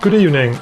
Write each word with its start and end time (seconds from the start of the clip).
Good 0.00 0.14
evening. 0.14 0.56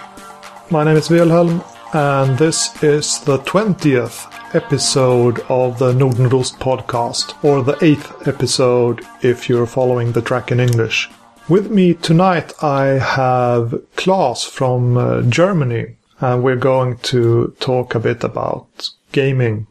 My 0.70 0.82
name 0.82 0.96
is 0.96 1.10
Wilhelm, 1.10 1.62
and 1.92 2.38
this 2.38 2.82
is 2.82 3.20
the 3.20 3.38
20th 3.40 4.54
episode 4.54 5.40
of 5.50 5.78
the 5.78 5.92
Nordenrost 5.92 6.58
podcast, 6.58 7.34
or 7.44 7.62
the 7.62 7.74
8th 7.74 8.26
episode 8.26 9.04
if 9.20 9.46
you're 9.46 9.66
following 9.66 10.12
the 10.12 10.22
track 10.22 10.52
in 10.52 10.58
English. 10.58 11.10
With 11.50 11.70
me 11.70 11.92
tonight, 11.92 12.54
I 12.62 12.84
have 12.98 13.74
Claes 13.96 14.42
from 14.44 14.96
uh, 14.96 15.20
Germany, 15.22 15.96
and 16.20 16.42
we're 16.42 16.56
going 16.56 16.96
to 16.98 17.54
talk 17.60 17.94
a 17.94 18.00
bit 18.00 18.24
about 18.24 18.88
gaming. 19.12 19.66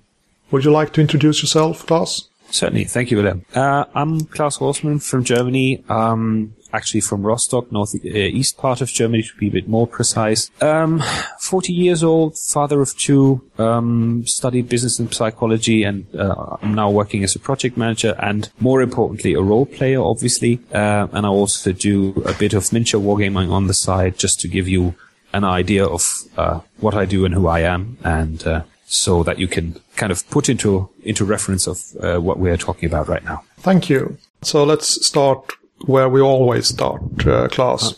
Would 0.52 0.64
you 0.64 0.72
like 0.72 0.94
to 0.94 1.02
introduce 1.02 1.42
yourself, 1.42 1.88
Claes? 1.88 2.30
Certainly. 2.52 2.86
Thank 2.86 3.10
you, 3.10 3.18
Wilhelm. 3.18 3.46
Uh, 3.56 3.86
I'm 3.96 4.22
Claes 4.22 4.58
Horstmann 4.58 5.02
from 5.02 5.24
Germany. 5.24 5.84
Um, 5.90 6.54
actually 6.76 7.02
from 7.02 7.24
Rostock, 7.24 7.72
northeast 7.72 8.58
uh, 8.58 8.62
part 8.62 8.82
of 8.82 8.90
Germany 8.90 9.24
to 9.24 9.36
be 9.38 9.48
a 9.48 9.52
bit 9.52 9.68
more 9.68 9.88
precise. 9.88 10.52
Um, 10.62 11.02
40 11.40 11.74
years 11.74 12.04
old, 12.04 12.38
father 12.38 12.82
of 12.82 12.98
two, 12.98 13.42
um, 13.58 14.24
studied 14.28 14.70
business 14.70 15.00
and 15.00 15.14
psychology 15.14 15.84
and 15.84 16.06
uh, 16.16 16.58
I'm 16.62 16.76
now 16.76 16.90
working 16.90 17.24
as 17.24 17.36
a 17.36 17.40
project 17.40 17.78
manager 17.78 18.16
and 18.20 18.50
more 18.60 18.82
importantly 18.82 19.34
a 19.34 19.42
role 19.42 19.66
player 19.66 20.02
obviously. 20.02 20.60
Uh, 20.74 21.08
and 21.12 21.26
I 21.26 21.30
also 21.30 21.72
do 21.72 22.24
a 22.26 22.34
bit 22.34 22.54
of 22.54 22.72
miniature 22.72 23.02
wargaming 23.02 23.52
on 23.52 23.68
the 23.68 23.74
side 23.74 24.18
just 24.18 24.40
to 24.42 24.48
give 24.48 24.68
you 24.68 24.96
an 25.34 25.44
idea 25.44 25.86
of 25.86 26.04
uh, 26.38 26.62
what 26.80 26.94
I 26.94 27.06
do 27.06 27.26
and 27.26 27.34
who 27.34 27.48
I 27.48 27.60
am 27.62 27.98
and 28.04 28.46
uh, 28.46 28.64
so 28.88 29.24
that 29.24 29.40
you 29.40 29.48
can 29.48 29.76
kind 29.96 30.12
of 30.12 30.28
put 30.30 30.48
into 30.50 30.90
into 31.04 31.26
reference 31.26 31.68
of 31.68 31.78
uh, 32.02 32.20
what 32.20 32.40
we're 32.40 32.58
talking 32.58 32.88
about 32.88 33.08
right 33.08 33.24
now. 33.24 33.44
Thank 33.58 33.90
you. 33.90 34.18
So 34.42 34.64
let's 34.64 35.06
start 35.06 35.54
where 35.86 36.10
we 36.10 36.22
always 36.22 36.68
start, 36.68 37.02
uh, 37.26 37.48
Claes. 37.48 37.96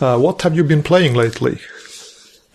Uh, 0.00 0.18
what 0.18 0.42
have 0.42 0.56
you 0.56 0.64
been 0.64 0.82
playing 0.82 1.14
lately? 1.14 1.58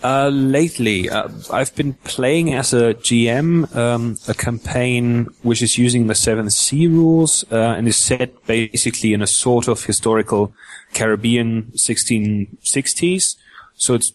Uh, 0.04 0.28
lately, 0.28 1.10
uh, 1.10 1.30
I've 1.50 1.74
been 1.76 1.94
playing 1.94 2.54
as 2.54 2.74
a 2.74 2.94
GM 2.94 3.74
um, 3.74 4.18
a 4.28 4.34
campaign 4.34 5.28
which 5.44 5.62
is 5.62 5.78
using 5.78 6.08
the 6.08 6.16
Seven 6.16 6.50
Sea 6.50 6.88
rules 6.88 7.46
uh, 7.54 7.76
and 7.78 7.88
is 7.88 7.96
set 7.96 8.46
basically 8.46 9.14
in 9.14 9.22
a 9.22 9.28
sort 9.28 9.70
of 9.70 9.86
historical 9.86 10.54
Caribbean 10.94 11.72
1660s. 11.76 13.38
So 13.76 13.94
it's 13.94 14.12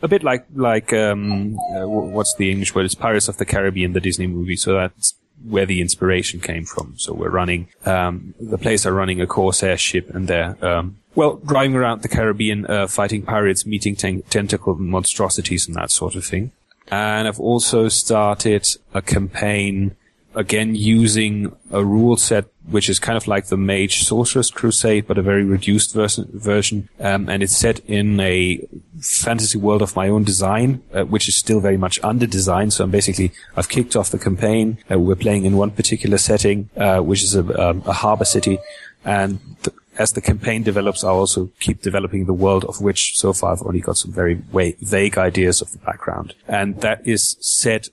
a 0.00 0.08
bit 0.08 0.24
like 0.24 0.46
like 0.54 0.94
um, 0.94 1.58
uh, 1.74 1.86
what's 1.86 2.34
the 2.36 2.50
English 2.50 2.74
word? 2.74 2.86
It's 2.86 2.94
Pirates 2.94 3.28
of 3.28 3.36
the 3.36 3.44
Caribbean, 3.44 3.92
the 3.92 4.00
Disney 4.00 4.26
movie. 4.26 4.56
So 4.56 4.72
that's 4.72 5.14
where 5.44 5.66
the 5.66 5.80
inspiration 5.80 6.40
came 6.40 6.64
from. 6.64 6.94
So 6.96 7.12
we're 7.12 7.30
running, 7.30 7.68
um, 7.84 8.34
the 8.40 8.58
players 8.58 8.86
are 8.86 8.92
running 8.92 9.20
a 9.20 9.26
Corsair 9.26 9.76
ship 9.76 10.10
and 10.14 10.28
they're, 10.28 10.56
um, 10.64 10.96
well, 11.14 11.36
driving 11.36 11.76
around 11.76 12.02
the 12.02 12.08
Caribbean, 12.08 12.66
uh, 12.66 12.86
fighting 12.86 13.22
pirates, 13.22 13.64
meeting 13.64 13.96
ten- 13.96 14.22
tentacle 14.28 14.74
monstrosities 14.74 15.66
and 15.66 15.76
that 15.76 15.90
sort 15.90 16.14
of 16.14 16.24
thing. 16.24 16.52
And 16.88 17.26
I've 17.26 17.40
also 17.40 17.88
started 17.88 18.66
a 18.94 19.02
campaign 19.02 19.96
again 20.36 20.74
using 20.74 21.56
a 21.70 21.84
rule 21.84 22.16
set 22.16 22.46
which 22.68 22.88
is 22.88 22.98
kind 22.98 23.16
of 23.16 23.28
like 23.28 23.46
the 23.46 23.56
Mage 23.56 24.02
Sorcerer's 24.02 24.50
Crusade, 24.50 25.06
but 25.06 25.18
a 25.18 25.22
very 25.22 25.44
reduced 25.44 25.94
version. 25.94 26.28
version. 26.32 26.88
Um, 26.98 27.28
and 27.28 27.42
it's 27.42 27.56
set 27.56 27.80
in 27.86 28.18
a 28.20 28.60
fantasy 29.00 29.58
world 29.58 29.82
of 29.82 29.94
my 29.94 30.08
own 30.08 30.24
design, 30.24 30.82
uh, 30.92 31.04
which 31.04 31.28
is 31.28 31.36
still 31.36 31.60
very 31.60 31.76
much 31.76 32.00
under 32.02 32.26
design. 32.26 32.70
So 32.70 32.84
I'm 32.84 32.90
basically, 32.90 33.32
I've 33.56 33.68
kicked 33.68 33.94
off 33.94 34.10
the 34.10 34.18
campaign. 34.18 34.78
Uh, 34.90 34.98
we're 34.98 35.14
playing 35.14 35.44
in 35.44 35.56
one 35.56 35.70
particular 35.70 36.18
setting, 36.18 36.68
uh, 36.76 37.00
which 37.00 37.22
is 37.22 37.36
a, 37.36 37.68
um, 37.68 37.82
a 37.86 37.92
harbor 37.92 38.24
city. 38.24 38.58
And 39.04 39.38
th- 39.62 39.76
as 39.98 40.12
the 40.12 40.20
campaign 40.20 40.62
develops, 40.62 41.04
I'll 41.04 41.16
also 41.16 41.50
keep 41.60 41.80
developing 41.80 42.26
the 42.26 42.34
world 42.34 42.64
of 42.64 42.80
which 42.80 43.18
so 43.18 43.32
far 43.32 43.52
I've 43.52 43.62
only 43.62 43.80
got 43.80 43.96
some 43.96 44.12
very 44.12 44.34
vague 44.34 45.16
ideas 45.16 45.62
of 45.62 45.70
the 45.70 45.78
background. 45.78 46.34
And 46.48 46.80
that 46.80 47.06
is 47.06 47.36
set 47.40 47.88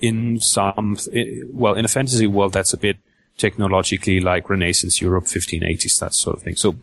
in 0.00 0.40
some, 0.40 0.98
well, 1.52 1.74
in 1.74 1.84
a 1.84 1.88
fantasy 1.88 2.26
world 2.26 2.52
that's 2.52 2.72
a 2.72 2.76
bit 2.76 2.96
technologically 3.36 4.20
like 4.20 4.50
Renaissance 4.50 5.00
Europe, 5.00 5.24
1580s, 5.24 5.98
that 6.00 6.14
sort 6.14 6.36
of 6.36 6.42
thing. 6.42 6.56
So 6.56 6.76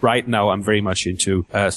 right 0.00 0.26
now 0.26 0.50
I'm 0.50 0.62
very 0.62 0.80
much 0.80 1.06
into, 1.06 1.46
uh, 1.52 1.70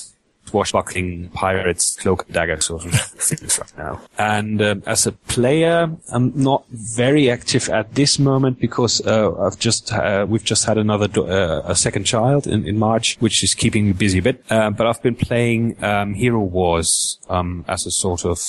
swashbuckling 0.45 1.29
pirates, 1.29 1.95
cloak 1.95 2.25
and 2.25 2.33
dagger 2.33 2.61
sort 2.61 2.85
of 2.85 2.93
things 2.93 3.59
right 3.59 3.77
now. 3.77 4.01
And 4.17 4.61
um, 4.61 4.83
as 4.85 5.07
a 5.07 5.11
player, 5.11 5.91
I'm 6.11 6.31
not 6.35 6.65
very 6.69 7.29
active 7.29 7.69
at 7.69 7.95
this 7.95 8.19
moment 8.19 8.59
because 8.59 9.05
uh, 9.05 9.35
I've 9.39 9.59
just 9.59 9.91
uh, 9.91 10.25
we've 10.29 10.43
just 10.43 10.65
had 10.65 10.77
another 10.77 11.07
do- 11.07 11.27
uh, 11.27 11.63
a 11.65 11.75
second 11.75 12.05
child 12.05 12.47
in, 12.47 12.67
in 12.67 12.77
March, 12.77 13.17
which 13.19 13.43
is 13.43 13.53
keeping 13.53 13.87
me 13.87 13.93
busy 13.93 14.19
a 14.19 14.21
bit. 14.21 14.43
Uh, 14.49 14.69
but 14.69 14.87
I've 14.87 15.01
been 15.01 15.15
playing 15.15 15.83
um, 15.83 16.13
Hero 16.13 16.39
Wars 16.39 17.19
um, 17.29 17.65
as 17.67 17.85
a 17.85 17.91
sort 17.91 18.25
of 18.25 18.39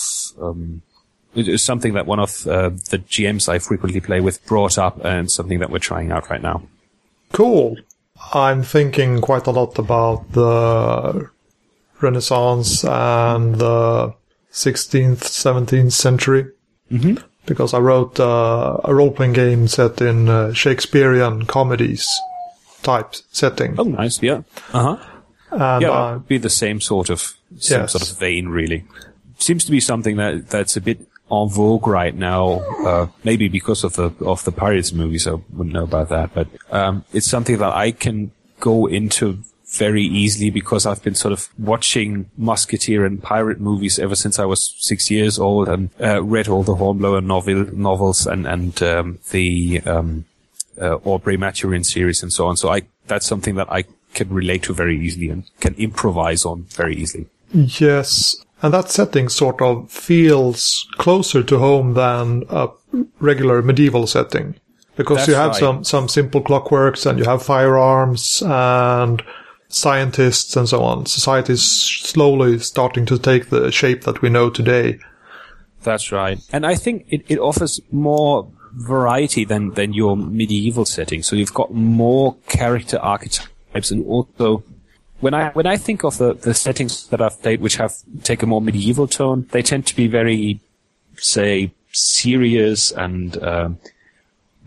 um, 0.41 0.83
something 1.57 1.95
that 1.95 2.07
one 2.07 2.19
of 2.21 2.47
uh, 2.47 2.71
the 2.91 2.99
GMs 2.99 3.49
I 3.49 3.59
frequently 3.59 4.01
play 4.01 4.21
with 4.21 4.45
brought 4.47 4.79
up 4.79 5.05
and 5.05 5.31
something 5.31 5.59
that 5.61 5.71
we're 5.71 5.79
trying 5.79 6.11
out 6.13 6.31
right 6.31 6.43
now. 6.43 6.63
Cool. 7.33 7.77
I'm 8.33 8.63
thinking 8.63 9.21
quite 9.21 9.47
a 9.47 9.51
lot 9.51 9.79
about 9.79 10.33
the 10.33 11.29
Renaissance 12.01 12.85
and 12.85 13.57
the 13.57 14.15
16th, 14.53 15.19
17th 15.19 15.93
century. 15.93 16.47
Mm-hmm. 16.91 17.17
Because 17.47 17.75
I 17.75 17.79
wrote 17.79 18.19
uh, 18.19 18.79
a 18.85 18.93
role 18.95 19.11
playing 19.13 19.35
game 19.35 19.69
set 19.69 20.01
in 20.01 20.29
uh, 20.29 20.53
Shakespearean 20.53 21.47
comedies 21.47 22.09
type 22.83 23.15
setting. 23.31 23.77
Oh, 23.79 23.85
nice. 23.85 24.21
Yeah. 24.23 24.43
Uh 24.73 24.97
huh. 24.97 25.07
And 25.53 25.83
yeah, 25.83 25.91
I- 25.93 26.19
be 26.19 26.39
the 26.39 26.51
same 26.51 26.81
sort 26.81 27.09
of 27.09 27.21
same 27.59 27.83
Yes. 27.83 27.93
sort 27.93 28.11
of 28.11 28.19
vein, 28.19 28.49
really. 28.49 28.85
Seems 29.39 29.65
to 29.65 29.71
be 29.71 29.79
something 29.81 30.17
that 30.17 30.49
that's 30.49 30.77
a 30.77 30.81
bit 30.81 31.07
en 31.31 31.49
vogue 31.49 31.87
right 31.87 32.15
now. 32.15 32.61
Uh, 32.87 33.07
maybe 33.25 33.49
because 33.49 33.85
of 33.85 33.95
the 33.95 34.13
of 34.25 34.45
the 34.45 34.53
pirates 34.53 34.93
movies, 34.93 35.27
I 35.27 35.35
wouldn't 35.53 35.75
know 35.75 35.85
about 35.85 36.09
that, 36.11 36.35
but 36.35 36.49
um, 36.71 37.05
it's 37.13 37.27
something 37.27 37.59
that 37.59 37.73
I 37.73 37.91
can 37.93 38.31
go 38.61 38.87
into 38.87 39.39
very 39.69 40.03
easily 40.03 40.51
because 40.51 40.87
I've 40.87 41.03
been 41.03 41.15
sort 41.15 41.33
of 41.33 41.49
watching 41.59 42.31
musketeer 42.39 43.05
and 43.05 43.23
pirate 43.23 43.61
movies 43.61 43.99
ever 43.99 44.15
since 44.15 44.39
I 44.39 44.45
was 44.45 44.75
six 44.79 45.11
years 45.11 45.39
old 45.39 45.69
and 45.69 45.91
uh, 46.01 46.23
read 46.23 46.49
all 46.49 46.63
the 46.63 46.77
Hornblower 46.77 47.21
novel 47.21 47.67
novels 47.75 48.27
and 48.27 48.47
and 48.47 48.83
um, 48.83 49.19
the 49.31 49.83
um, 49.85 50.25
uh, 50.81 50.97
Aubrey 51.05 51.37
Maturin 51.37 51.85
series 51.85 52.23
and 52.23 52.33
so 52.33 52.47
on. 52.47 52.57
So 52.57 52.71
I 52.71 52.83
that's 53.07 53.27
something 53.27 53.57
that 53.57 53.71
I 53.71 53.85
can 54.15 54.29
relate 54.31 54.63
to 54.65 54.75
very 54.75 54.99
easily 54.99 55.29
and 55.29 55.45
can 55.61 55.75
improvise 55.75 56.45
on 56.45 56.63
very 56.71 56.97
easily. 56.97 57.27
Yes. 57.53 58.37
And 58.63 58.73
that 58.73 58.91
setting 58.91 59.29
sort 59.29 59.61
of 59.61 59.91
feels 59.91 60.87
closer 60.97 61.43
to 61.43 61.59
home 61.59 61.95
than 61.95 62.45
a 62.49 62.69
regular 63.21 63.63
medieval 63.63 64.07
setting. 64.07 64.57
Because 64.97 65.19
That's 65.19 65.29
you 65.29 65.35
have 65.35 65.51
right. 65.51 65.61
some, 65.61 65.85
some 65.85 66.09
simple 66.09 66.41
clockworks 66.41 67.05
and 67.05 67.19
you 67.19 67.27
have 67.27 67.43
firearms 67.43 68.43
and 68.43 69.23
scientists 69.69 70.57
and 70.57 70.69
so 70.69 70.83
on. 70.83 71.05
Society 71.05 71.53
is 71.53 71.71
slowly 71.71 72.59
starting 72.59 73.05
to 73.07 73.19
take 73.19 73.51
the 73.51 73.71
shape 73.71 74.03
that 74.03 74.23
we 74.23 74.31
know 74.31 74.49
today. 74.49 74.99
That's 75.83 76.11
right. 76.11 76.41
And 76.51 76.65
I 76.65 76.77
think 76.77 77.07
it, 77.11 77.25
it 77.29 77.39
offers 77.39 77.81
more 77.93 78.51
variety 78.73 79.45
than, 79.45 79.75
than 79.75 79.93
your 79.93 80.17
medieval 80.17 80.85
setting. 80.85 81.23
So 81.23 81.37
you've 81.37 81.55
got 81.55 81.73
more 81.75 82.37
character 82.49 82.99
archetypes 82.99 83.91
and 83.91 84.05
also 84.07 84.65
when 85.21 85.35
I 85.35 85.51
when 85.51 85.67
I 85.67 85.77
think 85.77 86.05
of 86.05 86.19
the, 86.19 86.35
the 86.35 86.55
settings 86.55 87.07
that 87.09 87.21
I've 87.21 87.41
played 87.41 87.61
which 87.61 87.77
have 87.77 87.95
take 88.23 88.43
a 88.43 88.47
more 88.47 88.61
medieval 88.61 89.07
tone, 89.07 89.47
they 89.51 89.63
tend 89.63 89.87
to 89.87 89.97
be 89.97 90.07
very 90.07 90.61
say 91.17 91.73
serious 91.93 92.93
and 92.93 93.43
um 93.43 93.79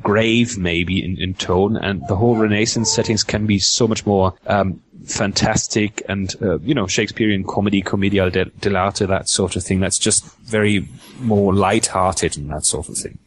grave 0.02 0.58
maybe 0.58 1.04
in, 1.04 1.18
in 1.22 1.34
tone. 1.34 1.75
And 1.78 2.07
the 2.07 2.16
whole 2.16 2.36
Renaissance 2.36 2.92
settings 2.92 3.24
can 3.24 3.46
be 3.46 3.60
so 3.60 3.88
much 3.88 4.06
more 4.06 4.34
um, 4.48 4.81
fantastic 5.06 6.01
and 6.07 6.34
uh, 6.42 6.60
you 6.60 6.74
know 6.74 6.88
Shakespearean 6.88 7.44
comedy 7.44 7.81
commedia 7.81 8.30
dell'arte 8.30 9.07
that 9.07 9.30
sort 9.30 9.56
of 9.56 9.63
thing. 9.63 9.80
That's 9.80 9.98
just 10.00 10.25
very 10.40 10.88
more 11.19 11.54
light-hearted 11.54 12.38
and 12.38 12.50
that 12.50 12.66
sort 12.66 12.90
of 12.90 12.98
thing. 12.98 13.18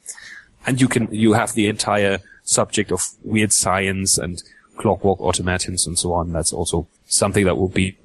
And 0.67 0.81
you 0.81 0.89
can 0.89 1.09
you 1.11 1.33
have 1.35 1.55
the 1.55 1.69
entire 1.69 2.21
subject 2.45 2.93
of 2.93 3.07
weird 3.23 3.53
science 3.53 4.19
and 4.19 4.43
clockwork 4.83 5.21
automatons 5.21 5.87
and 5.87 5.97
so 5.99 6.13
on 6.13 6.33
that's 6.33 6.53
also 6.53 6.87
something 7.07 7.45
that 7.47 7.57
will 7.57 7.69
be 7.83 7.97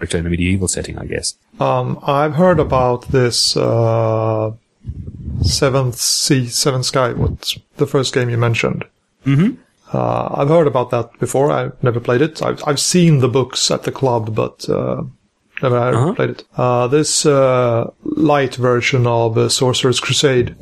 in 0.00 0.26
a 0.26 0.30
medieval 0.30 0.68
setting 0.68 0.96
I 0.98 1.06
guess 1.14 1.34
Um, 1.60 1.98
I've 2.20 2.34
heard 2.42 2.58
about 2.58 3.00
this 3.18 3.38
uh, 3.56 4.52
Seventh 5.42 5.96
Sea, 5.96 6.46
Seventh 6.48 6.86
Sky. 6.86 7.12
What's 7.12 7.58
the 7.76 7.86
first 7.86 8.14
game 8.14 8.30
you 8.30 8.38
mentioned? 8.38 8.84
mm-hmm. 9.26 9.50
Uh, 9.92 10.28
I've 10.40 10.48
heard 10.48 10.68
about 10.68 10.90
that 10.90 11.18
before. 11.18 11.50
I've 11.50 11.82
never 11.82 12.00
played 12.00 12.22
it. 12.22 12.40
I've, 12.42 12.62
I've 12.66 12.78
seen 12.80 13.18
the 13.18 13.28
books 13.28 13.70
at 13.70 13.82
the 13.82 13.90
club, 13.92 14.34
but 14.34 14.68
uh, 14.68 15.02
never 15.62 15.76
Uh-huh. 15.78 16.14
played 16.14 16.30
it. 16.30 16.44
Uh, 16.56 16.86
this 16.86 17.26
uh, 17.26 17.90
light 18.04 18.54
version 18.54 19.06
of 19.06 19.36
uh, 19.36 19.48
Sorcerer's 19.48 20.00
Crusade 20.00 20.54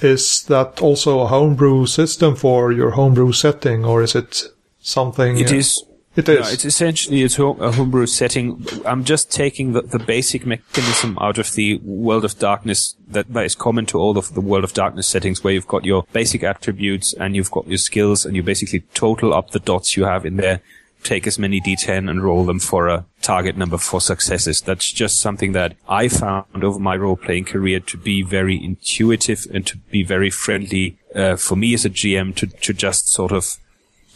is 0.00 0.42
that 0.44 0.80
also 0.82 1.20
a 1.20 1.26
homebrew 1.26 1.86
system 1.86 2.34
for 2.36 2.72
your 2.72 2.92
homebrew 2.92 3.32
setting, 3.32 3.84
or 3.84 4.02
is 4.02 4.14
it 4.14 4.44
something? 4.84 5.38
It 5.38 5.50
is 5.50 5.82
It 6.16 6.28
is. 6.28 6.46
Yeah, 6.46 6.52
it's 6.52 6.64
essentially 6.64 7.24
a, 7.24 7.28
home, 7.28 7.60
a 7.60 7.72
homebrew 7.72 8.06
setting. 8.06 8.64
I'm 8.86 9.02
just 9.02 9.32
taking 9.32 9.72
the, 9.72 9.82
the 9.82 9.98
basic 9.98 10.46
mechanism 10.46 11.18
out 11.20 11.38
of 11.38 11.52
the 11.54 11.78
World 11.82 12.24
of 12.24 12.38
Darkness 12.38 12.94
that, 13.08 13.32
that 13.32 13.44
is 13.44 13.56
common 13.56 13.86
to 13.86 13.98
all 13.98 14.16
of 14.16 14.32
the 14.34 14.40
World 14.40 14.62
of 14.62 14.72
Darkness 14.74 15.08
settings 15.08 15.42
where 15.42 15.52
you've 15.52 15.66
got 15.66 15.84
your 15.84 16.04
basic 16.12 16.44
attributes 16.44 17.14
and 17.14 17.34
you've 17.34 17.50
got 17.50 17.66
your 17.66 17.78
skills 17.78 18.24
and 18.24 18.36
you 18.36 18.44
basically 18.44 18.80
total 18.94 19.34
up 19.34 19.50
the 19.50 19.58
dots 19.58 19.96
you 19.96 20.04
have 20.04 20.24
in 20.24 20.36
there, 20.36 20.60
take 21.02 21.26
as 21.26 21.36
many 21.36 21.60
D10 21.60 22.08
and 22.08 22.22
roll 22.22 22.44
them 22.44 22.60
for 22.60 22.86
a 22.86 23.04
target 23.20 23.56
number 23.56 23.76
for 23.76 24.00
successes. 24.00 24.60
That's 24.60 24.92
just 24.92 25.20
something 25.20 25.50
that 25.52 25.74
I 25.88 26.06
found 26.06 26.62
over 26.62 26.78
my 26.78 26.94
role 26.94 27.16
playing 27.16 27.46
career 27.46 27.80
to 27.80 27.96
be 27.96 28.22
very 28.22 28.62
intuitive 28.62 29.46
and 29.52 29.66
to 29.66 29.78
be 29.78 30.04
very 30.04 30.30
friendly 30.30 30.96
uh, 31.12 31.34
for 31.34 31.56
me 31.56 31.74
as 31.74 31.84
a 31.84 31.90
GM 31.90 32.36
to, 32.36 32.46
to 32.46 32.72
just 32.72 33.08
sort 33.08 33.32
of 33.32 33.56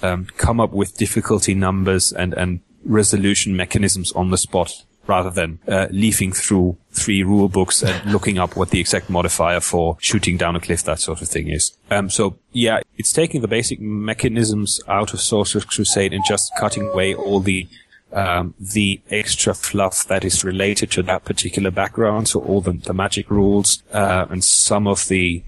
um, 0.03 0.27
come 0.37 0.61
up 0.61 0.71
with 0.73 0.97
difficulty 0.97 1.55
numbers 1.55 2.12
and, 2.12 2.35
and 2.35 2.61
resolution 2.85 3.56
mechanisms 3.56 4.12
on 4.12 4.31
the 4.31 4.39
spot 4.39 4.73
rather 5.06 5.31
than 5.31 5.59
uh, 5.67 5.87
leafing 5.91 6.33
through 6.33 6.77
three 6.93 7.23
rule 7.23 7.49
books 7.49 7.83
and 7.83 8.12
looking 8.12 8.39
up 8.39 8.56
what 8.56 8.71
the 8.71 8.79
exact 8.79 9.09
modifier 9.09 9.61
for 9.61 9.97
shooting 10.00 10.37
down 10.37 10.55
a 10.55 10.61
cliff, 10.61 10.85
that 10.85 11.00
sort 11.00 11.23
of 11.23 11.29
thing 11.29 11.49
is. 11.49 11.77
Um, 11.91 12.11
so 12.11 12.39
yeah, 12.53 12.81
it's 12.97 13.12
taking 13.12 13.41
the 13.41 13.49
basic 13.49 13.81
mechanisms 13.81 14.81
out 14.87 15.15
of 15.15 15.21
Sorcerer's 15.21 15.65
Crusade 15.65 16.12
and 16.12 16.25
just 16.27 16.53
cutting 16.59 16.89
away 16.89 17.15
all 17.15 17.41
the 17.41 17.67
um, 18.11 18.55
the 18.59 19.03
extra 19.11 19.53
fluff 19.53 20.09
that 20.09 20.25
is 20.25 20.43
related 20.43 20.91
to 20.93 21.03
that 21.03 21.27
particular 21.27 21.71
background, 21.71 22.27
so 22.27 22.41
all 22.41 22.62
the, 22.62 22.73
the 22.73 22.95
magic 22.95 23.31
rules 23.31 23.83
uh, 23.93 24.25
and 24.31 24.43
some 24.43 24.87
of 24.87 25.09
the 25.09 25.43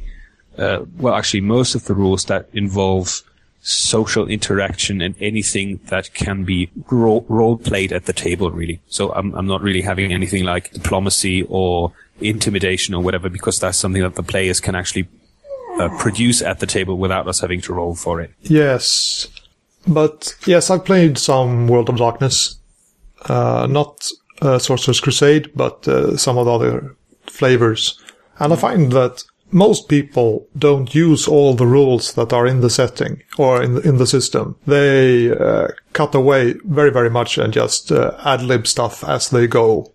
uh, 0.58 0.84
well, 0.98 1.14
actually, 1.14 1.40
most 1.40 1.74
of 1.74 1.84
the 1.86 1.94
rules 1.94 2.26
that 2.26 2.48
involve 2.52 3.22
social 3.62 4.26
interaction 4.26 5.02
and 5.02 5.14
anything 5.20 5.80
that 5.88 6.14
can 6.14 6.44
be 6.44 6.70
ro- 6.90 7.24
role 7.28 7.58
played 7.58 7.92
at 7.92 8.06
the 8.06 8.12
table, 8.12 8.50
really. 8.50 8.80
So 8.88 9.12
I'm, 9.12 9.34
I'm 9.34 9.46
not 9.46 9.60
really 9.60 9.82
having 9.82 10.12
anything 10.12 10.44
like 10.44 10.72
diplomacy 10.72 11.42
or 11.48 11.92
intimidation 12.20 12.94
or 12.94 13.02
whatever, 13.02 13.28
because 13.28 13.58
that's 13.58 13.78
something 13.78 14.02
that 14.02 14.14
the 14.14 14.22
players 14.22 14.60
can 14.60 14.74
actually 14.74 15.08
uh, 15.78 15.88
produce 15.98 16.42
at 16.42 16.58
the 16.58 16.66
table 16.66 16.96
without 16.96 17.28
us 17.28 17.40
having 17.40 17.60
to 17.62 17.74
roll 17.74 17.94
for 17.94 18.20
it. 18.20 18.32
Yes. 18.42 19.28
But 19.86 20.34
yes, 20.46 20.70
I've 20.70 20.84
played 20.84 21.18
some 21.18 21.68
World 21.68 21.88
of 21.88 21.96
Darkness. 21.96 22.56
Uh, 23.26 23.66
not 23.68 24.08
uh, 24.40 24.58
Sorcerer's 24.58 25.00
Crusade, 25.00 25.50
but 25.54 25.86
uh, 25.86 26.16
some 26.16 26.38
of 26.38 26.46
the 26.46 26.52
other 26.52 26.96
flavors. 27.26 28.00
And 28.38 28.52
I 28.54 28.56
find 28.56 28.92
that 28.92 29.22
most 29.52 29.88
people 29.88 30.46
don't 30.56 30.94
use 30.94 31.26
all 31.26 31.54
the 31.54 31.66
rules 31.66 32.14
that 32.14 32.32
are 32.32 32.46
in 32.46 32.60
the 32.60 32.70
setting 32.70 33.22
or 33.38 33.62
in 33.62 33.74
the, 33.74 33.80
in 33.82 33.98
the 33.98 34.06
system. 34.06 34.56
They 34.66 35.30
uh, 35.30 35.68
cut 35.92 36.14
away 36.14 36.54
very, 36.64 36.90
very 36.90 37.10
much 37.10 37.38
and 37.38 37.52
just 37.52 37.90
uh, 37.90 38.16
ad 38.24 38.42
lib 38.42 38.66
stuff 38.66 39.04
as 39.04 39.30
they 39.30 39.46
go. 39.46 39.92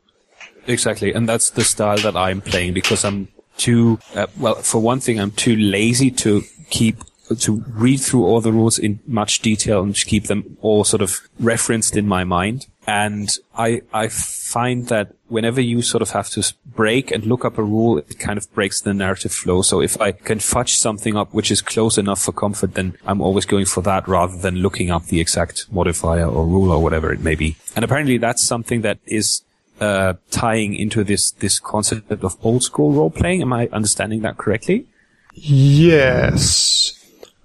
Exactly, 0.68 1.14
and 1.14 1.30
that's 1.30 1.52
the 1.52 1.64
style 1.64 1.98
that 2.00 2.16
I'm 2.16 2.42
playing 2.42 2.74
because 2.74 3.06
I'm 3.06 3.28
too 3.58 4.00
uh, 4.16 4.28
well. 4.38 4.56
For 4.56 4.82
one 4.82 5.00
thing, 5.00 5.20
I'm 5.20 5.32
too 5.32 5.56
lazy 5.56 6.10
to 6.12 6.42
keep 6.70 6.98
to 7.40 7.64
read 7.70 7.98
through 7.98 8.26
all 8.26 8.42
the 8.42 8.52
rules 8.52 8.78
in 8.78 9.00
much 9.08 9.40
detail 9.40 9.82
and 9.82 9.96
keep 9.96 10.26
them 10.26 10.58
all 10.62 10.84
sort 10.84 11.02
of 11.02 11.22
referenced 11.40 11.96
in 11.96 12.08
my 12.08 12.24
mind. 12.24 12.68
And 12.88 13.36
I, 13.58 13.82
I 13.94 14.10
find 14.10 14.88
that 14.88 15.14
whenever 15.28 15.60
you 15.60 15.82
sort 15.82 16.02
of 16.02 16.12
have 16.12 16.30
to 16.32 16.54
break 16.66 17.12
and 17.12 17.26
look 17.26 17.44
up 17.44 17.58
a 17.58 17.64
rule, 17.64 17.98
it 17.98 18.20
kind 18.20 18.38
of 18.38 18.52
breaks 18.54 18.82
the 18.82 18.94
narrative 18.94 19.32
flow. 19.32 19.64
So 19.64 19.82
if 19.82 20.00
I 20.00 20.12
can 20.12 20.40
fudge 20.40 20.78
something 20.78 21.18
up 21.18 21.34
which 21.34 21.50
is 21.50 21.62
close 21.62 21.98
enough 21.98 22.22
for 22.22 22.32
comfort, 22.32 22.76
then 22.76 22.98
I'm 23.06 23.22
always 23.22 23.46
going 23.46 23.66
for 23.66 23.82
that 23.82 24.08
rather 24.08 24.38
than 24.38 24.58
looking 24.58 24.92
up 24.92 25.06
the 25.06 25.20
exact 25.20 25.66
modifier 25.72 26.28
or 26.28 26.46
rule 26.46 26.72
or 26.72 26.82
whatever 26.82 27.12
it 27.12 27.22
may 27.22 27.36
be. 27.36 27.56
And 27.76 27.84
apparently 27.84 28.18
that's 28.18 28.44
something 28.44 28.82
that 28.82 29.00
is 29.06 29.42
uh, 29.80 30.14
tying 30.32 30.76
into 30.76 31.04
this 31.04 31.32
this 31.32 31.60
concept 31.60 32.12
of 32.12 32.38
old 32.46 32.64
school 32.64 32.94
role 32.94 33.10
playing. 33.10 33.42
Am 33.42 33.52
I 33.52 33.68
understanding 33.74 34.22
that 34.22 34.38
correctly? 34.38 34.86
Yes. 35.34 36.95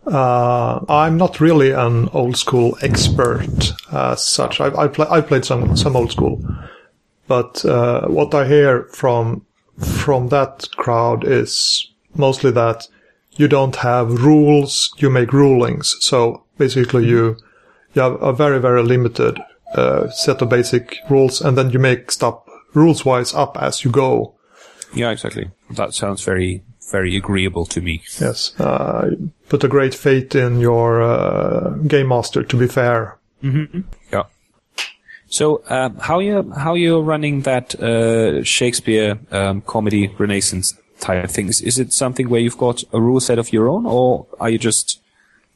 Uh, 0.06 0.80
I'm 0.88 1.16
not 1.16 1.40
really 1.40 1.72
an 1.72 2.08
old 2.12 2.36
school 2.36 2.76
expert 2.82 3.72
as 3.92 4.24
such. 4.24 4.60
I've, 4.60 4.74
I've, 4.76 4.98
I've 5.00 5.26
played 5.26 5.44
some, 5.44 5.76
some 5.76 5.94
old 5.94 6.10
school, 6.10 6.42
but 7.28 7.64
uh, 7.64 8.08
what 8.08 8.34
I 8.34 8.46
hear 8.46 8.84
from 8.92 9.44
from 9.78 10.28
that 10.28 10.68
crowd 10.76 11.26
is 11.26 11.90
mostly 12.14 12.50
that 12.50 12.86
you 13.32 13.48
don't 13.48 13.76
have 13.76 14.22
rules, 14.22 14.92
you 14.98 15.10
make 15.10 15.32
rulings. 15.32 15.96
So 16.00 16.44
basically, 16.58 17.06
you 17.06 17.36
you 17.94 18.02
have 18.02 18.20
a 18.22 18.32
very 18.32 18.58
very 18.58 18.82
limited 18.82 19.38
uh, 19.74 20.08
set 20.10 20.42
of 20.42 20.48
basic 20.48 20.96
rules, 21.08 21.40
and 21.40 21.56
then 21.56 21.70
you 21.70 21.78
make 21.78 22.10
stuff 22.10 22.40
rules 22.74 23.04
wise 23.04 23.34
up 23.34 23.56
as 23.60 23.84
you 23.84 23.90
go. 23.90 24.34
Yeah, 24.94 25.10
exactly. 25.10 25.50
That 25.70 25.94
sounds 25.94 26.24
very 26.24 26.62
very 26.90 27.16
agreeable 27.16 27.64
to 27.66 27.80
me. 27.80 28.02
Yes, 28.20 28.58
uh, 28.60 29.10
put 29.48 29.64
a 29.64 29.68
great 29.68 29.94
faith 29.94 30.34
in 30.34 30.60
your 30.60 31.02
uh, 31.02 31.70
game 31.86 32.08
master. 32.08 32.42
To 32.42 32.56
be 32.56 32.66
fair, 32.66 33.16
Mm-hmm. 33.42 33.80
Yeah. 34.12 34.24
So, 35.28 35.62
um, 35.68 35.96
how 35.96 36.18
you 36.18 36.52
how 36.52 36.74
you're 36.74 37.00
running 37.02 37.42
that 37.42 37.74
uh, 37.80 38.42
Shakespeare 38.42 39.18
um, 39.30 39.62
comedy 39.62 40.08
Renaissance 40.18 40.74
type 40.98 41.30
things? 41.30 41.60
Is 41.62 41.78
it 41.78 41.92
something 41.92 42.28
where 42.28 42.40
you've 42.40 42.58
got 42.58 42.82
a 42.92 43.00
rule 43.00 43.20
set 43.20 43.38
of 43.38 43.52
your 43.52 43.68
own, 43.68 43.86
or 43.86 44.26
are 44.40 44.50
you 44.50 44.58
just 44.58 45.00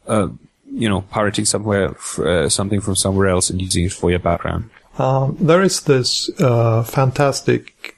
uh, 0.07 0.29
you 0.71 0.89
know 0.89 1.03
pirating 1.03 1.45
somewhere 1.45 1.91
f- 1.91 2.19
uh, 2.21 2.49
something 2.49 2.81
from 2.81 2.95
somewhere 2.95 3.29
else 3.29 3.51
and 3.51 3.61
using 3.61 3.85
it 3.85 3.93
for 3.93 4.11
your 4.11 4.21
background? 4.21 4.71
um, 4.99 5.37
there 5.41 5.61
is 5.63 5.81
this 5.83 6.31
uh, 6.41 6.85
fantastic 6.85 7.94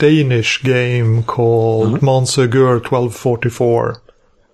Danish 0.00 0.62
game 0.62 1.22
called 1.22 2.00
Montsegur 2.00 2.80
1244. 2.82 4.02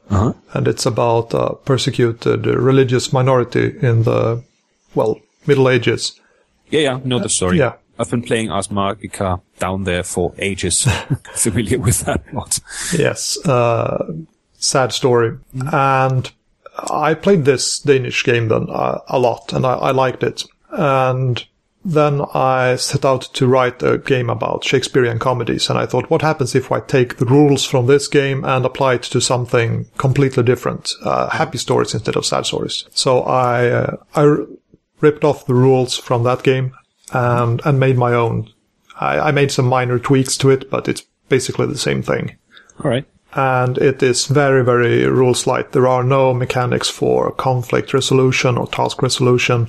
Uh-huh. 0.08 0.32
and 0.52 0.68
it's 0.68 0.86
about 0.86 1.34
a 1.34 1.56
persecuted 1.64 2.46
religious 2.46 3.12
minority 3.12 3.76
in 3.82 4.04
the, 4.04 4.40
well, 4.94 5.18
Middle 5.48 5.68
Ages. 5.68 6.20
Yeah, 6.70 6.80
yeah, 6.80 7.00
know 7.04 7.18
the 7.18 7.28
story. 7.28 7.58
yeah. 7.58 7.74
I've 7.98 8.10
been 8.10 8.22
playing 8.22 8.50
Ars 8.50 8.68
Magica 8.68 9.40
down 9.58 9.84
there 9.84 10.02
for 10.02 10.32
ages. 10.38 10.86
Familiar 11.34 11.78
with 11.78 12.00
that 12.00 12.26
plot. 12.28 12.60
Yes, 12.96 13.38
uh, 13.46 14.12
sad 14.58 14.92
story. 14.92 15.38
And 15.72 16.30
I 16.76 17.14
played 17.14 17.44
this 17.44 17.78
Danish 17.80 18.22
game 18.22 18.48
then 18.48 18.66
uh, 18.68 18.98
a 19.08 19.18
lot, 19.18 19.52
and 19.52 19.64
I, 19.64 19.74
I 19.74 19.90
liked 19.92 20.22
it. 20.22 20.44
And 20.70 21.42
then 21.86 22.20
I 22.34 22.76
set 22.76 23.04
out 23.04 23.22
to 23.34 23.46
write 23.46 23.82
a 23.82 23.98
game 23.98 24.28
about 24.28 24.64
Shakespearean 24.64 25.18
comedies, 25.20 25.70
and 25.70 25.78
I 25.78 25.86
thought, 25.86 26.10
what 26.10 26.22
happens 26.22 26.54
if 26.54 26.72
I 26.72 26.80
take 26.80 27.16
the 27.16 27.24
rules 27.26 27.64
from 27.64 27.86
this 27.86 28.08
game 28.08 28.44
and 28.44 28.64
apply 28.64 28.94
it 28.94 29.02
to 29.04 29.20
something 29.20 29.86
completely 29.96 30.42
different, 30.42 30.92
uh, 31.04 31.30
happy 31.30 31.58
stories 31.58 31.94
instead 31.94 32.16
of 32.16 32.26
sad 32.26 32.44
stories? 32.46 32.84
So 32.90 33.20
I 33.22 33.68
uh, 33.68 33.96
I 34.14 34.22
r- 34.24 34.46
ripped 35.00 35.24
off 35.24 35.46
the 35.46 35.54
rules 35.54 35.96
from 35.96 36.24
that 36.24 36.42
game 36.42 36.72
and 37.12 37.60
and 37.64 37.78
made 37.78 37.96
my 37.96 38.14
own. 38.14 38.50
I, 38.98 39.28
I 39.28 39.30
made 39.30 39.52
some 39.52 39.66
minor 39.66 39.98
tweaks 39.98 40.36
to 40.38 40.50
it, 40.50 40.70
but 40.70 40.88
it's 40.88 41.02
basically 41.28 41.66
the 41.66 41.78
same 41.78 42.02
thing 42.02 42.36
All 42.82 42.90
right. 42.90 43.04
and 43.34 43.76
it 43.78 44.02
is 44.02 44.26
very, 44.26 44.64
very 44.64 45.06
rules 45.06 45.46
light. 45.46 45.72
There 45.72 45.86
are 45.86 46.02
no 46.02 46.32
mechanics 46.32 46.88
for 46.88 47.30
conflict 47.32 47.92
resolution 47.94 48.56
or 48.56 48.66
task 48.66 49.02
resolution. 49.02 49.68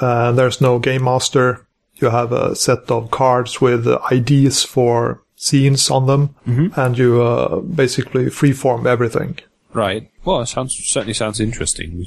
Uh, 0.00 0.32
there's 0.32 0.60
no 0.60 0.78
game 0.78 1.04
master. 1.04 1.66
You 1.96 2.10
have 2.10 2.32
a 2.32 2.56
set 2.56 2.90
of 2.90 3.10
cards 3.10 3.60
with 3.60 3.86
uh, 3.86 3.98
IDs 4.10 4.64
for 4.64 5.22
scenes 5.36 5.90
on 5.90 6.06
them, 6.06 6.34
and 6.76 6.98
you 6.98 7.22
uh, 7.22 7.60
basically 7.60 8.26
freeform 8.26 8.86
everything. 8.86 9.38
Right. 9.72 10.10
Well, 10.24 10.40
it 10.40 10.46
sounds 10.46 10.74
certainly 10.74 11.14
sounds 11.14 11.40
interesting. 11.40 12.06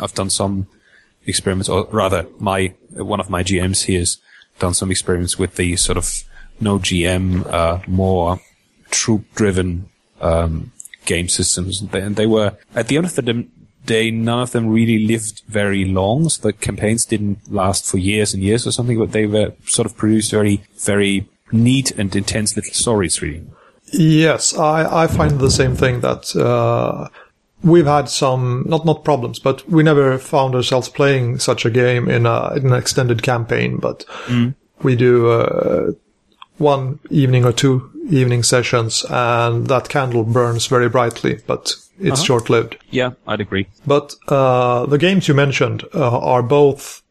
I've 0.00 0.14
done 0.14 0.30
some 0.30 0.66
experiments, 1.26 1.68
or 1.68 1.86
rather, 1.90 2.26
my 2.38 2.74
one 2.90 3.20
of 3.20 3.30
my 3.30 3.42
GMs 3.42 3.84
here 3.84 4.00
has 4.00 4.18
done 4.58 4.74
some 4.74 4.90
experiments 4.90 5.38
with 5.38 5.56
the 5.56 5.76
sort 5.76 5.98
of 5.98 6.24
no 6.60 6.78
GM, 6.78 7.46
uh, 7.46 7.80
more 7.86 8.40
troupe-driven 8.90 9.88
um, 10.20 10.72
game 11.04 11.28
systems, 11.28 11.80
and 11.80 11.90
they, 11.90 12.00
and 12.00 12.16
they 12.16 12.26
were 12.26 12.56
at 12.74 12.88
the 12.88 12.96
end 12.96 13.06
of 13.06 13.14
the 13.14 13.22
day, 13.86 14.10
none 14.10 14.40
of 14.40 14.52
them 14.52 14.68
really 14.68 15.06
lived 15.06 15.42
very 15.48 15.84
long. 15.84 16.28
So 16.28 16.48
the 16.48 16.52
campaigns 16.52 17.04
didn't 17.04 17.52
last 17.52 17.86
for 17.86 17.98
years 17.98 18.34
and 18.34 18.42
years 18.42 18.66
or 18.66 18.72
something, 18.72 18.98
but 18.98 19.12
they 19.12 19.26
were 19.26 19.52
sort 19.66 19.86
of 19.86 19.96
produced 19.96 20.30
very, 20.30 20.62
very 20.78 21.28
neat 21.52 21.90
and 21.92 22.14
intense 22.14 22.56
little 22.56 22.74
stories, 22.74 23.22
really. 23.22 23.44
Yes, 23.92 24.56
I, 24.56 25.04
I 25.04 25.06
find 25.06 25.38
the 25.38 25.50
same 25.50 25.74
thing 25.74 26.00
that 26.00 26.36
uh, 26.36 27.08
we've 27.62 27.86
had 27.86 28.08
some 28.08 28.64
not 28.68 28.84
not 28.84 29.04
problems, 29.04 29.38
but 29.38 29.68
we 29.68 29.82
never 29.82 30.18
found 30.18 30.54
ourselves 30.54 30.88
playing 30.88 31.38
such 31.38 31.64
a 31.64 31.70
game 31.70 32.08
in, 32.08 32.26
a, 32.26 32.52
in 32.54 32.66
an 32.66 32.74
extended 32.74 33.22
campaign. 33.22 33.78
But 33.78 34.04
we 34.82 34.94
do 34.94 35.30
uh, 35.30 35.92
one 36.58 37.00
evening 37.10 37.44
or 37.44 37.52
two 37.52 37.90
evening 38.08 38.42
sessions, 38.42 39.04
and 39.08 39.66
that 39.66 39.88
candle 39.88 40.24
burns 40.24 40.66
very 40.66 40.88
brightly, 40.88 41.40
but 41.46 41.74
it's 42.00 42.22
short 42.22 42.48
lived. 42.48 42.76
Yeah, 42.90 43.12
I'd 43.26 43.40
agree. 43.40 43.68
But 43.86 44.14
uh, 44.28 44.86
the 44.86 44.98
games 44.98 45.28
you 45.28 45.34
mentioned 45.34 45.84
uh, 45.94 46.18
are 46.18 46.42
both 46.42 47.02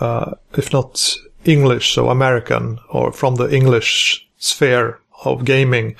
uh, 0.00 0.34
if 0.56 0.72
not 0.72 1.16
English, 1.44 1.92
so 1.92 2.10
American 2.10 2.78
or 2.90 3.12
from 3.12 3.36
the 3.36 3.54
English 3.54 4.26
sphere 4.38 5.00
of 5.24 5.44
gaming. 5.44 5.96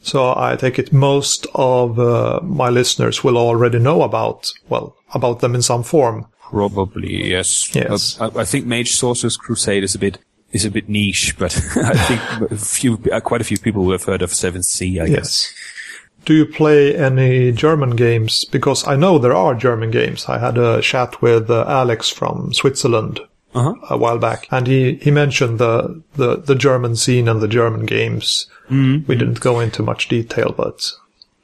So 0.00 0.32
I 0.34 0.56
take 0.56 0.78
it 0.78 0.94
most 0.94 1.46
of 1.54 1.98
uh, 1.98 2.40
my 2.42 2.70
listeners 2.70 3.22
will 3.22 3.36
already 3.36 3.78
know 3.78 4.02
about, 4.02 4.50
well, 4.70 4.96
about 5.12 5.40
them 5.40 5.54
in 5.54 5.60
some 5.60 5.82
form. 5.82 6.26
Probably 6.40 7.28
yes. 7.28 7.74
Yes. 7.74 8.18
Uh, 8.18 8.30
I, 8.34 8.40
I 8.40 8.44
think 8.44 8.64
Mage 8.64 8.92
Sorcerer's 8.92 9.36
Crusade 9.36 9.84
is 9.84 9.94
a 9.94 9.98
bit 9.98 10.18
is 10.52 10.64
a 10.64 10.70
bit 10.70 10.88
niche, 10.88 11.36
but 11.38 11.54
I 11.76 11.94
think 11.94 12.50
a 12.52 12.56
few, 12.56 12.96
quite 13.24 13.40
a 13.40 13.44
few 13.44 13.58
people 13.58 13.84
will 13.84 13.92
have 13.92 14.04
heard 14.04 14.22
of 14.22 14.32
Seventh 14.34 14.64
Sea. 14.64 15.00
I 15.00 15.08
guess. 15.08 15.52
Do 16.24 16.34
you 16.34 16.46
play 16.46 16.94
any 16.96 17.52
German 17.52 17.96
games? 17.96 18.44
Because 18.44 18.86
I 18.86 18.96
know 18.96 19.18
there 19.18 19.34
are 19.34 19.54
German 19.54 19.90
games. 19.90 20.26
I 20.26 20.38
had 20.38 20.58
a 20.58 20.82
chat 20.82 21.22
with 21.22 21.50
uh, 21.50 21.64
Alex 21.68 22.10
from 22.10 22.52
Switzerland 22.52 23.20
Uh-huh. 23.54 23.74
a 23.88 23.96
while 23.96 24.18
back, 24.18 24.46
and 24.50 24.66
he, 24.66 24.96
he 24.96 25.10
mentioned 25.10 25.58
the, 25.58 26.02
the, 26.16 26.36
the 26.36 26.54
German 26.54 26.96
scene 26.96 27.28
and 27.28 27.40
the 27.40 27.48
German 27.48 27.86
games. 27.86 28.46
We 28.70 28.98
didn't 29.16 29.40
go 29.40 29.60
into 29.60 29.82
much 29.82 30.08
detail, 30.08 30.52
but 30.54 30.92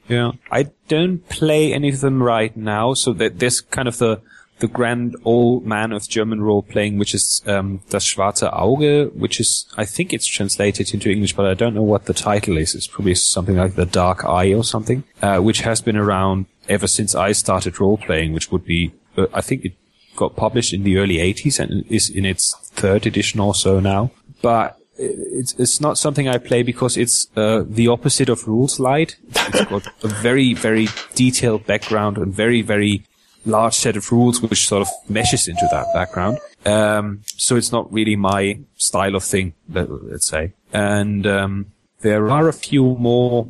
Yeah. 0.09 0.33
I 0.51 0.67
don't 0.89 1.27
play 1.31 1.73
any 1.73 1.89
of 1.89 2.01
them 2.01 2.23
right 2.23 2.55
now, 2.55 2.93
so 2.95 3.15
that 3.15 3.39
there's 3.39 3.63
kind 3.63 3.89
of 3.89 3.97
the 3.97 4.21
the 4.61 4.69
grand 4.69 5.17
old 5.25 5.67
man 5.67 5.93
of 5.93 6.09
German 6.09 6.41
role 6.41 6.63
playing, 6.63 6.99
which 6.99 7.15
is 7.15 7.43
um, 7.47 7.81
Das 7.91 8.05
Schwarze 8.05 8.51
Auge, 8.53 9.13
which 9.15 9.41
is 9.41 9.67
I 9.77 9.85
think 9.85 10.13
it's 10.13 10.27
translated 10.27 10.95
into 10.95 11.11
English, 11.11 11.35
but 11.35 11.47
I 11.47 11.55
don't 11.55 11.75
know 11.75 11.83
what 11.83 12.05
the 12.05 12.15
title 12.15 12.57
is. 12.57 12.75
It's 12.75 12.87
probably 12.87 13.15
something 13.15 13.57
like 13.57 13.75
The 13.75 13.87
Dark 13.87 14.25
Eye 14.25 14.55
or 14.55 14.65
something, 14.65 15.05
uh, 15.23 15.39
which 15.39 15.63
has 15.63 15.81
been 15.81 15.97
around 15.97 16.47
ever 16.69 16.87
since 16.87 17.15
I 17.15 17.33
started 17.33 17.81
role 17.81 17.99
playing, 17.99 18.33
which 18.33 18.51
would 18.51 18.65
be 18.65 18.93
uh, 19.17 19.27
I 19.33 19.41
think 19.41 19.65
it 19.65 19.73
got 20.17 20.37
published 20.37 20.73
in 20.73 20.85
the 20.85 20.99
early 20.99 21.17
80s 21.17 21.59
and 21.59 21.85
is 21.91 22.09
in 22.09 22.25
its 22.25 22.55
third 22.75 23.07
edition 23.07 23.41
or 23.41 23.55
so 23.55 23.81
now. 23.81 24.13
But 24.43 24.79
it's 24.97 25.55
it's 25.55 25.81
not 25.81 25.99
something 25.99 26.29
I 26.29 26.39
play 26.39 26.63
because 26.63 26.97
it's 26.97 27.29
uh, 27.37 27.65
the 27.67 27.89
opposite 27.89 28.29
of 28.29 28.47
rules 28.47 28.79
light. 28.79 29.17
It's 29.29 29.65
got 29.65 29.89
a 30.05 30.09
very 30.09 30.55
very 30.55 30.89
detailed 31.15 31.67
background 31.67 32.17
and 32.17 32.33
very 32.33 32.63
very 32.63 33.05
large 33.45 33.75
set 33.75 33.97
of 33.97 34.11
rules 34.11 34.41
which 34.41 34.67
sort 34.67 34.83
of 34.83 34.89
meshes 35.09 35.49
into 35.49 35.67
that 35.71 35.87
background. 35.93 36.39
Um, 36.65 37.23
so 37.37 37.57
it's 37.57 37.73
not 37.73 37.93
really 37.93 38.17
my 38.17 38.59
style 38.77 39.15
of 39.15 39.25
thing, 39.25 39.55
let, 39.69 39.91
let's 39.91 40.27
say. 40.27 40.53
And 40.73 41.27
um, 41.27 41.67
there 42.01 42.31
are 42.31 42.49
a 42.49 42.53
few 42.53 42.97
more 42.97 43.49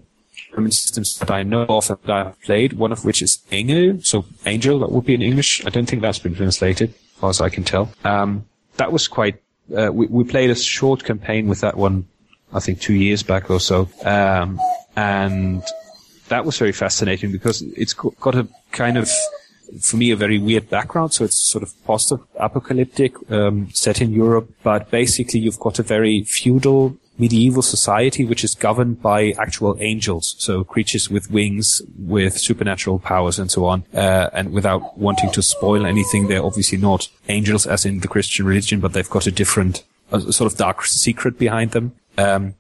systems 0.69 1.19
that 1.19 1.31
I 1.31 1.43
know 1.43 1.67
of 1.69 1.89
that 1.89 2.11
I've 2.11 2.41
played. 2.43 2.75
One 2.75 2.93
of 2.93 3.05
which 3.05 3.23
is 3.23 3.43
Engel, 3.51 4.01
so 4.03 4.25
Angel. 4.47 4.79
That 4.81 4.93
would 4.93 5.05
be 5.05 5.15
in 5.15 5.23
English. 5.23 5.65
I 5.67 5.71
don't 5.71 5.87
think 5.87 6.03
that's 6.03 6.19
been 6.19 6.35
translated, 6.35 6.91
as 6.91 7.21
far 7.21 7.31
as 7.31 7.41
I 7.41 7.49
can 7.49 7.65
tell. 7.65 7.91
Um, 8.05 8.47
that 8.77 8.93
was 8.93 9.09
quite 9.09 9.41
uh, 9.77 9.91
we, 9.93 10.07
we 10.07 10.25
played 10.25 10.51
a 10.51 10.55
short 10.55 11.05
campaign 11.05 11.49
with 11.49 11.61
that 11.61 11.77
one, 11.77 12.07
I 12.53 12.61
think 12.61 12.81
two 12.81 12.95
years 12.95 13.23
back 13.23 13.51
or 13.51 13.61
so. 13.61 13.89
Um, 14.05 14.61
and 14.97 15.63
that 16.29 16.45
was 16.45 16.59
very 16.59 16.73
fascinating 16.73 17.33
because 17.33 17.63
it's 17.63 17.93
got 17.93 18.35
a 18.35 18.49
kind 18.73 18.99
of, 18.99 19.11
for 19.81 19.97
me, 19.97 20.11
a 20.11 20.17
very 20.17 20.39
weird 20.39 20.69
background. 20.71 21.13
So 21.13 21.25
it's 21.25 21.41
sort 21.41 21.63
of 21.63 21.73
post-apocalyptic, 21.85 23.15
um, 23.31 23.69
set 23.73 24.01
in 24.01 24.13
Europe, 24.13 24.51
but 24.63 24.91
basically 24.91 25.41
you've 25.41 25.61
got 25.61 25.79
a 25.79 25.83
very 25.83 26.25
feudal 26.25 26.97
medieval 27.17 27.63
society 27.63 28.25
which 28.25 28.43
is 28.43 28.55
governed 28.55 29.01
by 29.01 29.33
actual 29.39 29.77
angels, 29.81 30.35
so 30.39 30.65
creatures 30.65 31.09
with 31.09 31.31
wings, 31.31 31.81
with 31.99 32.37
supernatural 32.37 32.99
powers 32.99 33.39
and 33.39 33.51
so 33.51 33.67
on. 33.67 33.85
Uh, 33.95 34.31
and 34.33 34.53
without 34.53 34.99
wanting 34.99 35.31
to 35.31 35.43
spoil 35.43 35.87
anything, 35.87 36.27
they're 36.27 36.45
obviously 36.45 36.79
not 36.79 37.09
angels 37.29 37.67
as 37.67 37.85
in 37.85 38.01
the 38.01 38.09
Christian 38.09 38.47
religion, 38.47 38.81
but 38.81 38.93
they've 38.93 39.11
got 39.11 39.27
a 39.27 39.31
different, 39.31 39.85
a 40.11 40.21
sort 40.33 40.51
of 40.51 40.59
dark 40.59 40.85
secret 40.85 41.39
behind 41.39 41.71
them. 41.71 41.93
Um, 42.19 42.55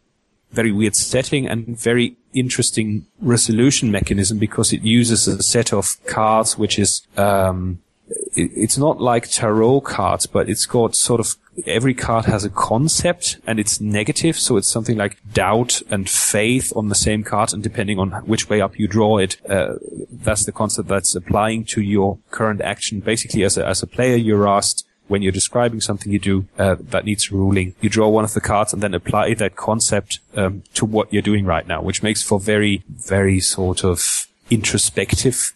very 0.54 0.72
weird 0.72 0.96
setting 0.96 1.46
and 1.46 1.78
very 1.78 2.16
interesting 2.32 3.06
resolution 3.20 3.90
mechanism 3.90 4.38
because 4.38 4.72
it 4.72 4.82
uses 4.82 5.28
a 5.28 5.42
set 5.42 5.72
of 5.72 5.96
cards 6.06 6.58
which 6.58 6.78
is 6.78 7.06
um, 7.16 7.80
it, 8.08 8.50
it's 8.54 8.78
not 8.78 9.00
like 9.00 9.28
tarot 9.28 9.80
cards, 9.82 10.26
but 10.26 10.48
it's 10.48 10.66
got 10.66 10.94
sort 10.94 11.20
of 11.20 11.36
every 11.66 11.94
card 11.94 12.24
has 12.24 12.44
a 12.44 12.50
concept 12.50 13.38
and 13.46 13.58
it's 13.58 13.80
negative, 13.80 14.38
so 14.38 14.56
it's 14.56 14.68
something 14.68 14.96
like 14.96 15.18
doubt 15.32 15.82
and 15.90 16.08
faith 16.08 16.72
on 16.76 16.88
the 16.88 16.94
same 16.94 17.22
card, 17.22 17.52
and 17.52 17.62
depending 17.62 17.98
on 17.98 18.10
which 18.26 18.48
way 18.48 18.60
up 18.60 18.78
you 18.78 18.88
draw 18.88 19.18
it, 19.18 19.36
uh, 19.48 19.74
that's 20.10 20.44
the 20.44 20.52
concept 20.52 20.88
that's 20.88 21.14
applying 21.14 21.64
to 21.64 21.80
your 21.80 22.18
current 22.30 22.60
action. 22.60 23.00
Basically, 23.00 23.44
as 23.44 23.56
a 23.56 23.66
as 23.66 23.82
a 23.82 23.86
player, 23.86 24.16
you're 24.16 24.48
asked 24.48 24.86
when 25.08 25.22
you're 25.22 25.32
describing 25.32 25.80
something 25.80 26.12
you 26.12 26.18
do 26.18 26.46
uh, 26.58 26.76
that 26.80 27.04
needs 27.04 27.30
ruling, 27.30 27.74
you 27.80 27.90
draw 27.90 28.08
one 28.08 28.24
of 28.24 28.32
the 28.32 28.40
cards 28.40 28.72
and 28.72 28.82
then 28.82 28.94
apply 28.94 29.34
that 29.34 29.56
concept 29.56 30.20
um, 30.34 30.62
to 30.74 30.84
what 30.84 31.12
you're 31.12 31.22
doing 31.22 31.44
right 31.44 31.66
now, 31.66 31.82
which 31.82 32.02
makes 32.02 32.22
for 32.22 32.40
very, 32.40 32.82
very 32.88 33.40
sort 33.40 33.84
of 33.84 34.26
introspective 34.50 35.52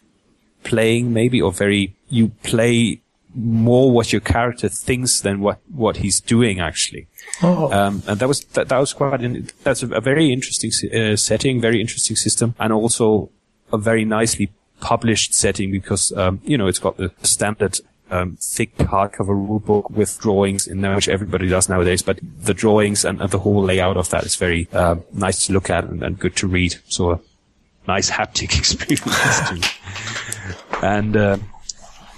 playing, 0.65 1.13
maybe, 1.13 1.41
or 1.41 1.53
very 1.53 1.95
you 2.11 2.29
play 2.43 3.01
more 3.35 3.91
what 3.91 4.13
your 4.13 4.21
character 4.21 4.69
thinks 4.69 5.21
than 5.21 5.41
what 5.41 5.59
what 5.73 5.99
he's 5.99 6.21
doing 6.21 6.61
actually. 6.61 7.07
Oh. 7.43 7.71
Um, 7.73 8.03
and 8.07 8.19
that 8.21 8.29
was 8.29 8.45
that, 8.45 8.69
that 8.69 8.79
was 8.79 8.93
quite 8.93 9.21
an, 9.21 9.49
that's 9.63 9.83
a, 9.83 9.89
a 9.89 10.01
very 10.01 10.33
interesting 10.33 10.71
uh, 10.93 11.17
setting, 11.17 11.61
very 11.61 11.81
interesting 11.81 12.17
system, 12.17 12.55
and 12.59 12.73
also 12.73 13.31
a 13.73 13.79
very 13.79 14.05
nicely 14.05 14.51
published 14.81 15.35
setting 15.35 15.71
because 15.71 16.13
um, 16.13 16.41
you 16.45 16.57
know 16.57 16.67
it's 16.67 16.79
got 16.79 16.97
the 16.97 17.13
standard 17.23 17.79
um, 18.11 18.37
thick 18.41 18.77
hardcover 18.77 19.29
rule 19.29 19.61
book 19.61 19.91
with 19.91 20.19
drawings 20.19 20.67
in 20.67 20.81
there, 20.81 20.95
which 20.95 21.09
everybody 21.09 21.49
does 21.49 21.69
nowadays. 21.69 22.03
But 22.03 22.21
the 22.23 22.55
drawings 22.55 23.05
and, 23.05 23.21
and 23.21 23.31
the 23.31 23.39
whole 23.39 23.63
layout 23.63 23.97
of 23.97 24.11
that 24.11 24.25
is 24.25 24.37
very 24.37 24.69
uh, 24.73 24.97
nice 25.13 25.47
to 25.47 25.53
look 25.53 25.71
at 25.71 25.85
and, 25.85 26.03
and 26.03 26.19
good 26.19 26.37
to 26.37 26.47
read. 26.47 26.77
So 26.89 27.13
a 27.13 27.21
nice 27.87 28.11
haptic 28.11 28.59
experience. 28.59 29.69
And 30.83 31.17
uh, 31.17 31.39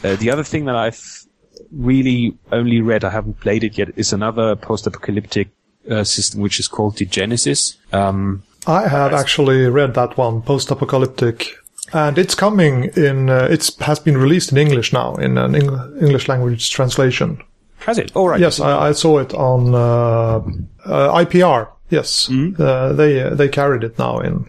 uh, 0.05 0.17
the 0.17 0.31
other 0.31 0.45
thing 0.45 0.67
that 0.67 0.77
I've 0.77 1.25
really 1.73 2.37
only 2.53 2.81
read, 2.81 3.05
I 3.05 3.11
haven't 3.11 3.41
played 3.41 3.65
it 3.65 3.79
yet, 3.79 3.91
is 3.97 4.13
another 4.13 4.57
post-apocalyptic 4.57 5.49
uh, 5.91 6.05
system 6.05 6.41
which 6.41 6.61
is 6.61 6.69
called 6.69 6.97
Degenesis. 6.97 7.77
Um, 7.93 8.43
I 8.67 8.89
have 8.89 9.15
actually 9.15 9.67
read 9.67 9.95
that 9.95 10.19
one, 10.19 10.43
post-apocalyptic, 10.43 11.55
and 11.93 12.19
it's 12.19 12.35
coming 12.35 12.85
in. 12.97 13.31
Uh, 13.31 13.49
it 13.51 13.71
has 13.81 13.99
been 13.99 14.17
released 14.17 14.53
in 14.53 14.59
English 14.59 14.93
now 14.93 15.15
in 15.17 15.39
an 15.39 15.55
Eng- 15.55 15.99
English 16.01 16.29
language 16.29 16.71
translation. 16.71 17.43
has 17.87 17.99
it? 17.99 18.15
All 18.15 18.29
right. 18.29 18.41
Yes, 18.41 18.61
I, 18.61 18.89
I 18.89 18.93
saw 18.93 19.19
it 19.19 19.33
on 19.35 19.75
uh, 19.75 20.41
uh, 20.85 21.25
IPR. 21.25 21.69
Yes, 21.91 22.31
uh, 22.31 22.93
they 22.93 23.29
they 23.35 23.49
carried 23.49 23.83
it 23.85 23.99
now 23.99 24.21
in. 24.21 24.49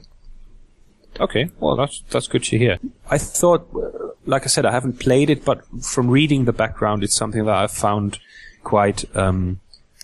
Okay, 1.19 1.49
well 1.59 1.75
that's 1.75 2.03
that's 2.11 2.27
good 2.27 2.43
to 2.43 2.57
hear. 2.57 2.77
I 3.09 3.17
thought, 3.17 3.67
uh, 3.75 4.09
like 4.25 4.43
I 4.43 4.47
said, 4.47 4.65
I 4.65 4.71
haven't 4.71 4.99
played 4.99 5.29
it, 5.29 5.43
but 5.43 5.63
from 5.83 6.09
reading 6.09 6.45
the 6.45 6.53
background, 6.53 7.03
it's 7.03 7.15
something 7.15 7.45
that 7.45 7.55
I've 7.55 7.71
found 7.71 8.19
quite 8.63 9.03
um, 9.15 9.59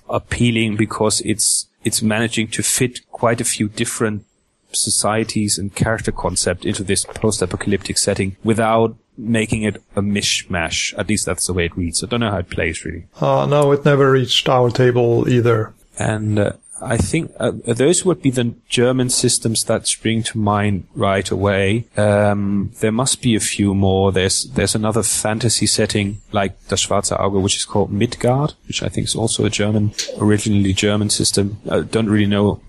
appealing 0.10 0.78
because 0.78 1.22
it's 1.22 1.68
it's 1.84 2.02
managing 2.02 2.48
to 2.50 2.64
fit 2.64 3.00
quite 3.12 3.40
a 3.40 3.46
few 3.46 3.70
different 3.70 4.26
societies 4.72 5.58
and 5.58 5.76
character 5.76 6.12
concept 6.12 6.66
into 6.66 6.84
this 6.84 7.06
post-apocalyptic 7.06 7.98
setting 7.98 8.36
without 8.44 8.96
making 9.18 9.64
it 9.64 9.82
a 9.96 10.02
mishmash. 10.02 10.98
At 10.98 11.10
least 11.10 11.26
that's 11.26 11.48
the 11.48 11.54
way 11.54 11.66
it 11.66 11.78
reads. 11.78 12.04
I 12.04 12.08
don't 12.08 12.20
know 12.20 12.32
how 12.32 12.40
it 12.40 12.50
plays 12.50 12.86
really. 12.86 13.08
Uh, 13.20 13.46
no, 13.46 13.72
it 13.72 13.86
never 13.86 14.12
reached 14.12 14.48
our 14.48 14.70
table 14.70 15.28
either. 15.28 15.74
And 15.98 16.38
uh, 16.38 16.52
I 16.82 16.98
think 16.98 17.32
uh, 17.40 17.52
those 17.66 18.06
would 18.06 18.22
be 18.22 18.30
the 18.30 18.54
German 18.70 19.10
systems 19.10 19.64
that 19.64 19.88
spring 19.88 20.22
to 20.24 20.38
mind 20.38 20.88
right 20.94 21.30
away. 21.30 21.86
Um, 21.98 22.72
there 22.80 22.92
must 22.92 23.22
be 23.22 23.36
a 23.36 23.40
few 23.40 23.74
more. 23.74 24.12
There's 24.12 24.44
there's 24.44 24.76
another 24.76 25.02
fantasy 25.02 25.66
setting 25.66 26.22
like 26.32 26.68
Das 26.68 26.86
Schwarze 26.86 27.18
Auge, 27.18 27.42
which 27.42 27.58
is 27.58 27.66
called 27.66 27.92
Midgard, 27.92 28.54
which 28.68 28.84
I 28.84 28.90
think 28.90 29.08
is 29.08 29.16
also 29.16 29.46
a 29.46 29.50
German, 29.50 29.94
originally 30.20 30.74
German 30.74 31.10
system. 31.10 31.58
I 31.70 31.80
don't 31.82 32.10
really 32.10 32.28
know 32.28 32.62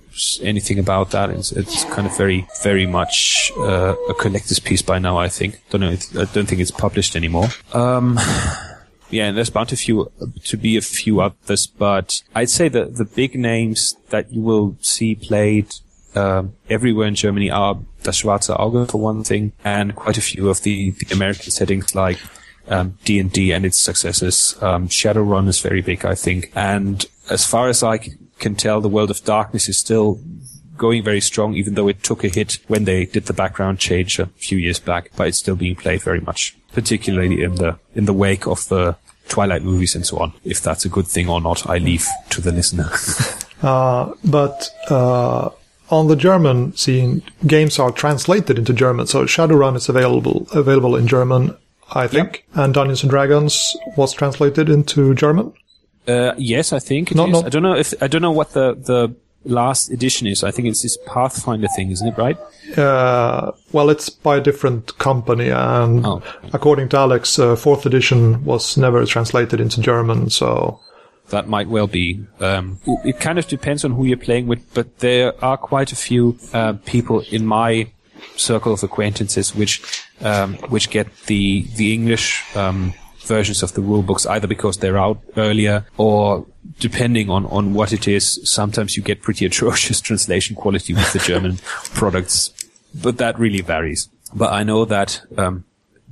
anything 0.43 0.79
about 0.79 1.11
that. 1.11 1.31
It's, 1.31 1.53
it's 1.53 1.85
kind 1.85 2.07
of 2.07 2.17
very 2.17 2.47
very 2.63 2.87
much 2.87 3.53
uh, 3.59 3.95
a 4.09 4.15
collector's 4.15 4.59
piece 4.59 4.83
by 4.83 4.99
now. 4.99 5.19
I 5.19 5.29
think. 5.29 5.61
Don't 5.71 5.81
know. 5.81 5.91
I 5.91 6.25
don't 6.33 6.47
think 6.47 6.61
it's 6.61 6.71
published 6.71 7.17
anymore. 7.17 7.49
Um, 7.73 8.19
yeah, 9.11 9.27
and 9.27 9.37
there's 9.37 9.51
bound 9.51 9.71
to 9.71 9.77
few 9.77 10.11
to 10.45 10.57
be 10.57 10.77
a 10.77 10.83
few 10.83 11.21
others, 11.21 11.67
but 11.67 12.23
I'd 12.35 12.51
say 12.51 12.69
that 12.69 12.97
the 12.97 13.05
big 13.05 13.39
names 13.39 13.97
that 14.11 14.33
you 14.33 14.43
will 14.43 14.77
see 14.81 15.15
played 15.15 15.75
um, 16.15 16.55
everywhere 16.69 17.07
in 17.07 17.15
Germany 17.15 17.51
are 17.51 17.79
Das 18.03 18.23
Schwarze 18.23 18.57
Auge 18.57 18.91
for 18.91 19.01
one 19.01 19.25
thing, 19.25 19.53
and 19.65 19.95
quite 19.95 20.19
a 20.19 20.23
few 20.23 20.49
of 20.49 20.63
the, 20.63 20.91
the 20.93 21.15
American 21.15 21.51
settings 21.51 21.95
like 21.95 22.19
um, 22.69 22.99
D&D 23.05 23.53
and 23.53 23.65
its 23.65 23.79
successors. 23.79 24.57
Um, 24.61 24.89
Shadowrun 24.89 25.49
is 25.49 25.61
very 25.61 25.81
big, 25.83 26.05
I 26.05 26.15
think, 26.15 26.51
and 26.55 27.05
as 27.31 27.45
far 27.45 27.69
as 27.69 27.83
I 27.83 27.99
c- 27.99 28.13
can 28.39 28.55
tell, 28.55 28.81
the 28.81 28.89
World 28.89 29.11
of 29.11 29.25
Darkness 29.25 29.69
is 29.69 29.79
still 29.79 30.21
going 30.77 31.03
very 31.03 31.21
strong, 31.21 31.55
even 31.55 31.75
though 31.75 31.89
it 31.89 32.03
took 32.03 32.25
a 32.25 32.29
hit 32.29 32.59
when 32.69 32.85
they 32.85 33.05
did 33.05 33.27
the 33.27 33.33
background 33.33 33.79
change 33.79 34.19
a 34.19 34.27
few 34.37 34.57
years 34.57 34.79
back. 34.79 35.11
But 35.17 35.29
it's 35.29 35.39
still 35.39 35.57
being 35.57 35.77
played 35.77 36.03
very 36.03 36.21
much, 36.21 36.57
particularly 36.73 37.43
in 37.43 37.57
the 37.57 37.79
in 37.95 38.07
the 38.07 38.13
wake 38.13 38.47
of 38.47 38.67
the 38.69 38.97
Twilight 39.29 39.63
movies 39.63 39.95
and 39.95 40.07
so 40.07 40.19
on. 40.19 40.33
If 40.45 40.63
that's 40.63 40.85
a 40.85 40.89
good 40.89 41.07
thing 41.07 41.29
or 41.29 41.41
not, 41.41 41.69
I 41.69 41.79
leave 41.79 42.07
to 42.31 42.41
the 42.41 42.53
listener. 42.53 42.91
uh, 43.63 44.15
but 44.25 44.71
uh, 44.89 45.51
on 45.91 46.09
the 46.09 46.17
German 46.17 46.77
scene, 46.77 47.23
games 47.47 47.79
are 47.79 47.91
translated 47.91 48.59
into 48.59 48.73
German. 48.73 49.07
So 49.07 49.25
Shadowrun 49.25 49.77
is 49.77 49.89
available 49.89 50.47
available 50.53 50.97
in 50.97 51.07
German, 51.07 51.57
I 51.93 52.07
think, 52.07 52.45
yep. 52.55 52.65
and 52.65 52.75
Dungeons 52.75 53.03
and 53.03 53.11
Dragons 53.11 53.77
was 53.97 54.13
translated 54.13 54.69
into 54.69 55.15
German. 55.15 55.53
Uh, 56.09 56.35
yes, 56.39 56.73
I 56.73 56.79
think 56.79 57.11
it 57.11 57.17
not, 57.17 57.29
not, 57.29 57.45
I 57.45 57.49
don't 57.51 57.63
know 57.63 57.75
if 57.75 57.95
I 58.03 58.07
don't 58.07 58.23
know 58.23 58.33
what 58.33 58.53
the 58.53 58.75
the 58.75 59.15
last 59.45 59.91
edition 59.91 60.27
is. 60.27 60.43
I 60.43 60.51
think 60.51 60.69
it's 60.69 60.83
this 60.83 60.97
Pathfinder 61.07 61.69
thing, 61.77 61.91
isn't 61.91 62.09
it? 62.09 62.17
Right? 62.17 62.39
Uh, 62.77 63.53
well, 63.73 63.91
it's 63.91 64.09
by 64.09 64.39
a 64.39 64.41
different 64.41 64.97
company, 64.99 65.51
and 65.51 66.07
oh. 66.07 66.23
according 66.53 66.89
to 66.91 66.97
Alex, 66.97 67.39
uh, 67.39 67.57
fourth 67.57 67.85
edition 67.85 68.45
was 68.45 68.77
never 68.77 69.05
translated 69.05 69.61
into 69.61 69.81
German, 69.81 70.31
so. 70.31 70.81
That 71.31 71.47
might 71.47 71.69
well 71.69 71.87
be. 71.87 72.25
Um, 72.41 72.81
it, 72.87 73.09
it, 73.11 73.21
kind 73.21 73.39
of 73.39 73.47
depends 73.47 73.85
on 73.85 73.93
who 73.93 74.07
you're 74.07 74.17
playing 74.17 74.47
with, 74.47 74.65
but 74.73 75.01
there 75.01 75.35
are 75.45 75.59
quite 75.59 75.93
a 75.93 75.95
few 75.95 76.39
uh, 76.55 76.73
people 76.87 77.21
in 77.31 77.45
my 77.45 77.89
circle 78.37 78.73
of 78.73 78.83
acquaintances 78.83 79.55
which 79.55 79.83
um, 80.21 80.55
which 80.69 80.91
get 80.91 81.07
the 81.27 81.63
the 81.77 81.93
English 81.93 82.45
um, 82.57 82.95
versions 83.29 83.63
of 83.63 83.75
the 83.75 83.81
rule 83.81 84.03
books 84.03 84.27
either 84.27 84.49
because 84.49 84.79
they're 84.79 84.99
out 84.99 85.21
earlier 85.37 85.87
or 85.97 86.47
depending 86.81 87.31
on, 87.31 87.47
on 87.47 87.75
what 87.75 87.93
it 87.93 88.09
is, 88.09 88.41
sometimes 88.51 88.97
you 88.97 89.03
get 89.03 89.23
pretty 89.23 89.45
atrocious 89.51 90.01
translation 90.01 90.57
quality 90.57 90.95
with 90.95 91.13
the 91.13 91.19
German 91.19 91.57
products, 91.95 92.53
but 92.95 93.19
that 93.19 93.39
really 93.39 93.61
varies. 93.61 94.09
But 94.35 94.53
I 94.53 94.63
know 94.63 94.85
that 94.85 95.21
um, 95.37 95.65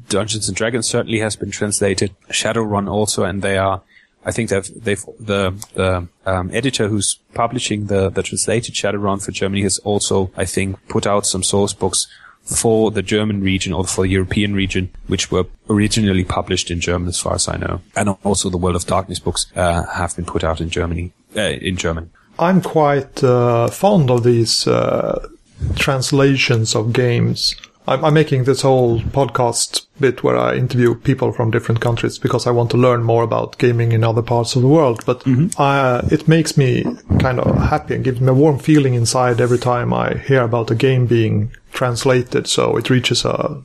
Dungeons 0.09 0.49
and 0.49 0.57
Dragons 0.57 0.87
certainly 0.87 1.21
has 1.21 1.37
been 1.37 1.51
translated, 1.51 2.15
Shadowrun 2.29 2.89
also, 2.89 3.25
and 3.25 3.43
they 3.43 3.59
are. 3.59 3.83
I 4.25 4.33
think 4.33 4.51
they've 4.51 4.85
they've 4.85 5.05
the 5.21 5.53
the 5.75 6.09
um, 6.25 6.51
editor 6.53 6.89
who's 6.89 7.19
publishing 7.35 7.87
the 7.87 8.11
the 8.11 8.23
translated 8.23 8.75
Shadowrun 8.75 9.25
for 9.25 9.31
Germany 9.31 9.63
has 9.63 9.79
also 9.79 10.33
I 10.37 10.45
think 10.45 10.89
put 10.89 11.07
out 11.07 11.27
some 11.27 11.45
source 11.45 11.73
books 11.73 12.09
for 12.47 12.91
the 12.91 13.03
German 13.03 13.43
region 13.43 13.73
or 13.73 13.85
for 13.85 14.03
the 14.03 14.11
European 14.11 14.55
region, 14.55 14.91
which 15.09 15.31
were 15.31 15.47
originally 15.69 16.25
published 16.25 16.71
in 16.71 16.81
German, 16.81 17.09
as 17.09 17.21
far 17.21 17.35
as 17.35 17.49
I 17.49 17.57
know. 17.57 17.81
And 17.97 18.11
also 18.25 18.49
the 18.49 18.57
World 18.57 18.77
of 18.77 18.87
Darkness 18.87 19.19
books 19.19 19.47
uh, 19.57 19.85
have 19.87 20.15
been 20.17 20.25
put 20.25 20.45
out 20.45 20.61
in 20.61 20.71
Germany, 20.71 21.13
uh, 21.37 21.41
in 21.41 21.77
German. 21.77 22.11
I'm 22.39 22.61
quite 22.61 23.23
uh, 23.25 23.69
fond 23.69 24.11
of 24.11 24.23
these 24.23 24.67
uh, 24.67 25.29
translations 25.75 26.75
of 26.75 26.93
games. 26.93 27.57
I'm, 27.89 28.05
I'm, 28.05 28.15
making 28.15 28.45
this 28.45 28.63
whole 28.63 29.01
podcast 29.01 29.87
bit 30.01 30.23
where 30.23 30.37
I 30.37 30.57
interview 30.57 30.95
people 30.95 31.33
from 31.33 31.51
different 31.51 31.81
countries 31.81 32.19
because 32.19 32.47
I 32.47 32.51
want 32.51 32.71
to 32.73 32.77
learn 32.77 33.05
more 33.05 33.23
about 33.23 33.59
gaming 33.59 33.93
in 33.93 34.05
other 34.05 34.23
parts 34.23 34.57
of 34.57 34.63
the 34.63 34.69
world. 34.69 35.05
But 35.07 35.21
mm-hmm. 35.21 35.61
I, 35.61 36.01
it 36.11 36.29
makes 36.29 36.57
me 36.57 36.85
kind 37.21 37.41
of 37.41 37.57
happy 37.57 37.95
and 37.95 38.05
gives 38.05 38.21
me 38.21 38.29
a 38.29 38.35
warm 38.35 38.59
feeling 38.59 38.95
inside 38.95 39.41
every 39.41 39.59
time 39.59 39.93
I 39.93 40.19
hear 40.19 40.43
about 40.43 40.71
a 40.71 40.75
game 40.75 41.07
being 41.07 41.53
translated 41.77 42.49
so 42.49 42.77
it 42.77 42.91
reaches 42.91 43.25
a, 43.25 43.63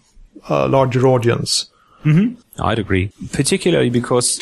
a 0.49 0.67
larger 0.67 1.07
audience. 1.07 1.71
Mm-hmm. 2.05 2.61
I'd 2.61 2.79
agree, 2.79 3.11
particularly 3.31 3.89
because 3.89 4.39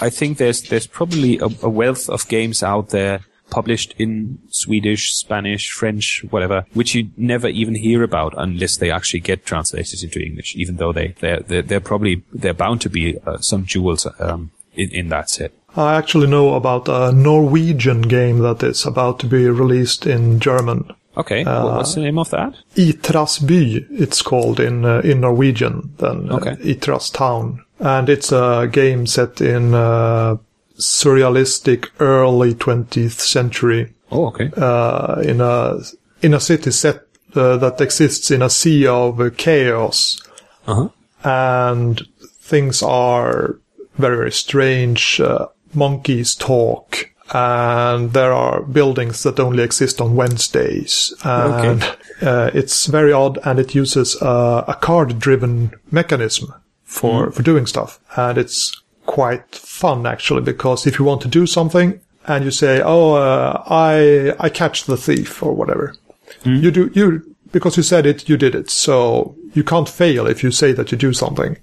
I 0.00 0.10
think 0.10 0.38
there's 0.38 0.62
there's 0.62 0.86
probably 0.86 1.38
a, 1.38 1.48
a 1.62 1.68
wealth 1.68 2.08
of 2.08 2.28
games 2.28 2.62
out 2.62 2.88
there 2.90 3.20
published 3.52 3.94
in 3.98 4.38
Swedish, 4.48 5.14
Spanish, 5.14 5.70
French, 5.70 6.24
whatever, 6.30 6.64
which 6.72 6.94
you 6.94 7.10
never 7.18 7.48
even 7.48 7.74
hear 7.74 8.02
about 8.02 8.32
unless 8.38 8.78
they 8.78 8.90
actually 8.90 9.20
get 9.20 9.44
translated 9.44 10.02
into 10.02 10.20
English, 10.20 10.56
even 10.56 10.76
though 10.76 10.92
they, 10.92 11.08
they're, 11.20 11.40
they're, 11.40 11.62
they're 11.62 11.80
probably, 11.80 12.22
they're 12.32 12.54
bound 12.54 12.80
to 12.80 12.88
be 12.88 13.18
uh, 13.26 13.36
some 13.38 13.66
jewels, 13.66 14.06
um, 14.18 14.50
in, 14.74 14.90
in 14.90 15.08
that 15.10 15.28
set. 15.28 15.52
I 15.76 15.96
actually 15.96 16.28
know 16.28 16.54
about 16.54 16.88
a 16.88 17.12
Norwegian 17.12 18.02
game 18.02 18.38
that 18.38 18.62
is 18.62 18.86
about 18.86 19.18
to 19.20 19.26
be 19.26 19.46
released 19.48 20.06
in 20.06 20.40
German. 20.40 20.90
Okay, 21.16 21.44
uh, 21.44 21.76
what's 21.76 21.94
the 21.94 22.00
name 22.00 22.18
of 22.18 22.30
that? 22.30 22.54
Itras 22.74 23.46
by, 23.46 23.86
it's 23.90 24.22
called 24.22 24.60
in 24.60 24.84
uh, 24.84 25.00
in 25.00 25.20
Norwegian, 25.20 25.94
then 25.98 26.30
uh, 26.30 26.36
okay. 26.36 26.56
Itras 26.56 27.12
town, 27.12 27.64
and 27.78 28.08
it's 28.08 28.32
a 28.32 28.68
game 28.70 29.06
set 29.06 29.40
in 29.40 29.74
uh, 29.74 30.36
surrealistic 30.78 31.90
early 32.00 32.54
20th 32.54 33.20
century. 33.20 33.92
Oh, 34.10 34.26
okay. 34.26 34.50
Uh, 34.56 35.20
in 35.24 35.40
a 35.40 35.78
in 36.22 36.34
a 36.34 36.40
city 36.40 36.70
set 36.70 37.02
uh, 37.34 37.56
that 37.58 37.80
exists 37.80 38.30
in 38.30 38.40
a 38.40 38.50
sea 38.50 38.86
of 38.86 39.36
chaos, 39.36 40.20
uh-huh. 40.66 40.88
and 41.24 42.06
things 42.40 42.82
are 42.82 43.58
very 43.96 44.16
very 44.16 44.32
strange. 44.32 45.20
Uh, 45.20 45.48
monkeys 45.74 46.34
talk, 46.34 47.10
and 47.32 48.12
there 48.12 48.32
are 48.32 48.62
buildings 48.62 49.22
that 49.22 49.40
only 49.40 49.62
exist 49.62 50.00
on 50.00 50.16
Wednesdays, 50.16 51.14
and 51.24 51.82
okay. 51.82 51.96
Uh, 52.22 52.50
it's 52.54 52.86
very 52.86 53.12
odd, 53.12 53.38
and 53.44 53.58
it 53.58 53.74
uses 53.74 54.16
a 54.22 54.76
card-driven 54.80 55.72
mechanism 55.90 56.54
for 56.84 57.28
mm. 57.28 57.34
for 57.34 57.42
doing 57.42 57.66
stuff, 57.66 57.98
and 58.16 58.38
it's 58.38 58.80
quite 59.06 59.54
fun 59.54 60.06
actually 60.06 60.42
because 60.42 60.86
if 60.86 60.98
you 60.98 61.04
want 61.04 61.20
to 61.22 61.28
do 61.28 61.46
something 61.46 62.00
and 62.26 62.44
you 62.44 62.50
say, 62.50 62.80
"Oh, 62.84 63.14
uh, 63.14 63.62
I 63.66 64.34
I 64.38 64.48
catch 64.48 64.84
the 64.84 64.96
thief" 64.96 65.42
or 65.42 65.52
whatever, 65.52 65.96
mm. 66.44 66.62
you 66.62 66.70
do 66.70 66.90
you 66.94 67.34
because 67.52 67.76
you 67.76 67.82
said 67.82 68.06
it, 68.06 68.28
you 68.28 68.36
did 68.36 68.54
it. 68.54 68.70
So 68.70 69.36
you 69.54 69.64
can't 69.64 69.88
fail 69.88 70.26
if 70.26 70.42
you 70.42 70.50
say 70.50 70.72
that 70.72 70.92
you 70.92 70.98
do 70.98 71.12
something. 71.12 71.56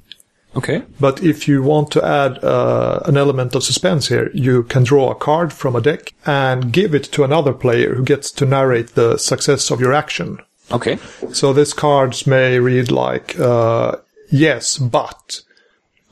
Okay. 0.55 0.83
But 0.99 1.23
if 1.23 1.47
you 1.47 1.61
want 1.61 1.91
to 1.91 2.03
add 2.03 2.43
uh, 2.43 3.01
an 3.05 3.17
element 3.17 3.55
of 3.55 3.63
suspense 3.63 4.07
here, 4.07 4.31
you 4.33 4.63
can 4.63 4.83
draw 4.83 5.11
a 5.11 5.15
card 5.15 5.53
from 5.53 5.75
a 5.75 5.81
deck 5.81 6.13
and 6.25 6.73
give 6.73 6.95
it 6.95 7.03
to 7.11 7.23
another 7.23 7.53
player 7.53 7.93
who 7.93 8.03
gets 8.03 8.31
to 8.31 8.45
narrate 8.45 8.95
the 8.95 9.17
success 9.17 9.69
of 9.69 9.79
your 9.79 9.93
action. 9.93 10.39
Okay. 10.71 10.97
So 11.33 11.53
these 11.53 11.73
cards 11.73 12.25
may 12.25 12.59
read 12.59 12.91
like, 12.91 13.39
uh, 13.39 13.97
yes, 14.31 14.77
but. 14.77 15.41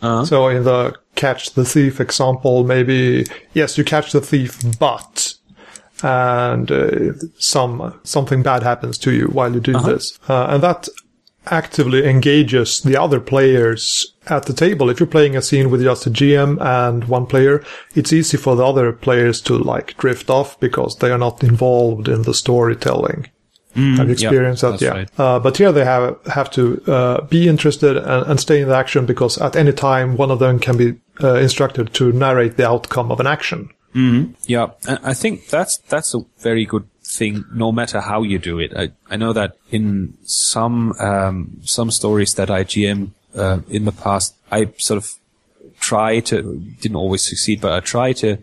Uh-huh. 0.02 0.26
So 0.26 0.48
in 0.50 0.64
the 0.64 0.96
catch 1.16 1.54
the 1.54 1.66
thief 1.66 2.00
example, 2.00 2.64
maybe, 2.64 3.26
yes, 3.54 3.78
you 3.78 3.84
catch 3.84 4.12
the 4.12 4.22
thief, 4.22 4.60
but, 4.80 5.34
and 6.04 6.72
uh, 6.72 7.14
some, 7.40 8.00
something 8.04 8.44
bad 8.44 8.62
happens 8.62 9.00
to 9.00 9.12
you 9.12 9.26
while 9.28 9.52
you 9.52 9.60
do 9.60 9.76
uh-huh. 9.76 9.94
this. 9.94 10.20
Uh, 10.30 10.46
and 10.50 10.62
that 10.62 10.88
actively 11.52 12.06
engages 12.06 12.82
the 12.82 13.00
other 13.00 13.20
players 13.20 14.14
at 14.28 14.46
the 14.46 14.54
table. 14.54 14.90
If 14.90 15.00
you're 15.00 15.08
playing 15.08 15.36
a 15.36 15.42
scene 15.42 15.70
with 15.70 15.82
just 15.82 16.06
a 16.06 16.10
GM 16.10 16.62
and 16.62 17.06
one 17.06 17.26
player, 17.26 17.64
it's 17.96 18.14
easy 18.14 18.38
for 18.38 18.56
the 18.56 18.66
other 18.66 18.92
players 18.92 19.42
to 19.42 19.58
like 19.58 19.98
drift 19.98 20.30
off 20.30 20.60
because 20.60 20.98
they 20.98 21.12
are 21.12 21.18
not 21.18 21.44
involved 21.44 22.08
in 22.08 22.24
the 22.24 22.34
storytelling. 22.34 23.30
Mm, 23.76 23.98
have 23.98 24.08
you 24.08 24.14
experienced 24.14 24.64
that? 24.64 24.82
Yeah. 24.82 24.90
Right. 24.90 25.20
Uh, 25.20 25.40
but 25.40 25.58
here 25.58 25.72
they 25.72 25.86
have 25.86 26.18
have 26.26 26.50
to 26.52 26.82
uh, 26.88 27.22
be 27.26 27.48
interested 27.48 27.96
and, 27.96 28.26
and, 28.26 28.40
stay 28.40 28.62
in 28.62 28.70
the 28.70 28.76
action 28.76 29.06
because 29.06 29.38
at 29.38 29.56
any 29.56 29.72
time 29.72 30.18
one 30.18 30.32
of 30.32 30.40
them 30.40 30.58
can 30.58 30.78
be 30.78 30.96
uh, 31.24 31.36
instructed 31.36 31.94
to 31.94 32.12
narrate 32.12 32.58
the 32.58 32.68
outcome 32.68 33.12
of 33.12 33.20
an 33.20 33.28
action. 33.28 33.70
Mm-hmm. 33.94 34.34
Yeah, 34.44 34.70
I 34.88 35.14
think 35.14 35.48
that's 35.48 35.78
that's 35.90 36.16
a 36.16 36.22
very 36.40 36.66
good 36.66 36.88
thing. 37.18 37.46
No 37.54 37.72
matter 37.72 38.00
how 38.02 38.24
you 38.24 38.40
do 38.40 38.60
it, 38.60 38.72
I, 38.76 38.92
I 39.10 39.18
know 39.18 39.34
that 39.34 39.58
in 39.72 40.18
some 40.24 40.94
um, 41.00 41.60
some 41.64 41.92
stories 41.92 42.36
that 42.36 42.50
I 42.50 42.64
GM 42.64 43.12
uh, 43.36 43.60
in 43.70 43.86
the 43.86 43.92
past, 43.92 44.36
I 44.52 44.70
sort 44.78 44.98
of 44.98 45.14
try 45.80 46.20
to 46.22 46.60
didn't 46.82 46.96
always 46.96 47.24
succeed, 47.24 47.62
but 47.62 47.72
I 47.72 47.80
try 47.80 48.14
to 48.14 48.38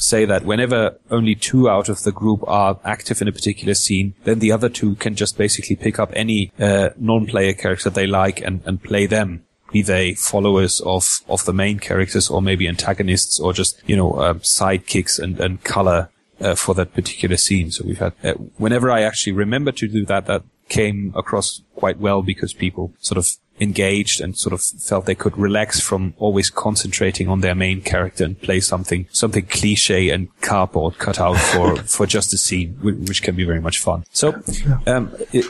say 0.00 0.24
that 0.24 0.44
whenever 0.44 0.96
only 1.10 1.34
two 1.34 1.68
out 1.68 1.88
of 1.88 2.02
the 2.02 2.12
group 2.12 2.42
are 2.46 2.78
active 2.84 3.20
in 3.20 3.28
a 3.28 3.32
particular 3.32 3.74
scene, 3.74 4.14
then 4.24 4.38
the 4.38 4.52
other 4.52 4.68
two 4.68 4.94
can 4.96 5.14
just 5.14 5.36
basically 5.36 5.76
pick 5.76 5.98
up 5.98 6.10
any 6.14 6.52
uh, 6.58 6.90
non-player 6.96 7.52
character 7.52 7.90
they 7.90 8.06
like 8.06 8.40
and, 8.40 8.62
and 8.64 8.82
play 8.82 9.06
them. 9.06 9.44
Be 9.72 9.82
they 9.82 10.14
followers 10.14 10.80
of, 10.80 11.20
of 11.28 11.44
the 11.44 11.52
main 11.52 11.78
characters 11.78 12.30
or 12.30 12.40
maybe 12.40 12.66
antagonists 12.66 13.38
or 13.38 13.52
just, 13.52 13.82
you 13.86 13.96
know, 13.96 14.12
uh, 14.12 14.34
sidekicks 14.34 15.18
and, 15.18 15.38
and 15.40 15.62
color 15.62 16.08
uh, 16.40 16.54
for 16.54 16.74
that 16.74 16.94
particular 16.94 17.36
scene. 17.36 17.70
So 17.70 17.84
we've 17.84 17.98
had, 17.98 18.12
uh, 18.22 18.34
whenever 18.56 18.90
I 18.90 19.02
actually 19.02 19.32
remember 19.32 19.72
to 19.72 19.88
do 19.88 20.04
that, 20.06 20.26
that 20.26 20.42
came 20.68 21.12
across 21.16 21.62
quite 21.74 21.98
well 21.98 22.22
because 22.22 22.52
people 22.52 22.92
sort 23.00 23.18
of 23.18 23.28
engaged 23.60 24.20
and 24.20 24.36
sort 24.38 24.52
of 24.52 24.62
felt 24.62 25.06
they 25.06 25.14
could 25.14 25.36
relax 25.36 25.80
from 25.80 26.14
always 26.18 26.50
concentrating 26.50 27.28
on 27.28 27.40
their 27.40 27.54
main 27.54 27.80
character 27.80 28.24
and 28.24 28.40
play 28.40 28.60
something 28.60 29.06
something 29.10 29.44
cliche 29.46 30.10
and 30.10 30.28
cardboard 30.40 30.98
cut 30.98 31.18
out 31.20 31.36
for 31.36 31.76
for 31.84 32.06
just 32.06 32.32
a 32.32 32.38
scene, 32.38 32.74
which 32.82 33.22
can 33.22 33.34
be 33.34 33.44
very 33.44 33.60
much 33.60 33.78
fun. 33.78 34.04
So, 34.12 34.40
um, 34.86 35.12
it, 35.32 35.46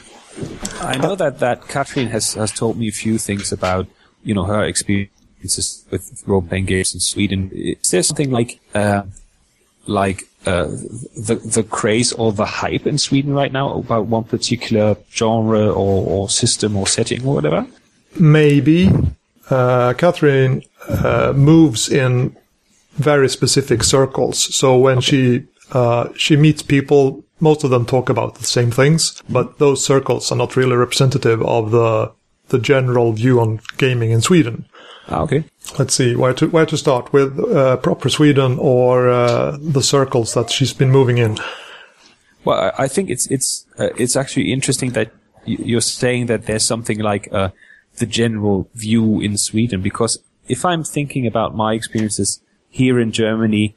I 0.81 0.97
know 0.97 1.15
that 1.17 1.41
that 1.41 1.69
Catherine 1.69 2.09
has 2.09 2.35
has 2.35 2.53
told 2.53 2.79
me 2.79 2.89
a 2.89 2.93
few 2.93 3.19
things 3.19 3.53
about 3.53 3.87
you 4.23 4.35
know 4.35 4.45
her 4.45 4.63
experiences 4.65 5.85
with 5.91 6.23
role 6.27 6.43
playing 6.43 6.67
games 6.67 6.95
in 6.95 7.01
Sweden. 7.01 7.51
Is 7.53 7.91
there 7.91 8.03
something 8.03 8.31
like 8.31 8.61
uh, 8.75 9.03
like 9.87 10.28
uh, 10.47 10.65
the 10.65 11.41
the 11.45 11.65
craze 11.69 12.13
or 12.13 12.33
the 12.33 12.47
hype 12.47 12.87
in 12.87 12.99
Sweden 12.99 13.35
right 13.35 13.53
now 13.53 13.75
about 13.75 14.07
one 14.07 14.25
particular 14.25 14.97
genre 15.13 15.69
or, 15.69 16.07
or 16.07 16.31
system 16.31 16.77
or 16.77 16.87
setting 16.87 17.25
or 17.25 17.35
whatever? 17.35 17.67
maybe 18.17 18.91
uh, 19.51 19.95
Catherine 19.95 20.63
uh, 20.89 21.33
moves 21.35 21.89
in 21.89 22.37
very 22.95 23.29
specific 23.29 23.83
circles. 23.83 24.55
So 24.55 24.77
when 24.77 25.01
she 25.01 25.47
uh, 25.73 26.09
she 26.17 26.37
meets 26.37 26.63
people, 26.63 27.25
most 27.41 27.65
of 27.65 27.71
them 27.71 27.87
talk 27.87 28.09
about 28.09 28.37
the 28.37 28.45
same 28.45 28.71
things, 28.71 29.23
but 29.29 29.59
those 29.59 29.85
circles 29.85 30.33
are 30.33 30.37
not 30.37 30.57
really 30.57 30.77
representative 30.77 31.43
of 31.43 31.71
the 31.71 32.13
the 32.49 32.59
general 32.59 33.13
view 33.13 33.41
on 33.41 33.61
gaming 33.77 34.11
in 34.11 34.23
Sweden. 34.23 34.65
Ah, 35.09 35.23
okay. 35.23 35.45
Let's 35.79 35.95
see 35.95 36.15
where 36.17 36.35
to 36.35 36.49
where 36.49 36.67
to 36.67 36.77
start 36.77 37.13
with 37.13 37.39
uh, 37.39 37.77
proper 37.79 38.09
Sweden 38.09 38.59
or 38.59 39.09
uh, 39.09 39.57
the 39.61 39.83
circles 39.83 40.35
that 40.35 40.51
she's 40.51 40.75
been 40.75 40.91
moving 40.91 41.19
in. 41.19 41.39
Well, 42.45 42.59
I 42.59 42.85
I 42.85 42.89
think 42.89 43.11
it's 43.11 43.27
it's 43.31 43.67
uh, 43.79 43.91
it's 43.97 44.17
actually 44.17 44.53
interesting 44.53 44.93
that 44.93 45.13
you're 45.45 45.81
saying 45.81 46.27
that 46.27 46.47
there's 46.47 46.67
something 46.67 46.99
like 46.99 47.29
uh, 47.33 47.51
the 47.97 48.07
general 48.07 48.69
view 48.75 49.21
in 49.21 49.37
Sweden 49.39 49.83
because 49.83 50.19
if 50.47 50.65
I'm 50.65 50.85
thinking 50.85 51.27
about 51.27 51.55
my 51.55 51.75
experiences 51.75 52.41
here 52.69 52.99
in 52.99 53.13
Germany, 53.13 53.77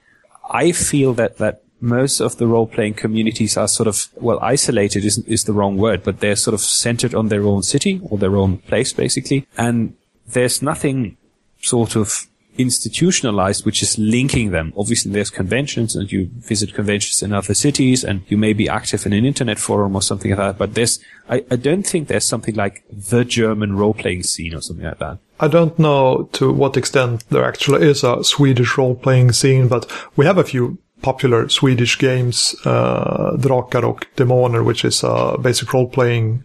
I 0.50 0.72
feel 0.72 1.14
that 1.14 1.38
that 1.38 1.62
most 1.82 2.22
of 2.22 2.38
the 2.38 2.46
role-playing 2.46 2.94
communities 2.94 3.58
are 3.58 3.68
sort 3.68 3.88
of 3.88 4.08
well 4.16 4.40
isolated 4.42 5.04
is 5.06 5.18
is 5.28 5.44
the 5.46 5.54
wrong 5.54 5.78
word, 5.78 6.04
but 6.04 6.20
they're 6.20 6.36
sort 6.36 6.54
of 6.54 6.62
centered 6.62 7.16
on 7.16 7.30
their 7.30 7.44
own 7.44 7.64
city 7.64 8.00
or 8.04 8.18
their 8.18 8.36
own 8.36 8.58
place 8.58 8.94
basically, 8.94 9.48
and 9.58 9.96
there's 10.28 10.62
nothing 10.62 11.18
sort 11.62 11.96
of 11.96 12.28
institutionalized 12.58 13.66
which 13.66 13.82
is 13.82 13.98
linking 13.98 14.52
them. 14.52 14.74
Obviously 14.78 15.12
there's 15.12 15.30
conventions 15.30 15.96
and 15.96 16.12
you 16.12 16.30
visit 16.38 16.74
conventions 16.74 17.24
in 17.24 17.34
other 17.34 17.54
cities 17.54 18.04
and 18.04 18.24
you 18.28 18.38
may 18.38 18.54
be 18.54 18.68
active 18.68 19.06
in 19.06 19.14
an 19.14 19.26
internet 19.26 19.58
forum 19.58 19.96
or 19.96 20.02
something 20.02 20.32
like 20.32 20.38
that, 20.38 20.58
but 20.58 20.74
there's, 20.76 21.00
I, 21.30 21.46
I 21.50 21.56
don't 21.56 21.84
think 21.84 22.08
there's 22.08 22.28
something 22.28 22.56
like 22.56 22.84
the 22.92 23.24
German 23.24 23.78
role-playing 23.78 24.24
scene 24.24 24.54
or 24.54 24.62
something 24.62 24.86
like 24.86 25.00
that. 25.00 25.20
I 25.40 25.48
don't 25.48 25.78
know 25.80 26.30
to 26.34 26.52
what 26.52 26.78
extent 26.78 27.24
there 27.30 27.46
actually 27.46 27.88
is 27.88 28.04
a 28.04 28.24
Swedish 28.24 28.78
role-playing 28.78 29.32
scene, 29.32 29.68
but 29.68 29.90
we 30.18 30.26
have 30.26 30.38
a 30.38 30.44
few 30.44 30.78
popular 31.02 31.50
Swedish 31.50 31.98
games, 31.98 32.54
uh, 32.66 33.38
Drakar 33.38 33.84
och 33.84 34.06
Demoner, 34.18 34.64
which 34.64 34.86
is 34.86 35.04
a 35.04 35.38
basic 35.42 35.74
role-playing 35.74 36.44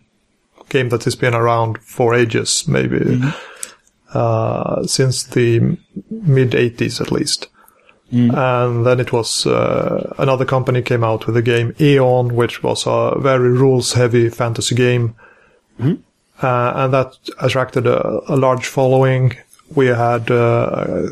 game 0.68 0.88
that 0.88 1.05
has 1.05 1.14
been 1.14 1.35
around 1.35 1.79
for 1.79 2.14
ages, 2.14 2.66
maybe 2.66 3.20
uh, 4.14 4.84
since 4.84 5.24
the 5.24 5.76
mid 6.10 6.50
80s 6.52 7.00
at 7.00 7.12
least. 7.12 7.48
And 8.30 8.86
then 8.86 9.00
it 9.00 9.12
was 9.12 9.46
uh, 9.46 10.14
another 10.18 10.44
company 10.44 10.80
came 10.82 11.02
out 11.02 11.26
with 11.26 11.36
a 11.36 11.42
game 11.42 11.74
Eon, 11.80 12.36
which 12.36 12.62
was 12.62 12.84
a 12.86 13.18
very 13.18 13.50
rules-heavy 13.50 14.28
fantasy 14.28 14.76
game, 14.76 15.16
uh, 16.40 16.72
and 16.76 16.92
that 16.92 17.16
attracted 17.40 17.86
a, 17.86 18.20
a 18.32 18.36
large 18.36 18.66
following. 18.66 19.36
We 19.74 19.86
had 19.86 20.30
uh, 20.30 21.08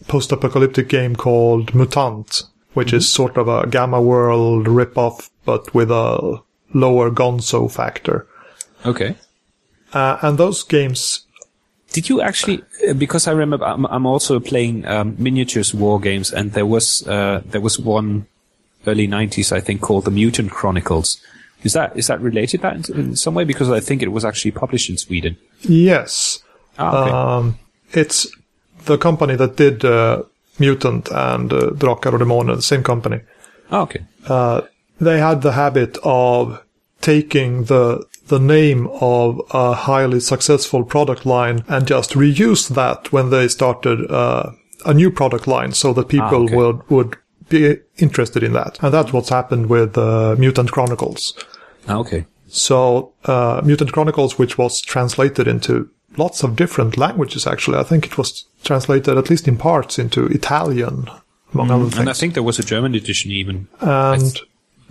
a 0.00 0.04
post-apocalyptic 0.06 0.88
game 0.88 1.14
called 1.14 1.74
Mutant, 1.74 2.44
which 2.72 2.94
is 2.94 3.06
sort 3.06 3.36
of 3.36 3.46
a 3.48 3.66
Gamma 3.66 4.00
World 4.00 4.66
ripoff, 4.66 5.28
but 5.44 5.74
with 5.74 5.90
a 5.90 6.40
lower 6.72 7.10
Gonzo 7.10 7.70
factor. 7.70 8.26
Okay. 8.86 9.14
Uh, 9.92 10.16
and 10.22 10.38
those 10.38 10.62
games 10.62 11.26
Did 11.92 12.08
you 12.08 12.20
actually? 12.20 12.62
uh, 12.88 12.94
Because 12.94 13.26
I 13.26 13.32
remember, 13.32 13.66
I'm, 13.66 13.84
I'm 13.86 14.06
also 14.06 14.40
playing 14.40 14.86
um, 14.86 15.16
miniatures 15.18 15.74
war 15.74 16.00
games, 16.00 16.32
and 16.32 16.52
there 16.52 16.66
was 16.66 17.06
uh, 17.06 17.42
there 17.44 17.60
was 17.60 17.78
one 17.78 18.26
early 18.86 19.08
'90s, 19.08 19.52
I 19.52 19.60
think, 19.60 19.80
called 19.80 20.04
the 20.04 20.10
Mutant 20.10 20.50
Chronicles. 20.50 21.20
Is 21.64 21.72
that 21.72 21.96
is 21.96 22.06
that 22.06 22.20
related 22.20 22.62
that 22.62 22.88
in, 22.88 22.96
in 22.98 23.16
some 23.16 23.34
way? 23.34 23.44
Because 23.44 23.70
I 23.70 23.80
think 23.80 24.02
it 24.02 24.12
was 24.12 24.24
actually 24.24 24.52
published 24.52 24.88
in 24.88 24.96
Sweden. 24.96 25.36
Yes. 25.62 26.42
Ah, 26.78 27.02
okay. 27.02 27.10
Um, 27.10 27.58
it's 27.92 28.26
the 28.86 28.96
company 28.96 29.36
that 29.36 29.56
did 29.56 29.84
uh, 29.84 30.22
Mutant 30.58 31.08
and 31.10 31.52
uh, 31.52 31.70
Drakar 31.74 32.14
och 32.14 32.20
Demoner, 32.20 32.54
the 32.56 32.62
same 32.62 32.82
company. 32.82 33.20
Ah, 33.70 33.82
okay. 33.82 34.00
Uh, 34.26 34.62
they 35.00 35.18
had 35.18 35.42
the 35.42 35.52
habit 35.52 35.98
of 36.02 36.62
taking 37.00 37.64
the 37.64 38.04
the 38.30 38.38
name 38.38 38.88
of 39.00 39.40
a 39.50 39.74
highly 39.74 40.20
successful 40.20 40.84
product 40.84 41.26
line 41.26 41.64
and 41.68 41.86
just 41.86 42.12
reuse 42.12 42.68
that 42.74 43.12
when 43.12 43.30
they 43.30 43.48
started 43.48 44.10
uh, 44.10 44.52
a 44.86 44.94
new 44.94 45.10
product 45.10 45.46
line, 45.46 45.72
so 45.72 45.92
that 45.92 46.08
people 46.08 46.44
okay. 46.44 46.56
would 46.56 46.88
would 46.88 47.16
be 47.50 47.76
interested 47.98 48.42
in 48.42 48.52
that. 48.54 48.78
And 48.82 48.94
that's 48.94 49.12
what's 49.12 49.28
happened 49.28 49.66
with 49.66 49.98
uh, 49.98 50.36
Mutant 50.38 50.70
Chronicles. 50.70 51.34
Ah, 51.88 51.98
okay. 51.98 52.24
So, 52.46 53.12
uh, 53.24 53.60
Mutant 53.64 53.92
Chronicles, 53.92 54.38
which 54.38 54.56
was 54.56 54.80
translated 54.80 55.46
into 55.46 55.90
lots 56.16 56.42
of 56.42 56.56
different 56.56 56.96
languages, 56.96 57.46
actually. 57.46 57.78
I 57.78 57.82
think 57.82 58.06
it 58.06 58.16
was 58.16 58.46
translated, 58.64 59.18
at 59.18 59.30
least 59.30 59.46
in 59.48 59.56
parts, 59.56 59.98
into 59.98 60.26
Italian, 60.26 61.08
among 61.52 61.70
other 61.70 61.84
things. 61.84 61.98
And 61.98 62.10
I 62.10 62.12
think 62.12 62.34
there 62.34 62.42
was 62.42 62.58
a 62.58 62.64
German 62.64 62.94
edition 62.94 63.30
even. 63.30 63.68
and 63.80 64.40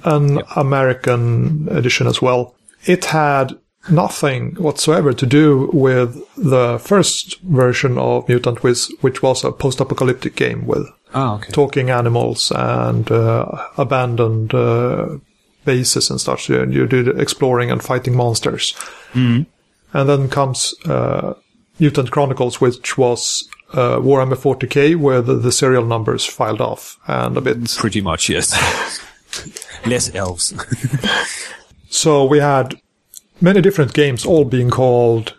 an 0.04 0.42
American 0.56 1.68
edition 1.72 2.08
as 2.08 2.22
well. 2.22 2.56
It 2.86 3.06
had 3.06 3.58
nothing 3.90 4.56
whatsoever 4.56 5.14
to 5.14 5.26
do 5.26 5.70
with 5.74 6.16
the 6.36 6.80
first 6.80 7.40
version 7.42 7.98
of 7.98 8.28
Mutant 8.28 8.62
Wiz, 8.64 8.92
which 9.02 9.22
was 9.24 9.44
a 9.44 9.52
post-apocalyptic 9.52 10.36
game 10.36 10.66
with 10.68 10.88
Ah, 11.14 11.36
okay. 11.36 11.52
talking 11.52 11.90
animals 11.90 12.52
and 12.56 13.10
uh, 13.12 13.46
abandoned 13.78 14.54
uh, 14.54 15.18
bases 15.66 16.10
and 16.10 16.22
stuff. 16.22 16.48
You, 16.50 16.66
you 16.70 16.86
did 16.88 17.20
exploring 17.20 17.72
and 17.72 17.82
fighting 17.82 18.16
monsters. 18.16 18.76
And 19.14 19.46
then 19.92 20.30
comes 20.30 20.76
uh, 20.86 21.34
Mutant 21.80 22.12
Chronicles, 22.12 22.62
which 22.62 22.98
was 22.98 23.50
uh, 23.74 23.98
Warhammer 23.98 24.36
40k, 24.38 24.96
where 24.98 25.22
the, 25.22 25.34
the 25.36 25.52
serial 25.52 25.86
numbers 25.86 26.26
filed 26.26 26.62
off 26.62 27.00
and 27.08 27.36
a 27.38 27.42
bit. 27.42 27.76
Pretty 27.78 28.02
much, 28.02 28.30
yes. 28.30 28.54
Less 29.86 30.14
elves. 30.14 30.54
So 31.90 32.24
we 32.24 32.40
had 32.40 32.80
many 33.42 33.62
different 33.62 33.94
games, 33.94 34.26
all 34.26 34.46
being 34.46 34.70
called 34.70 35.36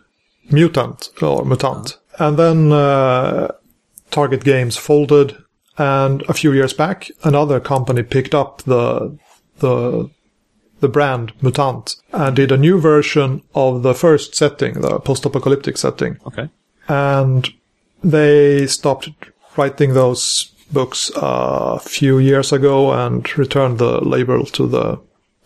Mutant 0.51 1.11
or 1.23 1.45
Mutant. 1.45 1.97
And 2.19 2.37
then 2.37 2.73
uh, 2.73 3.53
Target 4.11 4.45
Games 4.45 4.77
folded, 4.77 5.37
and 5.79 6.23
a 6.23 6.35
few 6.35 6.53
years 6.53 6.73
back, 6.73 7.11
another 7.25 7.61
company 7.61 8.03
picked 8.03 8.35
up 8.35 8.63
the 8.63 9.17
the 9.61 10.11
the 10.81 10.89
brand 10.89 11.33
Mutant 11.43 11.97
and 12.13 12.37
did 12.37 12.51
a 12.51 12.57
new 12.57 12.81
version 12.81 13.43
of 13.55 13.83
the 13.83 13.95
first 13.95 14.35
setting, 14.35 14.81
the 14.81 14.99
post-apocalyptic 14.99 15.77
setting. 15.77 16.19
okay. 16.27 16.49
And 16.89 17.49
they 18.03 18.67
stopped 18.67 19.11
writing 19.57 19.93
those 19.93 20.51
books 20.73 21.11
a 21.15 21.79
few 21.79 22.19
years 22.19 22.53
ago 22.53 22.93
and 22.93 23.39
returned 23.39 23.79
the 23.79 24.01
label 24.01 24.47
to 24.47 24.67
the 24.67 25.01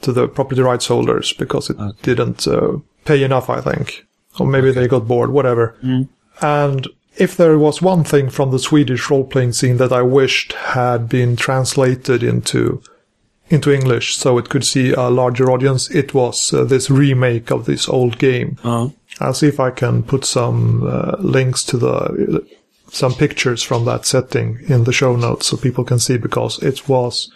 to 0.05 0.12
the 0.12 0.29
property 0.29 0.62
rights 0.62 0.87
holders 0.87 1.33
because 1.33 1.71
it 1.71 1.77
didn't 2.03 2.47
uh, 2.47 2.79
pay 3.05 3.23
enough, 3.23 3.51
I 3.51 3.61
think, 3.61 4.07
or 4.38 4.47
maybe 4.47 4.71
they 4.71 4.87
got 4.87 5.09
bored, 5.09 5.31
whatever. 5.31 5.77
And 6.40 6.87
if 7.17 7.37
there 7.37 7.59
was 7.59 7.81
one 7.83 8.05
thing 8.05 8.31
from 8.31 8.51
the 8.51 8.59
Swedish 8.59 9.11
role-playing 9.11 9.53
scene 9.53 9.77
that 9.79 9.93
I 9.93 10.03
wished 10.03 10.53
had 10.53 11.09
been 11.09 11.37
translated 11.37 12.23
into 12.23 12.83
into 13.51 13.71
English 13.71 14.17
so 14.17 14.38
it 14.38 14.49
could 14.49 14.64
see 14.64 14.93
a 14.93 15.11
larger 15.11 15.51
audience, 15.51 15.90
it 15.90 16.14
was 16.14 16.53
uh, 16.53 16.64
this 16.64 16.88
remake 16.88 17.51
of 17.51 17.67
this 17.67 17.88
old 17.88 18.19
game. 18.19 18.57
Uh, 18.64 18.88
I'll 19.21 19.35
see 19.35 19.49
if 19.49 19.61
I 19.61 19.71
can 19.71 20.03
put 20.03 20.25
some 20.25 20.87
uh, 20.87 21.17
links 21.19 21.62
to 21.64 21.77
the 21.77 22.45
some 22.90 23.14
pictures 23.14 23.62
from 23.62 23.85
that 23.85 24.07
setting 24.07 24.61
in 24.69 24.85
the 24.85 24.93
show 24.93 25.17
notes 25.17 25.47
so 25.47 25.57
people 25.57 25.85
can 25.85 25.99
see 25.99 26.17
because 26.17 26.62
it 26.62 26.88
was 26.88 27.31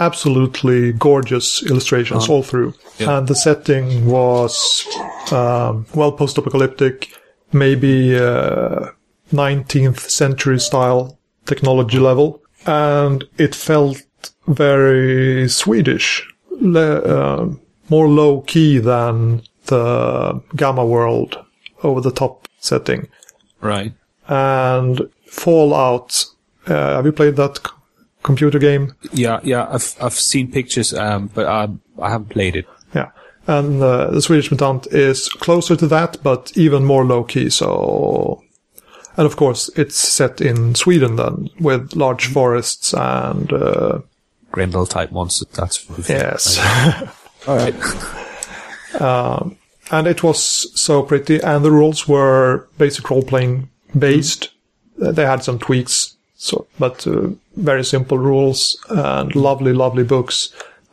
absolutely 0.00 0.92
gorgeous 0.92 1.62
illustrations 1.64 2.28
all 2.28 2.42
through. 2.42 2.74
Yeah. 2.98 3.18
And 3.18 3.28
the 3.28 3.34
setting 3.34 4.06
was 4.06 4.86
um, 5.32 5.86
well 5.94 6.12
post-apocalyptic, 6.12 7.08
maybe 7.52 8.16
uh, 8.16 8.90
19th 9.32 10.00
century 10.00 10.58
style 10.60 11.18
technology 11.46 11.98
level, 11.98 12.42
and 12.66 13.24
it 13.38 13.54
felt 13.54 14.02
very 14.46 15.48
Swedish, 15.48 16.26
le- 16.50 17.00
uh, 17.00 17.48
more 17.88 18.08
low 18.08 18.40
key 18.42 18.78
than 18.78 19.42
the 19.66 20.40
Gamma 20.56 20.84
World 20.84 21.38
over 21.82 22.00
the 22.00 22.10
top 22.12 22.48
setting. 22.60 23.08
right. 23.60 23.92
And 24.28 25.08
Fallout. 25.26 26.26
Uh, 26.66 26.96
have 26.96 27.06
you 27.06 27.12
played 27.12 27.36
that 27.36 27.60
computer 28.28 28.58
game? 28.58 28.94
Yeah, 29.12 29.40
yeah. 29.42 29.66
I've 29.70 29.94
I've 30.00 30.12
seen 30.12 30.52
pictures, 30.52 30.92
um, 30.94 31.30
but 31.34 31.46
I 31.46 31.68
I 32.00 32.10
haven't 32.10 32.28
played 32.28 32.56
it. 32.56 32.66
Yeah. 32.94 33.10
And 33.46 33.82
uh, 33.82 34.10
the 34.10 34.20
Swedish 34.20 34.50
Mutant 34.50 34.86
is 34.92 35.28
closer 35.28 35.74
to 35.76 35.86
that, 35.88 36.18
but 36.22 36.52
even 36.54 36.84
more 36.84 37.04
low 37.04 37.24
key. 37.24 37.48
So, 37.48 38.42
and 39.16 39.24
of 39.26 39.36
course, 39.36 39.70
it's 39.74 39.96
set 39.96 40.40
in 40.42 40.74
Sweden 40.74 41.16
then, 41.16 41.48
with 41.58 41.96
large 41.96 42.26
forests 42.26 42.92
and 42.92 43.50
uh, 43.52 44.00
Grendel 44.52 44.86
type 44.86 45.12
monster. 45.12 45.46
That's 45.54 45.78
for 45.78 46.12
yes. 46.12 46.58
All 47.48 47.56
right. 47.56 47.74
and 49.90 50.06
it 50.06 50.22
was 50.22 50.38
so 50.78 51.02
pretty 51.02 51.40
and 51.40 51.64
the 51.64 51.70
rules 51.70 52.06
were 52.06 52.68
basic 52.76 53.08
role 53.08 53.22
playing 53.22 53.70
based 53.98 54.50
uh, 55.00 55.12
they 55.12 55.24
had 55.24 55.42
some 55.42 55.58
tweaks, 55.58 56.16
so 56.38 56.66
but 56.78 57.06
uh, 57.06 57.28
very 57.56 57.84
simple 57.84 58.16
rules 58.16 58.78
and 58.88 59.34
lovely, 59.34 59.72
lovely 59.72 60.04
books 60.04 60.52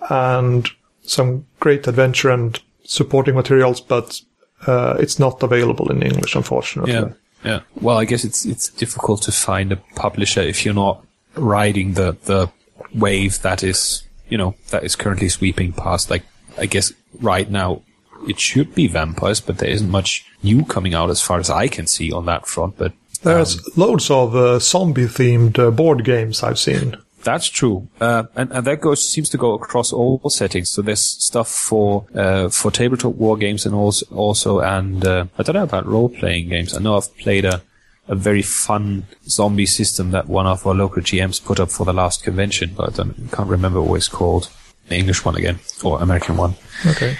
and 0.09 0.67
some 1.03 1.45
great 1.59 1.87
adventure 1.87 2.31
and 2.31 2.59
supporting 2.83 3.35
materials, 3.35 3.79
but 3.79 4.21
uh, 4.65 4.97
it's 4.99 5.19
not 5.19 5.41
available 5.43 5.91
in 5.91 6.01
English, 6.01 6.35
unfortunately. 6.35 6.93
Yeah. 6.93 7.09
Yeah. 7.43 7.59
Well, 7.79 7.99
I 7.99 8.05
guess 8.05 8.23
it's 8.23 8.43
it's 8.43 8.69
difficult 8.69 9.21
to 9.23 9.31
find 9.31 9.71
a 9.71 9.75
publisher 9.95 10.41
if 10.41 10.65
you're 10.65 10.73
not 10.73 11.05
riding 11.35 11.93
the 11.93 12.17
the 12.25 12.49
wave 12.95 13.39
that 13.43 13.61
is 13.61 14.01
you 14.29 14.37
know 14.37 14.55
that 14.71 14.83
is 14.83 14.95
currently 14.95 15.29
sweeping 15.29 15.71
past. 15.73 16.09
Like 16.09 16.23
I 16.57 16.65
guess 16.65 16.91
right 17.21 17.47
now 17.47 17.83
it 18.27 18.39
should 18.39 18.73
be 18.73 18.87
vampires, 18.87 19.41
but 19.41 19.59
there 19.59 19.69
isn't 19.69 19.91
much 19.91 20.25
new 20.41 20.65
coming 20.65 20.95
out 20.95 21.11
as 21.11 21.21
far 21.21 21.37
as 21.37 21.51
I 21.51 21.67
can 21.67 21.85
see 21.85 22.11
on 22.11 22.25
that 22.25 22.47
front. 22.47 22.77
But 22.79 22.93
There's 23.25 23.77
loads 23.77 24.09
of 24.11 24.35
uh, 24.35 24.59
zombie 24.59 25.05
themed 25.05 25.57
uh, 25.57 25.71
board 25.71 26.05
games 26.05 26.43
I've 26.43 26.59
seen. 26.59 26.97
That's 27.23 27.47
true, 27.49 27.87
uh, 27.99 28.25
and, 28.35 28.51
and 28.51 28.67
that 28.67 28.81
goes 28.81 29.09
seems 29.09 29.29
to 29.29 29.37
go 29.37 29.55
across 29.55 29.91
all 29.91 30.21
settings. 30.29 30.69
So 30.69 30.83
there's 30.83 31.01
stuff 31.01 31.49
for 31.49 32.05
uh, 32.13 32.49
for 32.49 32.69
tabletop 32.69 33.15
war 33.15 33.35
games 33.35 33.65
and 33.65 33.73
also 33.73 34.05
also 34.13 34.59
and 34.59 35.03
uh, 35.03 35.25
I 35.39 35.41
don't 35.41 35.55
know 35.55 35.63
about 35.63 35.87
role 35.87 36.09
playing 36.09 36.49
games. 36.49 36.75
I 36.77 36.79
know 36.81 36.97
I've 36.97 37.17
played 37.17 37.45
a 37.45 37.63
a 38.07 38.15
very 38.15 38.43
fun 38.43 39.07
zombie 39.27 39.65
system 39.65 40.11
that 40.11 40.27
one 40.27 40.45
of 40.45 40.65
our 40.67 40.75
local 40.75 41.01
GMs 41.01 41.43
put 41.43 41.59
up 41.59 41.71
for 41.71 41.85
the 41.85 41.93
last 41.93 42.23
convention, 42.23 42.73
but 42.75 42.89
I 42.89 42.95
don't, 42.95 43.31
can't 43.31 43.49
remember 43.49 43.81
what 43.81 43.95
it's 43.95 44.07
called. 44.07 44.49
The 44.87 44.95
English 44.95 45.25
one 45.25 45.35
again 45.35 45.57
or 45.83 45.99
American 45.99 46.37
one. 46.37 46.53
Okay. 46.85 47.17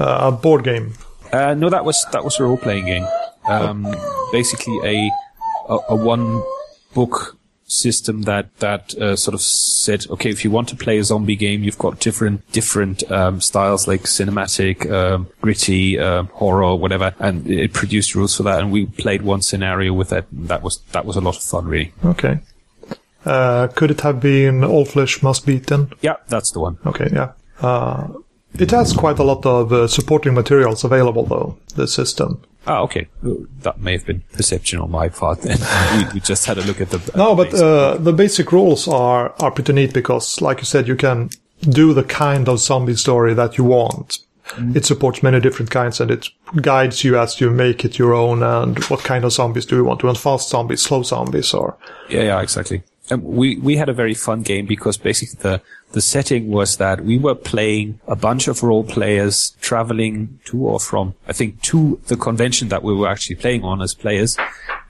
Uh, 0.00 0.28
a 0.28 0.32
board 0.32 0.64
game. 0.64 0.94
Uh, 1.32 1.54
no, 1.54 1.70
that 1.70 1.84
was 1.84 2.04
that 2.12 2.24
was 2.24 2.40
a 2.40 2.44
role 2.44 2.56
playing 2.56 2.86
game. 2.86 3.06
Um, 3.48 3.86
basically 4.32 4.78
a 4.84 5.10
a, 5.68 5.78
a 5.90 5.96
one 5.96 6.42
book 6.94 7.36
system 7.68 8.22
that 8.22 8.54
that 8.58 8.94
uh, 8.94 9.14
sort 9.14 9.34
of 9.34 9.42
said, 9.42 10.06
okay, 10.10 10.30
if 10.30 10.44
you 10.44 10.50
want 10.50 10.68
to 10.70 10.76
play 10.76 10.98
a 10.98 11.04
zombie 11.04 11.36
game, 11.36 11.62
you've 11.62 11.78
got 11.78 12.00
different 12.00 12.50
different 12.52 13.08
um, 13.10 13.40
styles 13.40 13.86
like 13.86 14.02
cinematic, 14.02 14.90
um, 14.90 15.28
gritty, 15.40 15.98
uh, 15.98 16.24
horror, 16.24 16.74
whatever, 16.74 17.14
and 17.18 17.46
it 17.48 17.72
produced 17.72 18.14
rules 18.14 18.36
for 18.36 18.42
that. 18.44 18.60
And 18.60 18.72
we 18.72 18.86
played 18.86 19.22
one 19.22 19.42
scenario 19.42 19.92
with 19.92 20.08
that. 20.08 20.26
And 20.32 20.48
that 20.48 20.62
was 20.62 20.80
that 20.92 21.04
was 21.04 21.16
a 21.16 21.20
lot 21.20 21.36
of 21.36 21.42
fun, 21.42 21.66
really. 21.66 21.92
Okay. 22.04 22.40
Uh, 23.24 23.66
could 23.68 23.90
it 23.90 24.00
have 24.00 24.20
been 24.20 24.64
All 24.64 24.86
Flesh 24.86 25.22
Must 25.22 25.44
Be 25.44 25.56
Eaten? 25.56 25.92
Yeah, 26.00 26.16
that's 26.28 26.50
the 26.52 26.60
one. 26.60 26.78
Okay, 26.86 27.10
yeah. 27.12 27.32
Uh, 27.60 28.08
it 28.58 28.70
has 28.70 28.94
quite 28.94 29.18
a 29.18 29.24
lot 29.24 29.44
of 29.44 29.72
uh, 29.72 29.86
supporting 29.86 30.32
materials 30.32 30.84
available, 30.84 31.26
though, 31.26 31.58
the 31.74 31.86
system. 31.86 32.42
Ah, 32.68 32.80
okay. 32.82 33.08
That 33.62 33.80
may 33.80 33.92
have 33.92 34.04
been 34.06 34.22
perception 34.32 34.78
on 34.78 34.90
my 34.90 35.08
part. 35.08 35.40
Then 35.42 35.58
we, 36.08 36.14
we 36.14 36.20
just 36.20 36.44
had 36.46 36.58
a 36.58 36.62
look 36.62 36.80
at 36.80 36.90
the. 36.90 36.98
No, 37.16 37.32
at 37.32 37.36
but 37.36 37.50
basic- 37.50 37.62
uh, 37.62 37.96
the 37.96 38.12
basic 38.12 38.52
rules 38.52 38.86
are, 38.88 39.34
are 39.40 39.50
pretty 39.50 39.72
neat 39.72 39.92
because, 39.94 40.40
like 40.40 40.58
you 40.58 40.64
said, 40.64 40.86
you 40.86 40.96
can 40.96 41.30
do 41.62 41.94
the 41.94 42.04
kind 42.04 42.48
of 42.48 42.60
zombie 42.60 42.94
story 42.96 43.34
that 43.34 43.56
you 43.58 43.64
want. 43.64 44.18
It 44.74 44.86
supports 44.86 45.22
many 45.22 45.40
different 45.40 45.70
kinds 45.70 46.00
and 46.00 46.10
it 46.10 46.26
guides 46.62 47.04
you 47.04 47.18
as 47.18 47.38
you 47.38 47.50
make 47.50 47.84
it 47.84 47.98
your 47.98 48.14
own 48.14 48.42
and 48.42 48.82
what 48.84 49.00
kind 49.00 49.24
of 49.26 49.32
zombies 49.32 49.66
do 49.66 49.76
you 49.76 49.84
want? 49.84 50.00
Do 50.00 50.04
you 50.04 50.08
want 50.08 50.18
fast 50.18 50.48
zombies, 50.48 50.80
slow 50.80 51.02
zombies, 51.02 51.52
or 51.52 51.76
Yeah, 52.08 52.22
yeah, 52.22 52.40
exactly. 52.40 52.82
And 53.10 53.24
we, 53.24 53.56
we 53.56 53.76
had 53.76 53.88
a 53.88 53.92
very 53.92 54.14
fun 54.14 54.42
game 54.42 54.66
because 54.66 54.96
basically 54.96 55.38
the, 55.40 55.62
the 55.92 56.00
setting 56.00 56.48
was 56.48 56.76
that 56.76 57.04
we 57.04 57.18
were 57.18 57.34
playing 57.34 58.00
a 58.06 58.16
bunch 58.16 58.48
of 58.48 58.62
role 58.62 58.84
players 58.84 59.56
traveling 59.60 60.38
to 60.46 60.66
or 60.66 60.78
from, 60.78 61.14
I 61.26 61.32
think, 61.32 61.62
to 61.62 62.00
the 62.08 62.16
convention 62.16 62.68
that 62.68 62.82
we 62.82 62.94
were 62.94 63.08
actually 63.08 63.36
playing 63.36 63.64
on 63.64 63.80
as 63.80 63.94
players. 63.94 64.36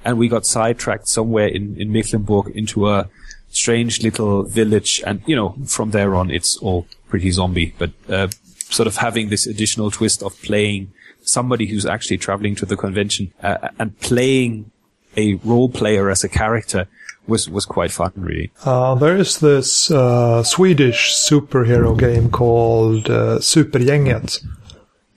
And 0.04 0.18
we 0.18 0.28
got 0.28 0.46
sidetracked 0.46 1.08
somewhere 1.08 1.46
in, 1.46 1.80
in 1.80 1.92
Mecklenburg 1.92 2.48
into 2.56 2.88
a 2.88 3.08
strange 3.50 4.02
little 4.02 4.42
village. 4.42 5.02
And, 5.06 5.22
you 5.26 5.36
know, 5.36 5.56
from 5.66 5.92
there 5.92 6.14
on, 6.14 6.30
it's 6.30 6.56
all 6.58 6.86
pretty 7.08 7.30
zombie, 7.30 7.74
but, 7.78 7.90
uh, 8.08 8.28
sort 8.70 8.86
of 8.86 8.96
having 8.96 9.30
this 9.30 9.46
additional 9.46 9.90
twist 9.90 10.22
of 10.22 10.40
playing 10.42 10.92
somebody 11.22 11.66
who's 11.66 11.86
actually 11.86 12.18
traveling 12.18 12.54
to 12.56 12.66
the 12.66 12.76
convention, 12.76 13.32
uh, 13.42 13.68
and 13.78 13.98
playing 14.00 14.70
a 15.16 15.34
role 15.36 15.68
player 15.68 16.10
as 16.10 16.22
a 16.22 16.28
character 16.28 16.86
was 17.28 17.48
was 17.48 17.66
quite 17.66 17.90
fun, 17.92 18.12
really. 18.16 18.50
Uh, 18.64 18.94
there 18.94 19.16
is 19.16 19.38
this 19.38 19.90
uh, 19.90 20.42
Swedish 20.42 21.14
superhero 21.14 21.96
game 21.98 22.30
called 22.30 23.10
uh, 23.10 23.38
Supergänget. 23.38 24.44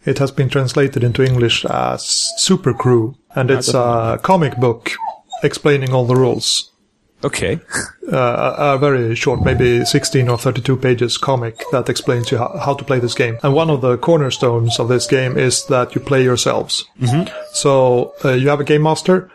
It 0.06 0.18
has 0.18 0.32
been 0.32 0.50
translated 0.50 1.04
into 1.04 1.24
English 1.24 1.64
as 1.66 2.32
Super 2.38 2.74
Crew, 2.74 3.16
and 3.36 3.52
it's 3.52 3.74
a 3.74 4.20
comic 4.24 4.58
book 4.58 4.92
explaining 5.44 5.94
all 5.94 6.06
the 6.06 6.16
rules. 6.16 6.72
Okay, 7.24 7.60
Uh, 8.12 8.54
a, 8.58 8.76
a 8.76 8.78
very 8.80 9.16
short, 9.16 9.44
maybe 9.44 9.86
16 9.86 10.28
or 10.28 10.40
32 10.40 10.76
pages 10.76 11.18
comic 11.20 11.64
that 11.72 11.88
explains 11.88 12.32
you 12.32 12.38
how, 12.40 12.58
how 12.58 12.74
to 12.74 12.84
play 12.84 13.00
this 13.00 13.14
game. 13.14 13.38
And 13.44 13.54
one 13.54 13.70
of 13.70 13.82
the 13.82 13.98
cornerstones 13.98 14.80
of 14.80 14.88
this 14.88 15.06
game 15.06 15.38
is 15.38 15.66
that 15.68 15.94
you 15.94 16.02
play 16.02 16.24
yourselves. 16.24 16.84
Mm-hmm. 17.00 17.32
So 17.54 18.16
uh, 18.26 18.32
you 18.34 18.50
have 18.50 18.60
a 18.60 18.64
game 18.64 18.82
master, 18.82 19.30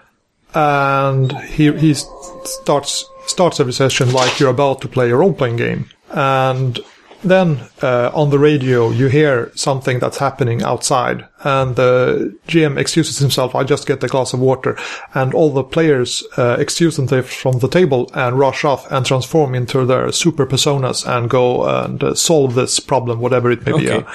and 0.55 1.33
he 1.41 1.73
he 1.73 1.95
starts 1.95 3.05
starts 3.27 3.61
every 3.61 3.73
session 3.73 4.13
like 4.13 4.39
you're 4.39 4.51
about 4.51 4.81
to 4.81 4.89
play 4.89 5.11
a 5.11 5.17
role 5.17 5.33
playing 5.33 5.57
game, 5.57 5.91
and 6.11 6.79
then 7.23 7.61
uh, 7.83 8.11
on 8.15 8.31
the 8.31 8.39
radio 8.39 8.91
you 8.91 9.09
hear 9.09 9.51
something 9.55 9.99
that's 9.99 10.19
happening 10.19 10.63
outside, 10.63 11.27
and 11.43 11.77
the 11.77 12.37
GM 12.49 12.79
excuses 12.79 13.19
himself. 13.19 13.55
I 13.55 13.65
just 13.65 13.87
get 13.87 14.03
a 14.05 14.09
glass 14.09 14.33
of 14.33 14.41
water, 14.41 14.79
and 15.15 15.35
all 15.35 15.51
the 15.51 15.65
players 15.65 16.23
uh, 16.37 16.57
excuse 16.59 16.97
themselves 16.97 17.35
from 17.35 17.59
the 17.59 17.69
table 17.69 18.11
and 18.15 18.39
rush 18.39 18.65
off 18.65 18.91
and 18.91 19.05
transform 19.05 19.55
into 19.55 19.85
their 19.85 20.13
super 20.13 20.47
personas 20.47 21.07
and 21.07 21.29
go 21.29 21.65
and 21.65 22.03
uh, 22.03 22.15
solve 22.15 22.55
this 22.55 22.81
problem, 22.81 23.21
whatever 23.21 23.51
it 23.51 23.65
may 23.67 23.79
be. 23.79 23.91
okay, 23.91 24.07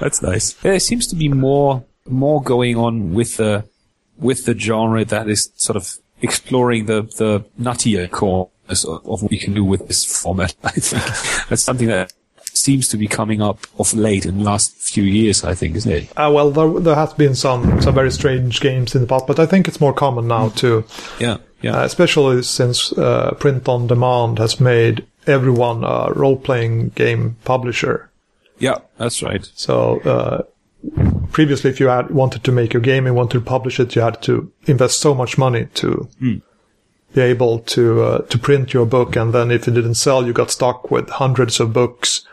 that's 0.00 0.22
nice. 0.22 0.52
There 0.54 0.78
seems 0.78 1.06
to 1.08 1.16
be 1.16 1.28
more 1.28 1.84
more 2.08 2.42
going 2.42 2.76
on 2.76 3.14
with 3.14 3.36
the 3.36 3.64
with 4.20 4.44
the 4.44 4.58
genre 4.58 5.04
that 5.04 5.28
is 5.28 5.50
sort 5.56 5.76
of 5.76 5.98
exploring 6.22 6.86
the 6.86 7.02
the 7.02 7.44
nuttier 7.60 8.10
corners 8.10 8.84
of, 8.84 9.06
of 9.06 9.22
what 9.22 9.32
you 9.32 9.38
can 9.38 9.54
do 9.54 9.64
with 9.64 9.86
this 9.88 10.04
format. 10.04 10.54
I 10.64 10.70
think 10.70 11.48
that's 11.48 11.62
something 11.62 11.88
that 11.88 12.12
seems 12.52 12.88
to 12.88 12.96
be 12.96 13.06
coming 13.08 13.40
up 13.40 13.66
of 13.78 13.94
late 13.94 14.26
in 14.26 14.38
the 14.38 14.44
last 14.44 14.74
few 14.74 15.04
years. 15.04 15.44
I 15.44 15.54
think, 15.54 15.76
isn't 15.76 15.92
it? 15.92 16.10
Uh, 16.16 16.30
well, 16.32 16.50
there, 16.50 16.80
there 16.80 16.94
has 16.94 17.12
been 17.14 17.34
some 17.34 17.80
some 17.80 17.94
very 17.94 18.10
strange 18.10 18.60
games 18.60 18.94
in 18.94 19.02
the 19.02 19.06
past, 19.06 19.26
but 19.26 19.38
I 19.38 19.46
think 19.46 19.68
it's 19.68 19.80
more 19.80 19.94
common 19.94 20.28
now 20.28 20.50
too. 20.50 20.84
Yeah, 21.18 21.38
yeah. 21.62 21.78
Uh, 21.78 21.84
especially 21.84 22.42
since 22.42 22.92
uh, 22.92 23.34
print 23.38 23.68
on 23.68 23.86
demand 23.86 24.38
has 24.38 24.60
made 24.60 25.06
everyone 25.26 25.84
a 25.84 26.12
role 26.12 26.36
playing 26.36 26.90
game 26.90 27.36
publisher. 27.44 28.10
Yeah, 28.58 28.78
that's 28.98 29.22
right. 29.22 29.48
So 29.54 30.00
uh, 30.00 30.42
previously, 31.32 31.70
if 31.70 31.80
you 31.80 31.88
had 31.88 32.10
wanted 32.10 32.44
to 32.44 32.52
make 32.52 32.74
a 32.74 32.80
game 32.80 33.06
and 33.06 33.14
wanted 33.16 33.38
to 33.38 33.44
publish 33.44 33.80
it, 33.80 33.94
you 33.94 34.02
had 34.02 34.22
to 34.22 34.52
invest 34.66 35.00
so 35.00 35.14
much 35.14 35.38
money 35.38 35.66
to 35.74 36.08
be 37.14 37.20
able 37.20 37.58
to 37.60 38.02
uh, 38.02 38.18
to 38.22 38.38
print 38.38 38.72
your 38.72 38.86
book, 38.86 39.16
and 39.16 39.32
then 39.32 39.50
if 39.50 39.66
it 39.66 39.72
didn't 39.72 39.94
sell, 39.94 40.26
you 40.26 40.32
got 40.32 40.50
stuck 40.50 40.90
with 40.90 41.08
hundreds 41.10 41.60
of 41.60 41.72
books. 41.72 42.26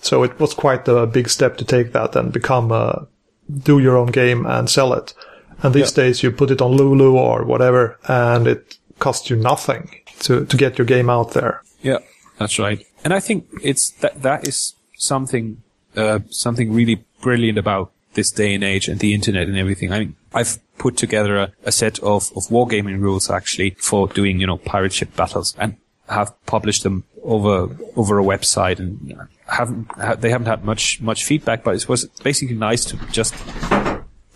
So 0.00 0.22
it 0.22 0.38
was 0.38 0.54
quite 0.54 0.86
a 0.88 1.06
big 1.06 1.28
step 1.28 1.56
to 1.58 1.64
take 1.64 1.92
that 1.92 2.14
and 2.16 2.32
become 2.32 2.70
a 2.70 3.06
do 3.50 3.78
your 3.78 3.96
own 3.96 4.08
game 4.08 4.46
and 4.46 4.70
sell 4.70 4.92
it. 4.92 5.14
And 5.62 5.74
these 5.74 5.90
days, 5.90 6.22
you 6.22 6.30
put 6.30 6.52
it 6.52 6.62
on 6.62 6.72
Lulu 6.72 7.16
or 7.16 7.44
whatever, 7.44 7.98
and 8.06 8.46
it 8.46 8.78
costs 9.00 9.28
you 9.28 9.36
nothing 9.36 9.90
to 10.20 10.44
to 10.44 10.56
get 10.56 10.78
your 10.78 10.86
game 10.86 11.10
out 11.10 11.32
there. 11.32 11.62
Yeah, 11.82 11.98
that's 12.38 12.58
right. 12.58 12.84
And 13.04 13.12
I 13.12 13.20
think 13.20 13.46
it's 13.62 13.90
that 14.00 14.22
that 14.22 14.46
is 14.46 14.74
something 14.96 15.62
uh, 15.96 16.20
something 16.30 16.72
really 16.72 17.04
brilliant 17.20 17.58
about 17.58 17.92
this 18.14 18.30
day 18.30 18.54
and 18.54 18.64
age 18.64 18.88
and 18.88 19.00
the 19.00 19.14
internet 19.14 19.48
and 19.48 19.56
everything. 19.56 19.92
I 19.92 20.00
mean, 20.00 20.16
I've 20.32 20.58
put 20.78 20.96
together 20.96 21.36
a, 21.36 21.52
a 21.64 21.72
set 21.72 21.98
of, 22.00 22.32
of 22.36 22.44
wargaming 22.48 23.00
rules 23.00 23.30
actually 23.30 23.70
for 23.78 24.08
doing, 24.08 24.40
you 24.40 24.46
know, 24.46 24.58
pirate 24.58 24.92
ship 24.92 25.14
battles 25.14 25.54
and 25.58 25.76
have 26.08 26.34
published 26.46 26.82
them 26.84 27.04
over 27.22 27.76
over 27.96 28.18
a 28.18 28.22
website 28.22 28.78
and 28.78 29.28
haven't 29.46 29.90
ha- 29.92 30.14
they 30.14 30.30
haven't 30.30 30.46
had 30.46 30.64
much 30.64 31.00
much 31.00 31.24
feedback, 31.24 31.62
but 31.62 31.74
it 31.76 31.88
was 31.88 32.06
basically 32.22 32.56
nice 32.56 32.84
to 32.86 32.96
just 33.12 33.34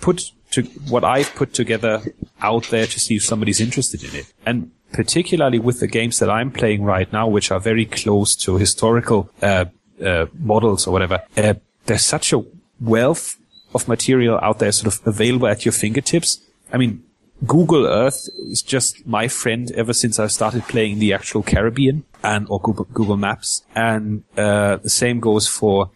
put 0.00 0.30
to 0.50 0.62
what 0.88 1.02
I've 1.02 1.34
put 1.34 1.54
together 1.54 2.02
out 2.40 2.64
there 2.64 2.86
to 2.86 3.00
see 3.00 3.16
if 3.16 3.24
somebody's 3.24 3.60
interested 3.60 4.04
in 4.04 4.14
it. 4.14 4.32
And 4.44 4.70
particularly 4.92 5.58
with 5.58 5.80
the 5.80 5.86
games 5.86 6.18
that 6.18 6.28
I'm 6.28 6.50
playing 6.50 6.84
right 6.84 7.10
now, 7.12 7.26
which 7.26 7.50
are 7.50 7.60
very 7.60 7.86
close 7.86 8.36
to 8.36 8.58
historical 8.58 9.30
uh, 9.40 9.64
uh, 10.04 10.26
models 10.38 10.86
or 10.86 10.92
whatever, 10.92 11.22
uh, 11.38 11.54
there's 11.86 12.04
such 12.04 12.32
a 12.32 12.44
wealth 12.82 13.38
of 13.74 13.88
material 13.88 14.38
out 14.42 14.58
there 14.58 14.72
sort 14.72 14.94
of 14.94 15.06
available 15.06 15.46
at 15.46 15.64
your 15.64 15.72
fingertips. 15.72 16.40
I 16.72 16.76
mean, 16.76 17.02
Google 17.46 17.86
Earth 17.86 18.28
is 18.50 18.62
just 18.62 19.06
my 19.06 19.28
friend 19.28 19.70
ever 19.72 19.92
since 19.92 20.18
I 20.18 20.26
started 20.28 20.62
playing 20.64 20.98
the 20.98 21.12
actual 21.12 21.42
Caribbean 21.42 22.04
and 22.22 22.46
or 22.48 22.60
Google, 22.60 22.86
Google 22.92 23.16
Maps. 23.16 23.62
And 23.74 24.24
uh, 24.36 24.76
the 24.76 24.90
same 24.90 25.20
goes 25.20 25.48
for 25.48 25.90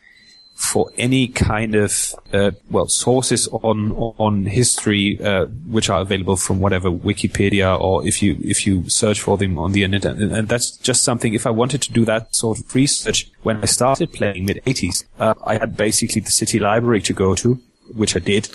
for 0.57 0.90
any 0.97 1.29
kind 1.29 1.75
of 1.75 2.14
uh, 2.33 2.51
well 2.71 2.88
sources 2.88 3.47
on 3.49 3.92
on 3.92 4.47
history 4.47 5.21
uh, 5.23 5.45
which 5.71 5.90
are 5.90 6.01
available 6.01 6.37
from 6.37 6.61
whatever 6.61 6.90
Wikipedia 6.90 7.79
or 7.79 8.07
if 8.07 8.23
you 8.23 8.38
if 8.42 8.66
you 8.66 8.88
search 8.88 9.21
for 9.21 9.37
them 9.37 9.59
on 9.59 9.73
the 9.73 9.85
internet. 9.85 10.16
And, 10.16 10.49
that's 10.49 10.71
just 10.79 11.05
something 11.05 11.35
if 11.35 11.47
I 11.47 11.51
wanted 11.51 11.83
to 11.83 11.92
do 11.92 12.05
that 12.07 12.35
sort 12.35 12.59
of 12.59 12.75
research 12.75 13.31
when 13.42 13.59
I 13.59 13.66
started 13.66 14.12
playing 14.12 14.47
mid 14.47 14.62
80s 14.64 15.05
uh, 15.19 15.35
I 15.45 15.59
had 15.59 15.77
basically 15.77 16.23
the 16.23 16.31
city 16.31 16.59
library 16.59 17.03
to 17.03 17.12
go 17.12 17.35
to 17.35 17.61
which 17.95 18.16
I 18.16 18.21
did. 18.21 18.49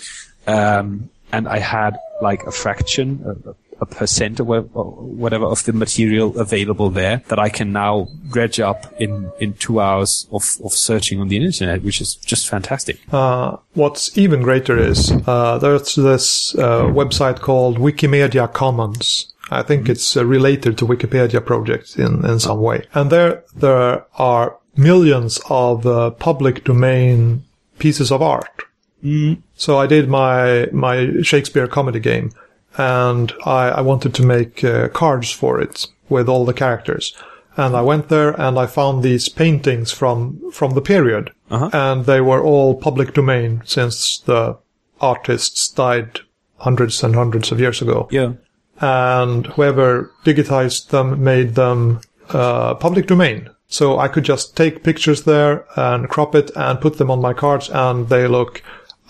Um, 0.46 1.10
and 1.32 1.48
I 1.48 1.58
had 1.58 1.96
like 2.20 2.42
a 2.44 2.52
fraction 2.52 3.54
a, 3.82 3.86
percent 3.86 4.40
or 4.40 4.62
whatever 4.62 5.46
of 5.46 5.64
the 5.64 5.72
material 5.72 6.38
available 6.38 6.90
there 6.90 7.22
that 7.28 7.38
I 7.38 7.48
can 7.48 7.72
now 7.72 8.08
dredge 8.30 8.60
up 8.60 8.92
in, 9.00 9.30
in 9.40 9.54
two 9.54 9.80
hours 9.80 10.26
of, 10.32 10.44
of 10.64 10.72
searching 10.72 11.20
on 11.20 11.28
the 11.28 11.36
internet, 11.36 11.82
which 11.82 12.00
is 12.00 12.14
just 12.14 12.48
fantastic. 12.48 12.98
Uh, 13.12 13.56
what's 13.74 14.16
even 14.16 14.42
greater 14.42 14.78
is 14.78 15.12
uh, 15.26 15.58
there's 15.58 15.94
this 15.94 16.54
uh, 16.56 16.84
website 16.84 17.40
called 17.40 17.78
Wikimedia 17.78 18.52
Commons. 18.52 19.32
I 19.50 19.62
think 19.62 19.82
mm-hmm. 19.82 19.92
it's 19.92 20.16
uh, 20.16 20.24
related 20.24 20.78
to 20.78 20.86
Wikipedia 20.86 21.44
project 21.44 21.98
in, 21.98 22.24
in 22.24 22.38
some 22.38 22.60
way. 22.60 22.86
And 22.94 23.10
there, 23.10 23.44
there 23.54 24.06
are 24.18 24.56
millions 24.76 25.40
of 25.50 25.86
uh, 25.86 26.10
public 26.12 26.64
domain 26.64 27.44
pieces 27.78 28.10
of 28.10 28.22
art. 28.22 28.62
Mm. 29.04 29.42
So 29.54 29.78
I 29.78 29.86
did 29.86 30.08
my, 30.08 30.68
my 30.72 31.20
Shakespeare 31.22 31.66
comedy 31.66 32.00
game 32.00 32.32
and 32.76 33.32
I, 33.44 33.68
I 33.68 33.80
wanted 33.80 34.14
to 34.14 34.26
make 34.26 34.64
uh, 34.64 34.88
cards 34.88 35.30
for 35.30 35.60
it 35.60 35.86
with 36.08 36.28
all 36.28 36.44
the 36.44 36.54
characters. 36.54 37.14
And 37.56 37.76
I 37.76 37.82
went 37.82 38.08
there 38.08 38.30
and 38.40 38.58
I 38.58 38.66
found 38.66 39.02
these 39.02 39.28
paintings 39.28 39.92
from 39.92 40.50
from 40.52 40.74
the 40.74 40.80
period, 40.80 41.32
uh-huh. 41.50 41.70
and 41.72 42.06
they 42.06 42.20
were 42.20 42.42
all 42.42 42.74
public 42.74 43.12
domain 43.12 43.62
since 43.64 44.18
the 44.20 44.56
artists 45.00 45.68
died 45.68 46.20
hundreds 46.56 47.02
and 47.04 47.14
hundreds 47.14 47.52
of 47.52 47.60
years 47.60 47.82
ago. 47.82 48.08
Yeah. 48.10 48.32
And 48.80 49.46
whoever 49.46 50.10
digitized 50.24 50.88
them 50.88 51.22
made 51.22 51.54
them 51.54 52.00
uh, 52.30 52.74
public 52.74 53.06
domain. 53.06 53.50
So 53.66 53.98
I 53.98 54.08
could 54.08 54.24
just 54.24 54.56
take 54.56 54.84
pictures 54.84 55.24
there 55.24 55.64
and 55.76 56.08
crop 56.08 56.34
it 56.34 56.50
and 56.56 56.80
put 56.80 56.98
them 56.98 57.10
on 57.10 57.20
my 57.20 57.32
cards, 57.32 57.70
and 57.70 58.08
they 58.08 58.26
look 58.26 58.62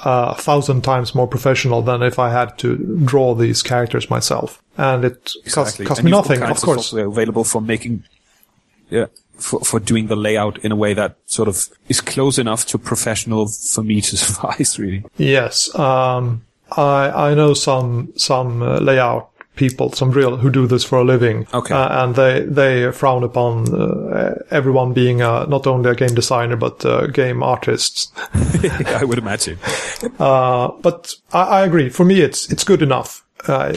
a 0.05 0.35
thousand 0.35 0.83
times 0.83 1.15
more 1.15 1.29
professional 1.29 1.83
than 1.83 2.03
if 2.03 2.19
I 2.19 2.31
had 2.31 2.59
to 2.59 2.77
draw 3.05 3.35
these 3.35 3.63
characters 3.63 4.11
myself. 4.11 4.63
And 4.77 5.05
it 5.05 5.33
exactly. 5.45 5.87
cost, 5.87 5.97
cost 5.97 6.03
me 6.05 6.11
nothing, 6.11 6.43
of 6.43 6.61
course. 6.61 6.87
software 6.87 7.07
available 7.07 7.45
for 7.45 7.61
making, 7.61 8.05
yeah, 8.91 9.07
for, 9.35 9.61
for 9.61 9.81
doing 9.81 10.07
the 10.07 10.17
layout 10.17 10.59
in 10.65 10.73
a 10.73 10.77
way 10.77 10.95
that 10.95 11.17
sort 11.27 11.49
of 11.49 11.69
is 11.89 12.01
close 12.01 12.39
enough 12.39 12.67
to 12.67 12.79
professional 12.79 13.49
for 13.49 13.83
me 13.83 14.01
to 14.01 14.17
suffice, 14.17 14.79
really. 14.79 15.05
Yes. 15.17 15.75
Um, 15.79 16.45
I, 16.77 17.31
I 17.31 17.35
know 17.35 17.55
some, 17.55 18.13
some 18.17 18.63
uh, 18.63 18.81
layout 18.81 19.31
people, 19.57 19.93
some 19.93 20.11
real 20.11 20.37
who 20.37 20.51
do 20.51 20.67
this 20.67 20.85
for 20.85 20.99
a 20.99 21.05
living. 21.05 21.47
Okay. 21.53 21.75
Uh, 21.75 22.05
and 22.05 22.15
they 22.15 22.41
they 22.41 22.91
frown 22.93 23.23
upon 23.23 23.73
uh, 23.75 24.35
everyone 24.51 24.93
being 24.93 25.23
uh, 25.23 25.45
not 25.47 25.67
only 25.67 25.91
a 25.91 25.95
game 25.95 26.15
designer 26.15 26.57
but 26.57 26.85
uh, 26.85 27.07
game 27.07 27.43
artists. 27.43 28.13
I 28.87 29.05
would 29.05 29.19
imagine. 29.19 29.59
Uh, 30.19 30.69
but 30.81 31.15
I, 31.33 31.43
I, 31.43 31.65
agree. 31.65 31.89
For 31.89 32.05
me, 32.05 32.21
it's 32.21 32.51
it's 32.51 32.65
good 32.65 32.83
enough. 32.83 33.25
Uh, 33.47 33.73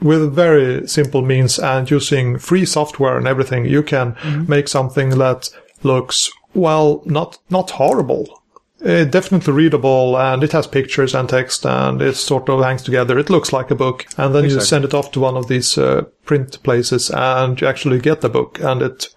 with 0.00 0.32
very 0.32 0.86
simple 0.86 1.22
means 1.22 1.58
and 1.58 1.90
using 1.90 2.38
free 2.38 2.64
software 2.64 3.16
and 3.16 3.26
everything, 3.26 3.64
you 3.64 3.82
can 3.82 4.12
mm-hmm. 4.12 4.48
make 4.48 4.68
something 4.68 5.10
that 5.10 5.50
looks 5.82 6.30
well, 6.54 7.02
not 7.04 7.38
not 7.50 7.70
horrible, 7.70 8.37
uh, 8.84 9.04
definitely 9.04 9.52
readable 9.52 10.16
and 10.16 10.44
it 10.44 10.52
has 10.52 10.66
pictures 10.66 11.14
and 11.14 11.28
text 11.28 11.66
and 11.66 12.00
it 12.00 12.14
sort 12.14 12.48
of 12.48 12.62
hangs 12.62 12.82
together. 12.82 13.18
It 13.18 13.30
looks 13.30 13.52
like 13.52 13.70
a 13.70 13.74
book. 13.74 14.06
And 14.16 14.34
then 14.34 14.44
exactly. 14.44 14.62
you 14.62 14.66
send 14.66 14.84
it 14.84 14.94
off 14.94 15.10
to 15.12 15.20
one 15.20 15.36
of 15.36 15.48
these 15.48 15.76
uh, 15.76 16.02
print 16.24 16.62
places 16.62 17.10
and 17.10 17.60
you 17.60 17.66
actually 17.66 17.98
get 17.98 18.20
the 18.20 18.28
book 18.28 18.60
and 18.60 18.82
it, 18.82 19.08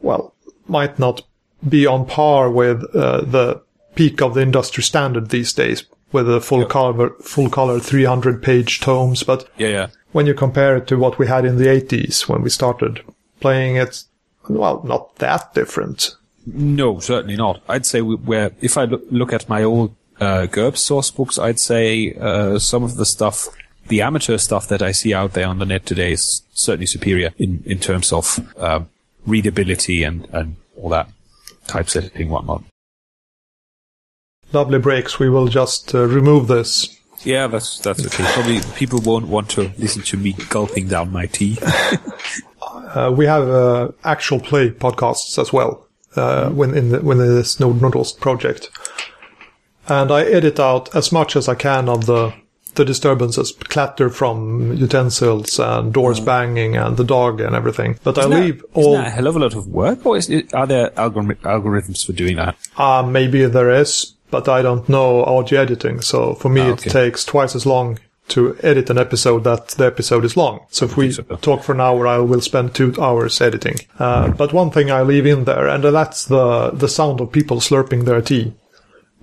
well, 0.00 0.34
might 0.68 0.98
not 0.98 1.22
be 1.68 1.86
on 1.86 2.06
par 2.06 2.50
with 2.50 2.84
uh, 2.94 3.22
the 3.22 3.62
peak 3.94 4.22
of 4.22 4.34
the 4.34 4.42
industry 4.42 4.82
standard 4.82 5.30
these 5.30 5.52
days 5.52 5.84
with 6.12 6.32
a 6.32 6.40
full 6.40 6.64
color, 6.66 7.10
full 7.20 7.50
color 7.50 7.80
300 7.80 8.42
page 8.42 8.80
tomes. 8.80 9.22
But 9.22 9.48
yeah, 9.58 9.68
yeah. 9.68 9.86
when 10.12 10.26
you 10.26 10.34
compare 10.34 10.76
it 10.76 10.86
to 10.88 10.96
what 10.96 11.18
we 11.18 11.26
had 11.26 11.44
in 11.44 11.56
the 11.56 11.66
80s 11.66 12.28
when 12.28 12.42
we 12.42 12.50
started 12.50 13.02
playing 13.40 13.76
it, 13.76 14.04
well, 14.48 14.82
not 14.84 15.16
that 15.16 15.54
different. 15.54 16.16
No, 16.46 17.00
certainly 17.00 17.36
not. 17.36 17.60
I'd 17.68 17.84
say 17.84 18.00
where 18.00 18.52
if 18.60 18.78
I 18.78 18.84
look 18.84 19.32
at 19.32 19.48
my 19.48 19.64
old 19.64 19.94
uh, 20.20 20.46
GURPS 20.46 20.78
source 20.78 21.10
books, 21.10 21.38
I'd 21.38 21.58
say 21.58 22.14
uh, 22.14 22.58
some 22.60 22.84
of 22.84 22.96
the 22.96 23.04
stuff, 23.04 23.48
the 23.88 24.00
amateur 24.02 24.38
stuff 24.38 24.68
that 24.68 24.80
I 24.80 24.92
see 24.92 25.12
out 25.12 25.32
there 25.32 25.48
on 25.48 25.58
the 25.58 25.66
net 25.66 25.84
today 25.84 26.12
is 26.12 26.42
certainly 26.52 26.86
superior 26.86 27.32
in, 27.36 27.64
in 27.66 27.80
terms 27.80 28.12
of 28.12 28.38
uh, 28.58 28.80
readability 29.26 30.04
and, 30.04 30.28
and 30.32 30.56
all 30.76 30.88
that 30.90 31.08
typesetting 31.66 32.28
whatnot. 32.28 32.62
Lovely 34.52 34.78
breaks. 34.78 35.18
We 35.18 35.28
will 35.28 35.48
just 35.48 35.94
uh, 35.94 36.06
remove 36.06 36.46
this. 36.46 36.96
Yeah, 37.24 37.48
that's 37.48 37.80
that's 37.80 38.06
okay. 38.06 38.24
Probably 38.34 38.60
people 38.76 39.00
won't 39.00 39.26
want 39.26 39.50
to 39.50 39.72
listen 39.78 40.02
to 40.02 40.16
me 40.16 40.34
gulping 40.48 40.86
down 40.86 41.10
my 41.10 41.26
tea. 41.26 41.58
uh, 42.62 43.12
we 43.16 43.26
have 43.26 43.48
uh, 43.48 43.88
actual 44.04 44.38
play 44.38 44.70
podcasts 44.70 45.36
as 45.40 45.52
well 45.52 45.85
uh, 46.16 46.50
when 46.50 46.74
in 46.76 46.90
the, 46.90 47.00
when 47.00 47.18
this 47.18 47.60
Node 47.60 47.80
Nordost 47.80 48.20
project. 48.20 48.70
And 49.88 50.10
I 50.10 50.24
edit 50.24 50.58
out 50.58 50.94
as 50.96 51.12
much 51.12 51.36
as 51.36 51.48
I 51.48 51.54
can 51.54 51.88
of 51.88 52.06
the 52.06 52.34
the 52.76 52.84
disturbances, 52.84 53.52
clatter 53.52 54.10
from 54.10 54.74
utensils 54.74 55.58
and 55.58 55.92
doors 55.92 56.20
mm. 56.20 56.26
banging 56.26 56.76
and 56.76 56.96
the 56.96 57.04
dog 57.04 57.40
and 57.40 57.56
everything. 57.56 57.98
But 58.04 58.18
isn't 58.18 58.32
I 58.32 58.40
leave 58.40 58.60
that, 58.60 58.68
all. 58.74 58.92
Isn't 58.92 59.04
that 59.04 59.06
a 59.08 59.10
hell 59.10 59.26
of 59.26 59.36
a 59.36 59.38
lot 59.38 59.54
of 59.54 59.66
work, 59.66 60.06
or 60.06 60.16
it, 60.16 60.54
are 60.54 60.66
there 60.66 60.90
algorith- 60.90 61.40
algorithms 61.40 62.04
for 62.04 62.12
doing 62.12 62.36
that? 62.36 62.56
Uh, 62.76 63.02
maybe 63.02 63.46
there 63.46 63.70
is, 63.70 64.14
but 64.30 64.48
I 64.48 64.62
don't 64.62 64.88
know 64.88 65.24
audio 65.24 65.60
editing. 65.60 66.00
So 66.00 66.34
for 66.34 66.48
me, 66.48 66.60
oh, 66.60 66.72
okay. 66.72 66.88
it 66.88 66.92
takes 66.92 67.24
twice 67.24 67.54
as 67.54 67.66
long 67.66 67.98
to 68.28 68.56
edit 68.62 68.90
an 68.90 68.98
episode 68.98 69.44
that 69.44 69.68
the 69.68 69.86
episode 69.86 70.24
is 70.24 70.36
long. 70.36 70.66
So 70.70 70.86
if 70.86 70.96
we 70.96 71.12
so. 71.12 71.22
talk 71.22 71.62
for 71.62 71.72
an 71.72 71.80
hour, 71.80 72.06
I 72.06 72.18
will 72.18 72.40
spend 72.40 72.74
two 72.74 72.94
hours 73.00 73.40
editing. 73.40 73.76
Uh, 73.98 74.28
but 74.28 74.52
one 74.52 74.70
thing 74.70 74.90
I 74.90 75.02
leave 75.02 75.26
in 75.26 75.44
there, 75.44 75.68
and 75.68 75.84
that's 75.84 76.24
the, 76.24 76.70
the 76.70 76.88
sound 76.88 77.20
of 77.20 77.32
people 77.32 77.58
slurping 77.58 78.04
their 78.04 78.20
tea. 78.20 78.54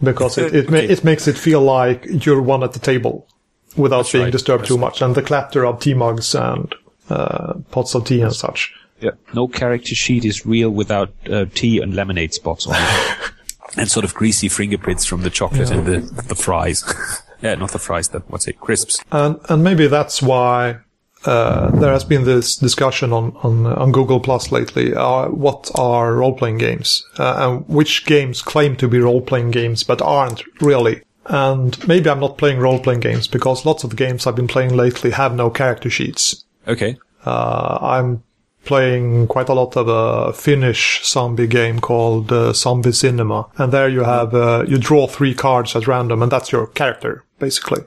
Because 0.02 0.38
it, 0.38 0.54
it, 0.54 0.66
okay. 0.66 0.88
ma- 0.88 0.94
it 0.94 1.04
makes 1.04 1.28
it 1.28 1.38
feel 1.38 1.62
like 1.62 2.06
you're 2.26 2.42
one 2.42 2.64
at 2.64 2.74
the 2.74 2.80
table 2.80 3.28
without 3.76 4.00
that's 4.00 4.12
being 4.12 4.26
right. 4.26 4.32
disturbed 4.32 4.64
that's 4.64 4.70
too 4.70 4.78
much. 4.78 5.02
And 5.02 5.16
the 5.16 5.22
clatter 5.22 5.66
of 5.66 5.80
tea 5.80 5.94
mugs 5.94 6.36
and, 6.36 6.74
uh, 7.10 7.54
pots 7.72 7.96
of 7.96 8.06
tea 8.06 8.22
and 8.22 8.34
such. 8.34 8.74
Yeah. 9.00 9.12
No 9.34 9.48
character 9.48 9.96
sheet 9.96 10.26
is 10.26 10.46
real 10.46 10.70
without, 10.70 11.14
uh, 11.30 11.46
tea 11.54 11.80
and 11.80 11.94
lemonade 11.94 12.34
spots 12.34 12.68
on 12.68 12.76
it. 12.78 13.32
and 13.78 13.90
sort 13.90 14.06
of 14.06 14.14
greasy 14.14 14.50
fingerprints 14.50 15.06
from 15.06 15.22
the 15.22 15.30
chocolate 15.30 15.70
yeah. 15.70 15.78
and 15.78 15.86
the, 15.86 16.22
the 16.24 16.36
fries. 16.36 16.84
Yeah, 17.44 17.56
not 17.56 17.72
the 17.72 17.80
fries, 17.80 18.08
the 18.10 18.20
what's 18.28 18.48
it, 18.48 18.60
crisps. 18.60 19.04
And 19.12 19.38
and 19.50 19.64
maybe 19.64 19.88
that's 19.88 20.22
why 20.22 20.78
uh, 21.26 21.72
there 21.72 21.92
has 21.92 22.06
been 22.06 22.24
this 22.24 22.56
discussion 22.56 23.12
on 23.12 23.36
on, 23.44 23.66
on 23.66 23.92
Google 23.92 24.22
Plus 24.22 24.52
lately. 24.52 24.96
Uh, 24.96 25.28
what 25.28 25.70
are 25.76 26.16
role 26.16 26.34
playing 26.34 26.58
games, 26.58 27.06
uh, 27.20 27.36
and 27.38 27.68
which 27.68 28.06
games 28.06 28.42
claim 28.42 28.78
to 28.78 28.88
be 28.88 29.00
role 29.00 29.22
playing 29.22 29.52
games 29.52 29.84
but 29.84 30.02
aren't 30.02 30.42
really? 30.62 31.02
And 31.26 31.86
maybe 31.88 32.10
I'm 32.10 32.20
not 32.20 32.38
playing 32.38 32.60
role 32.60 32.80
playing 32.80 33.02
games 33.02 33.28
because 33.28 33.66
lots 33.66 33.84
of 33.84 33.92
the 33.92 33.96
games 33.96 34.26
I've 34.26 34.36
been 34.36 34.48
playing 34.48 34.76
lately 34.76 35.12
have 35.12 35.36
no 35.36 35.50
character 35.50 35.90
sheets. 35.90 36.44
Okay. 36.68 36.98
Uh, 37.26 37.78
I'm 37.82 38.24
playing 38.66 39.28
quite 39.28 39.50
a 39.50 39.54
lot 39.54 39.76
of 39.78 39.88
a 39.88 40.34
Finnish 40.34 41.02
zombie 41.06 41.48
game 41.48 41.80
called 41.80 42.32
uh, 42.32 42.54
Zombie 42.54 42.92
Cinema, 42.92 43.48
and 43.58 43.72
there 43.72 43.90
you 43.90 44.04
have 44.04 44.34
uh, 44.34 44.64
you 44.68 44.78
draw 44.78 45.08
three 45.08 45.34
cards 45.34 45.76
at 45.76 45.88
random, 45.88 46.22
and 46.22 46.32
that's 46.32 46.52
your 46.52 46.68
character 46.68 47.24
basically. 47.44 47.84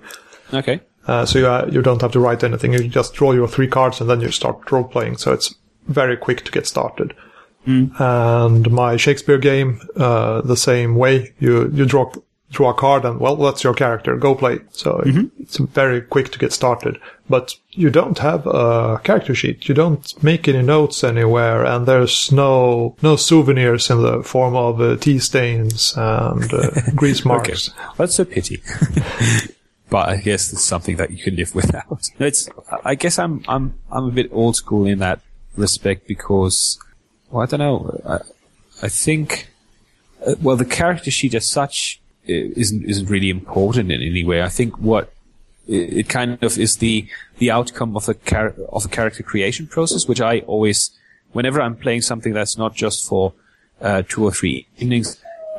Okay. 0.52 0.80
Uh, 1.07 1.24
so 1.24 1.38
you, 1.38 1.46
uh, 1.46 1.68
you 1.70 1.82
don't 1.82 2.02
have 2.02 2.12
to 2.12 2.20
write 2.20 2.44
anything. 2.44 2.72
You 2.72 2.88
just 2.88 3.14
draw 3.14 3.32
your 3.32 3.48
three 3.48 3.68
cards 3.68 4.00
and 4.00 4.11
then 4.11 4.20
you 4.20 4.30
start 4.30 4.70
role 4.70 4.84
playing. 4.84 5.16
So 5.16 5.32
it's 5.32 5.54
very 5.86 6.16
quick 6.16 6.44
to 6.44 6.52
get 6.52 6.66
started. 6.66 7.14
Mm. 7.66 8.00
And 8.00 8.70
my 8.70 8.96
Shakespeare 8.96 9.38
game, 9.38 9.80
uh, 9.96 10.40
the 10.42 10.57
same 10.57 10.94
way. 10.96 11.34
You 11.38 11.70
you 11.72 11.84
draw 11.84 12.12
draw 12.50 12.70
a 12.70 12.74
card 12.74 13.04
and 13.04 13.18
well, 13.18 13.36
that's 13.36 13.64
your 13.64 13.74
character. 13.74 14.16
Go 14.16 14.34
play. 14.34 14.61
So 14.70 15.02
mm-hmm. 15.04 15.42
it's 15.42 15.59
very 15.59 16.00
quick 16.00 16.30
to 16.32 16.38
get 16.38 16.52
started. 16.52 17.00
But 17.28 17.54
you 17.70 17.90
don't 17.90 18.18
have 18.18 18.46
a 18.46 19.00
character 19.02 19.34
sheet. 19.34 19.68
You 19.68 19.74
don't 19.74 20.22
make 20.22 20.46
any 20.46 20.62
notes 20.62 21.02
anywhere, 21.02 21.64
and 21.64 21.86
there's 21.86 22.30
no 22.30 22.94
no 23.02 23.16
souvenirs 23.16 23.90
in 23.90 24.02
the 24.02 24.22
form 24.22 24.54
of 24.54 24.80
uh, 24.80 24.96
tea 24.96 25.18
stains 25.18 25.94
and 25.96 26.52
uh, 26.54 26.70
grease 26.94 27.24
marks. 27.24 27.68
okay. 27.68 27.78
That's 27.96 28.18
a 28.20 28.24
pity. 28.24 28.62
but 29.97 30.11
I 30.11 30.16
guess 30.18 30.53
it's 30.53 30.62
something 30.62 30.97
that 30.99 31.11
you 31.11 31.16
can 31.24 31.36
live 31.36 31.55
without. 31.61 32.01
It's. 32.18 32.51
I 32.84 32.94
guess 33.03 33.18
I'm 33.18 33.34
I'm 33.49 33.64
I'm 33.90 34.05
a 34.05 34.11
bit 34.11 34.28
old 34.30 34.55
school 34.62 34.84
in 34.92 34.99
that 34.99 35.20
respect 35.57 36.07
because, 36.07 36.78
well, 37.30 37.42
I 37.42 37.47
don't 37.47 37.61
know. 37.66 37.78
I, 38.14 38.18
I 38.86 38.88
think 38.88 39.28
Uh, 40.26 40.34
well, 40.44 40.57
the 40.64 40.70
character 40.80 41.11
sheet 41.18 41.34
as 41.40 41.47
such 41.61 41.76
uh, 42.28 42.62
isn't 42.62 42.82
isn't 42.92 43.09
really 43.14 43.30
important 43.38 43.86
in 43.97 44.01
any 44.12 44.24
way. 44.30 44.38
I 44.51 44.53
think 44.59 44.70
what 44.90 45.05
it, 45.76 45.84
it 46.01 46.07
kind 46.18 46.30
of 46.47 46.53
is 46.66 46.72
the 46.84 46.94
the 47.40 47.49
outcome 47.59 47.97
of 47.99 48.05
the 48.09 48.16
char- 48.30 48.57
of 48.76 48.82
the 48.86 48.92
character 48.99 49.22
creation 49.30 49.66
process, 49.76 50.09
which 50.11 50.22
I 50.32 50.34
always, 50.53 50.78
whenever 51.36 51.59
I'm 51.64 51.76
playing 51.84 52.03
something 52.11 52.34
that's 52.38 52.57
not 52.62 52.72
just 52.84 52.99
for 53.09 53.24
uh, 53.80 54.03
two 54.11 54.22
or 54.26 54.32
three 54.38 54.57
evenings, 54.76 55.09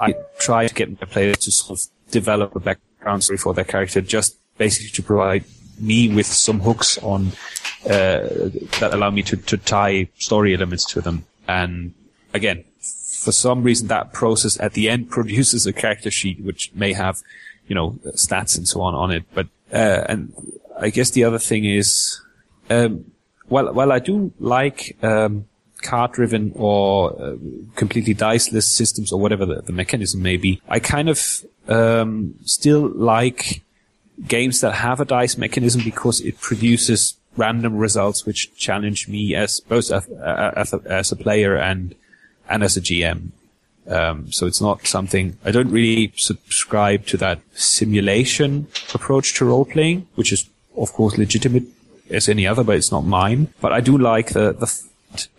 I 0.08 0.10
try 0.46 0.62
to 0.70 0.74
get 0.80 0.88
my 1.00 1.08
players 1.16 1.38
to 1.46 1.52
sort 1.52 1.80
of 1.80 1.86
develop 2.20 2.50
a 2.56 2.60
background 3.08 3.24
story 3.24 3.38
for 3.38 3.54
their 3.54 3.66
character, 3.66 4.02
just 4.02 4.38
basically 4.58 4.90
to 4.90 5.02
provide 5.02 5.46
me 5.80 6.14
with 6.14 6.26
some 6.26 6.60
hooks 6.60 6.98
on 6.98 7.32
uh, 7.86 8.52
that 8.80 8.90
allow 8.92 9.10
me 9.10 9.24
to, 9.24 9.38
to 9.38 9.58
tie 9.58 10.10
story 10.18 10.54
elements 10.54 10.84
to 10.86 11.00
them. 11.00 11.26
And 11.48 11.94
again, 12.34 12.66
for 13.24 13.32
some 13.32 13.64
reason, 13.64 13.88
that 13.88 14.12
process 14.12 14.60
at 14.60 14.74
the 14.74 14.90
end 14.90 15.10
produces 15.18 15.66
a 15.66 15.74
character 15.74 16.12
sheet 16.12 16.42
which 16.42 16.72
may 16.74 16.94
have, 16.94 17.22
you 17.68 17.76
know, 17.76 17.92
stats 18.16 18.58
and 18.58 18.68
so 18.68 18.82
on 18.82 18.94
on 18.94 19.12
it. 19.12 19.24
But 19.34 19.48
uh, 19.72 20.04
and 20.10 20.34
I 20.78 20.90
guess 20.90 21.12
the 21.12 21.24
other 21.24 21.40
thing 21.40 21.64
is, 21.64 22.20
um, 22.70 23.12
well, 23.50 23.92
I 23.92 24.00
do 24.00 24.34
like 24.40 24.98
um, 25.02 25.46
card-driven 25.82 26.54
or 26.56 27.20
uh, 27.22 27.36
completely 27.76 28.14
diceless 28.14 28.74
systems 28.74 29.12
or 29.12 29.20
whatever 29.20 29.46
the, 29.46 29.62
the 29.62 29.74
mechanism 29.74 30.22
may 30.22 30.38
be. 30.38 30.62
I 30.68 30.80
kind 30.80 31.10
of 31.10 31.46
um, 31.68 32.36
still 32.44 32.90
like 32.90 33.64
games 34.28 34.62
that 34.62 34.74
have 34.74 35.00
a 35.00 35.06
dice 35.06 35.38
mechanism 35.38 35.82
because 35.84 36.22
it 36.22 36.40
produces 36.40 37.16
random 37.36 37.78
results 37.78 38.26
which 38.26 38.56
challenge 38.58 39.08
me 39.08 39.36
as 39.36 39.60
both 39.62 39.92
as, 39.92 40.08
as, 40.10 40.74
a, 40.74 40.82
as 40.88 41.12
a 41.12 41.16
player 41.16 41.56
and 41.56 41.94
and 42.50 42.64
as 42.64 42.78
a 42.78 42.82
GM. 42.82 43.32
Um, 43.88 44.32
so 44.32 44.48
it's 44.48 44.60
not 44.60 44.86
something 44.86 45.38
I 45.46 45.52
don't 45.52 45.70
really 45.70 46.14
subscribe 46.18 47.06
to 47.08 47.18
that 47.18 47.40
simulation 47.54 48.68
approach 48.94 49.36
to 49.36 49.46
role 49.46 49.66
playing, 49.66 50.08
which 50.16 50.34
is 50.34 50.50
of 50.76 50.92
course 50.94 51.18
legitimate 51.18 51.64
as 52.10 52.28
any 52.28 52.48
other, 52.48 52.64
but 52.64 52.78
it's 52.78 52.92
not 52.92 53.06
mine. 53.06 53.54
But 53.62 53.74
I 53.74 53.82
do 53.82 53.98
like 53.98 54.34
the 54.34 54.54
the 54.54 54.68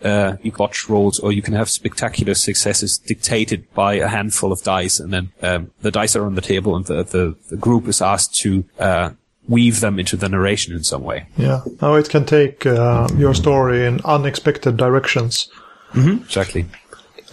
uh, 0.03 0.37
you 0.41 0.51
botch 0.51 0.89
rolls 0.89 1.19
or 1.19 1.31
you 1.31 1.41
can 1.41 1.53
have 1.53 1.69
spectacular 1.69 2.33
successes 2.33 2.97
dictated 2.97 3.71
by 3.73 3.93
a 3.95 4.07
handful 4.07 4.51
of 4.51 4.61
dice 4.63 4.99
and 4.99 5.11
then 5.13 5.31
um, 5.41 5.71
the 5.81 5.91
dice 5.91 6.15
are 6.15 6.25
on 6.25 6.35
the 6.35 6.41
table 6.41 6.75
and 6.75 6.85
the, 6.85 7.03
the, 7.03 7.35
the 7.49 7.57
group 7.57 7.87
is 7.87 8.01
asked 8.01 8.35
to 8.35 8.63
uh, 8.79 9.09
weave 9.47 9.79
them 9.79 9.99
into 9.99 10.15
the 10.15 10.29
narration 10.29 10.75
in 10.75 10.83
some 10.83 11.03
way. 11.03 11.25
Yeah. 11.37 11.61
Now 11.81 11.95
it 11.95 12.09
can 12.09 12.25
take 12.25 12.65
uh, 12.65 13.09
your 13.17 13.33
story 13.33 13.85
in 13.85 13.99
unexpected 14.05 14.77
directions. 14.77 15.49
Mm-hmm. 15.93 16.23
Exactly. 16.23 16.65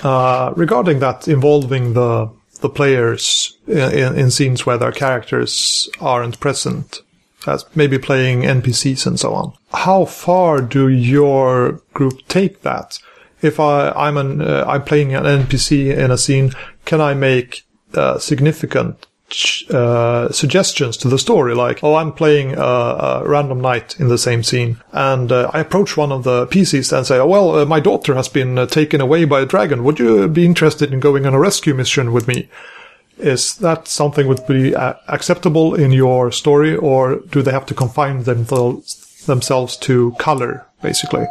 Uh, 0.03 0.53
regarding 0.57 0.99
that 1.01 1.29
involving 1.29 1.95
the 1.95 2.31
the 2.61 2.69
players 2.71 3.57
in, 3.67 4.19
in, 4.19 4.31
scenes 4.31 4.65
where 4.65 4.79
their 4.79 4.93
characters 4.93 5.91
aren't 6.01 6.41
present, 6.41 7.03
as 7.49 7.65
maybe 7.75 7.99
playing 7.99 8.43
NPCs 8.43 9.07
and 9.07 9.19
so 9.19 9.35
on. 9.35 9.53
How 9.73 10.05
far 10.05 10.61
do 10.61 10.89
your 10.89 11.81
group 11.95 12.27
take 12.29 12.63
that? 12.63 12.99
If 13.43 13.61
I, 13.61 13.91
I'm 13.91 14.17
an, 14.17 14.41
uh, 14.41 14.65
I'm 14.67 14.83
playing 14.83 15.15
an 15.15 15.25
NPC 15.25 15.97
in 15.97 16.11
a 16.11 16.19
scene, 16.19 16.53
can 16.85 17.01
I 17.01 17.15
make 17.15 17.65
uh, 17.95 18.19
significant 18.19 19.07
uh, 19.71 20.31
suggestions 20.31 20.97
to 20.97 21.09
the 21.09 21.19
story, 21.19 21.55
like, 21.55 21.83
oh, 21.83 21.97
I'm 21.97 22.13
playing 22.13 22.55
a, 22.55 22.61
a 22.61 23.23
random 23.29 23.61
knight 23.61 23.99
in 23.99 24.09
the 24.09 24.19
same 24.19 24.45
scene, 24.45 24.81
and 24.93 25.33
uh, 25.33 25.51
I 25.53 25.61
approach 25.61 25.97
one 25.97 26.13
of 26.13 26.23
the 26.23 26.47
PCs 26.47 26.97
and 26.97 27.07
say, 27.07 27.19
oh, 27.19 27.27
well, 27.27 27.57
uh, 27.57 27.65
my 27.65 27.81
daughter 27.81 28.15
has 28.15 28.29
been 28.29 28.57
uh, 28.57 28.67
taken 28.67 29.01
away 29.01 29.25
by 29.25 29.41
a 29.41 29.47
dragon. 29.47 29.83
Would 29.83 29.99
you 29.99 30.29
be 30.29 30.47
interested 30.47 30.93
in 30.93 31.01
going 31.01 31.27
on 31.27 31.35
a 31.35 31.41
rescue 31.41 31.75
mission 31.75 32.13
with 32.13 32.29
me? 32.29 32.49
Is 33.19 33.57
that 33.57 33.89
something 33.89 34.27
would 34.29 34.47
be 34.47 34.75
uh, 34.75 34.95
acceptable 35.09 35.75
in 35.75 35.91
your 35.91 36.31
story, 36.31 36.77
or 36.77 37.17
do 37.31 37.43
they 37.43 37.51
have 37.51 37.67
to 37.67 37.75
confine 37.75 38.25
themselves 38.25 39.25
themselves 39.27 39.77
to 39.79 40.13
color, 40.19 40.67
basically? 40.83 41.27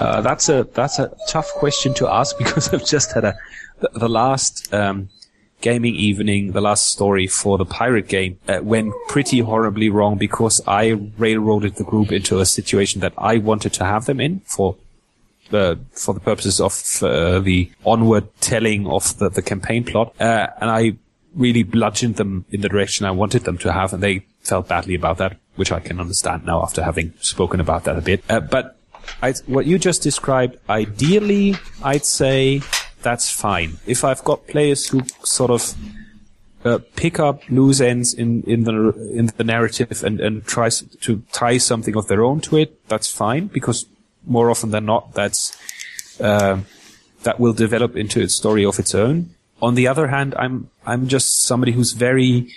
Uh, 0.00 0.20
that's 0.20 0.48
a 0.48 0.64
that's 0.74 0.98
a 0.98 1.10
tough 1.28 1.50
question 1.54 1.94
to 1.94 2.08
ask 2.08 2.36
because 2.44 2.72
I've 2.72 2.86
just 2.86 3.12
had 3.12 3.24
a 3.24 3.38
the, 3.80 3.90
the 3.94 4.08
last 4.08 4.72
um, 4.74 5.08
gaming 5.60 5.94
evening, 5.94 6.52
the 6.52 6.60
last 6.60 6.86
story 6.86 7.26
for 7.26 7.58
the 7.58 7.64
pirate 7.64 8.08
game 8.08 8.38
uh, 8.48 8.60
went 8.62 8.92
pretty 9.08 9.40
horribly 9.40 9.88
wrong 9.88 10.16
because 10.16 10.60
I 10.66 10.90
railroaded 11.18 11.76
the 11.76 11.84
group 11.84 12.12
into 12.12 12.40
a 12.40 12.46
situation 12.46 13.00
that 13.00 13.12
I 13.18 13.38
wanted 13.38 13.72
to 13.74 13.84
have 13.84 14.06
them 14.06 14.20
in 14.20 14.40
for 14.40 14.76
for 15.50 16.14
the 16.14 16.20
purposes 16.20 16.60
of 16.60 17.02
uh, 17.02 17.40
the 17.40 17.70
onward 17.84 18.28
telling 18.40 18.86
of 18.86 19.16
the, 19.18 19.28
the 19.28 19.42
campaign 19.42 19.84
plot. 19.84 20.14
Uh, 20.20 20.48
and 20.60 20.70
I 20.70 20.96
really 21.34 21.62
bludgeoned 21.62 22.16
them 22.16 22.44
in 22.50 22.60
the 22.60 22.68
direction 22.68 23.06
I 23.06 23.10
wanted 23.10 23.44
them 23.44 23.58
to 23.58 23.72
have, 23.72 23.92
and 23.92 24.02
they 24.02 24.26
felt 24.40 24.68
badly 24.68 24.94
about 24.94 25.18
that, 25.18 25.36
which 25.56 25.72
I 25.72 25.80
can 25.80 26.00
understand 26.00 26.44
now 26.44 26.62
after 26.62 26.82
having 26.82 27.12
spoken 27.20 27.60
about 27.60 27.84
that 27.84 27.96
a 27.96 28.00
bit. 28.00 28.24
Uh, 28.28 28.40
but 28.40 28.78
I, 29.22 29.34
what 29.46 29.66
you 29.66 29.78
just 29.78 30.02
described, 30.02 30.58
ideally, 30.68 31.56
I'd 31.82 32.04
say 32.04 32.62
that's 33.02 33.30
fine. 33.30 33.78
If 33.86 34.04
I've 34.04 34.24
got 34.24 34.46
players 34.46 34.88
who 34.88 35.02
sort 35.24 35.50
of 35.50 35.74
uh, 36.64 36.78
pick 36.96 37.18
up 37.18 37.42
loose 37.48 37.80
ends 37.80 38.12
in, 38.12 38.42
in 38.42 38.64
the 38.64 38.92
in 39.14 39.30
the 39.36 39.44
narrative 39.44 40.02
and 40.04 40.20
and 40.20 40.44
tries 40.44 40.82
to 40.82 41.22
tie 41.32 41.58
something 41.58 41.96
of 41.96 42.08
their 42.08 42.22
own 42.22 42.40
to 42.42 42.56
it, 42.56 42.86
that's 42.88 43.10
fine 43.10 43.46
because 43.46 43.86
more 44.26 44.50
often 44.50 44.70
than 44.70 44.86
not, 44.86 45.14
that's 45.14 45.56
uh, 46.20 46.60
that 47.22 47.40
will 47.40 47.52
develop 47.52 47.96
into 47.96 48.22
a 48.22 48.28
story 48.28 48.64
of 48.64 48.78
its 48.78 48.94
own. 48.94 49.34
On 49.62 49.74
the 49.74 49.88
other 49.88 50.08
hand, 50.08 50.34
I'm 50.38 50.70
I'm 50.86 51.08
just 51.08 51.42
somebody 51.42 51.72
who's 51.72 51.92
very 51.92 52.52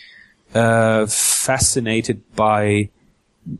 uh, 0.53 1.05
fascinated 1.07 2.21
by 2.35 2.89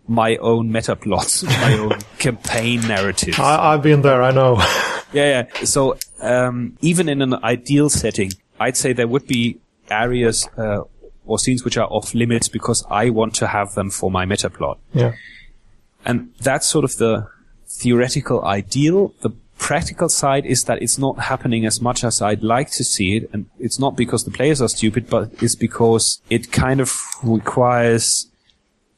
my 0.07 0.37
own 0.37 0.71
meta 0.71 0.95
plots, 0.95 1.43
my 1.61 1.77
own 1.77 1.97
campaign 2.17 2.87
narrative. 2.87 3.39
I, 3.39 3.73
have 3.73 3.81
been 3.81 4.01
there, 4.01 4.23
I 4.23 4.31
know. 4.31 4.55
yeah, 5.13 5.45
yeah. 5.53 5.63
So 5.65 5.97
um, 6.21 6.77
even 6.81 7.09
in 7.09 7.21
an 7.21 7.35
ideal 7.43 7.89
setting, 7.89 8.31
I'd 8.59 8.77
say 8.77 8.93
there 8.93 9.07
would 9.07 9.27
be 9.27 9.59
areas 9.89 10.47
uh, 10.57 10.83
or 11.25 11.39
scenes 11.39 11.63
which 11.63 11.77
are 11.77 11.87
off 11.87 12.13
limits 12.13 12.47
because 12.47 12.85
I 12.89 13.09
want 13.09 13.35
to 13.35 13.47
have 13.47 13.75
them 13.75 13.89
for 13.89 14.09
my 14.09 14.25
meta 14.25 14.49
plot. 14.49 14.79
Yeah. 14.93 15.13
And 16.05 16.33
that's 16.39 16.67
sort 16.67 16.85
of 16.85 16.97
the 16.97 17.27
theoretical 17.73 18.43
ideal. 18.45 19.13
The 19.21 19.31
practical 19.57 20.09
side 20.09 20.45
is 20.45 20.65
that 20.65 20.81
it's 20.81 20.97
not 20.97 21.19
happening 21.19 21.65
as 21.65 21.81
much 21.81 22.03
as 22.03 22.21
I'd 22.21 22.43
like 22.43 22.71
to 22.71 22.83
see 22.83 23.17
it. 23.17 23.29
And 23.33 23.47
it's 23.59 23.79
not 23.79 23.95
because 23.95 24.23
the 24.23 24.31
players 24.31 24.61
are 24.61 24.67
stupid, 24.67 25.09
but 25.09 25.31
it's 25.41 25.55
because 25.55 26.21
it 26.29 26.51
kind 26.51 26.79
of 26.81 26.93
requires 27.23 28.27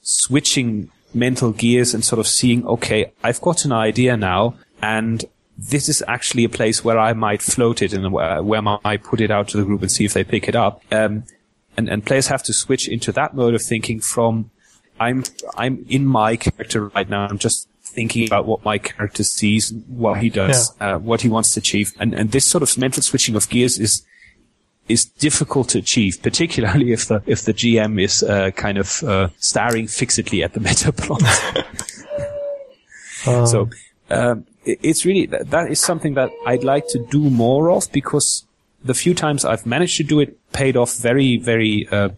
switching 0.01 0.89
mental 1.13 1.51
gears 1.51 1.93
and 1.93 2.03
sort 2.03 2.19
of 2.19 2.27
seeing, 2.27 2.65
okay, 2.67 3.11
I've 3.23 3.41
got 3.41 3.65
an 3.65 3.71
idea 3.71 4.17
now 4.17 4.55
and 4.81 5.23
this 5.57 5.87
is 5.87 6.03
actually 6.07 6.43
a 6.43 6.49
place 6.49 6.83
where 6.83 6.99
I 6.99 7.13
might 7.13 7.41
float 7.41 7.81
it 7.81 7.93
and 7.93 8.11
where, 8.11 8.41
I 8.83 8.97
put 8.97 9.21
it 9.21 9.31
out 9.31 9.47
to 9.49 9.57
the 9.57 9.63
group 9.63 9.81
and 9.81 9.91
see 9.91 10.03
if 10.03 10.13
they 10.13 10.23
pick 10.23 10.49
it 10.49 10.55
up. 10.55 10.81
Um, 10.91 11.23
and, 11.77 11.89
and 11.89 12.05
players 12.05 12.27
have 12.27 12.43
to 12.43 12.53
switch 12.53 12.87
into 12.87 13.11
that 13.13 13.33
mode 13.33 13.53
of 13.53 13.61
thinking 13.61 13.99
from 13.99 14.51
I'm 14.99 15.23
I'm 15.57 15.85
in 15.89 16.05
my 16.05 16.37
character 16.37 16.87
right 16.89 17.09
now. 17.09 17.27
I'm 17.27 17.37
just 17.37 17.67
thinking 17.95 18.27
about 18.27 18.45
what 18.45 18.63
my 18.63 18.77
character 18.77 19.23
sees, 19.23 19.73
what 19.87 20.19
he 20.21 20.29
does, 20.29 20.73
yeah. 20.79 20.95
uh, 20.95 20.99
what 20.99 21.21
he 21.21 21.29
wants 21.29 21.53
to 21.53 21.59
achieve, 21.59 21.93
and 21.99 22.13
and 22.13 22.31
this 22.31 22.45
sort 22.45 22.61
of 22.61 22.77
mental 22.77 23.01
switching 23.01 23.35
of 23.35 23.49
gears 23.49 23.79
is 23.79 24.05
is 24.87 25.05
difficult 25.05 25.69
to 25.69 25.79
achieve, 25.79 26.21
particularly 26.21 26.91
if 26.97 27.07
the 27.07 27.21
if 27.25 27.43
the 27.43 27.53
GM 27.53 28.01
is 28.01 28.23
uh, 28.23 28.51
kind 28.51 28.77
of 28.77 29.03
uh, 29.03 29.29
staring 29.39 29.87
fixedly 29.87 30.43
at 30.43 30.53
the 30.53 30.59
meta 30.67 30.91
plot. 30.91 31.23
um. 33.25 33.47
So 33.47 33.69
um, 34.11 34.45
it's 34.65 35.03
really 35.03 35.25
that, 35.27 35.49
that 35.49 35.71
is 35.71 35.79
something 35.79 36.13
that 36.13 36.29
I'd 36.45 36.63
like 36.63 36.87
to 36.89 36.99
do 36.99 37.29
more 37.31 37.71
of 37.71 37.91
because 37.91 38.45
the 38.83 38.93
few 38.93 39.15
times 39.15 39.43
I've 39.43 39.65
managed 39.65 39.97
to 39.97 40.03
do 40.03 40.19
it 40.19 40.37
paid 40.51 40.77
off 40.77 40.95
very 40.97 41.37
very 41.37 41.87
uh, 41.89 42.09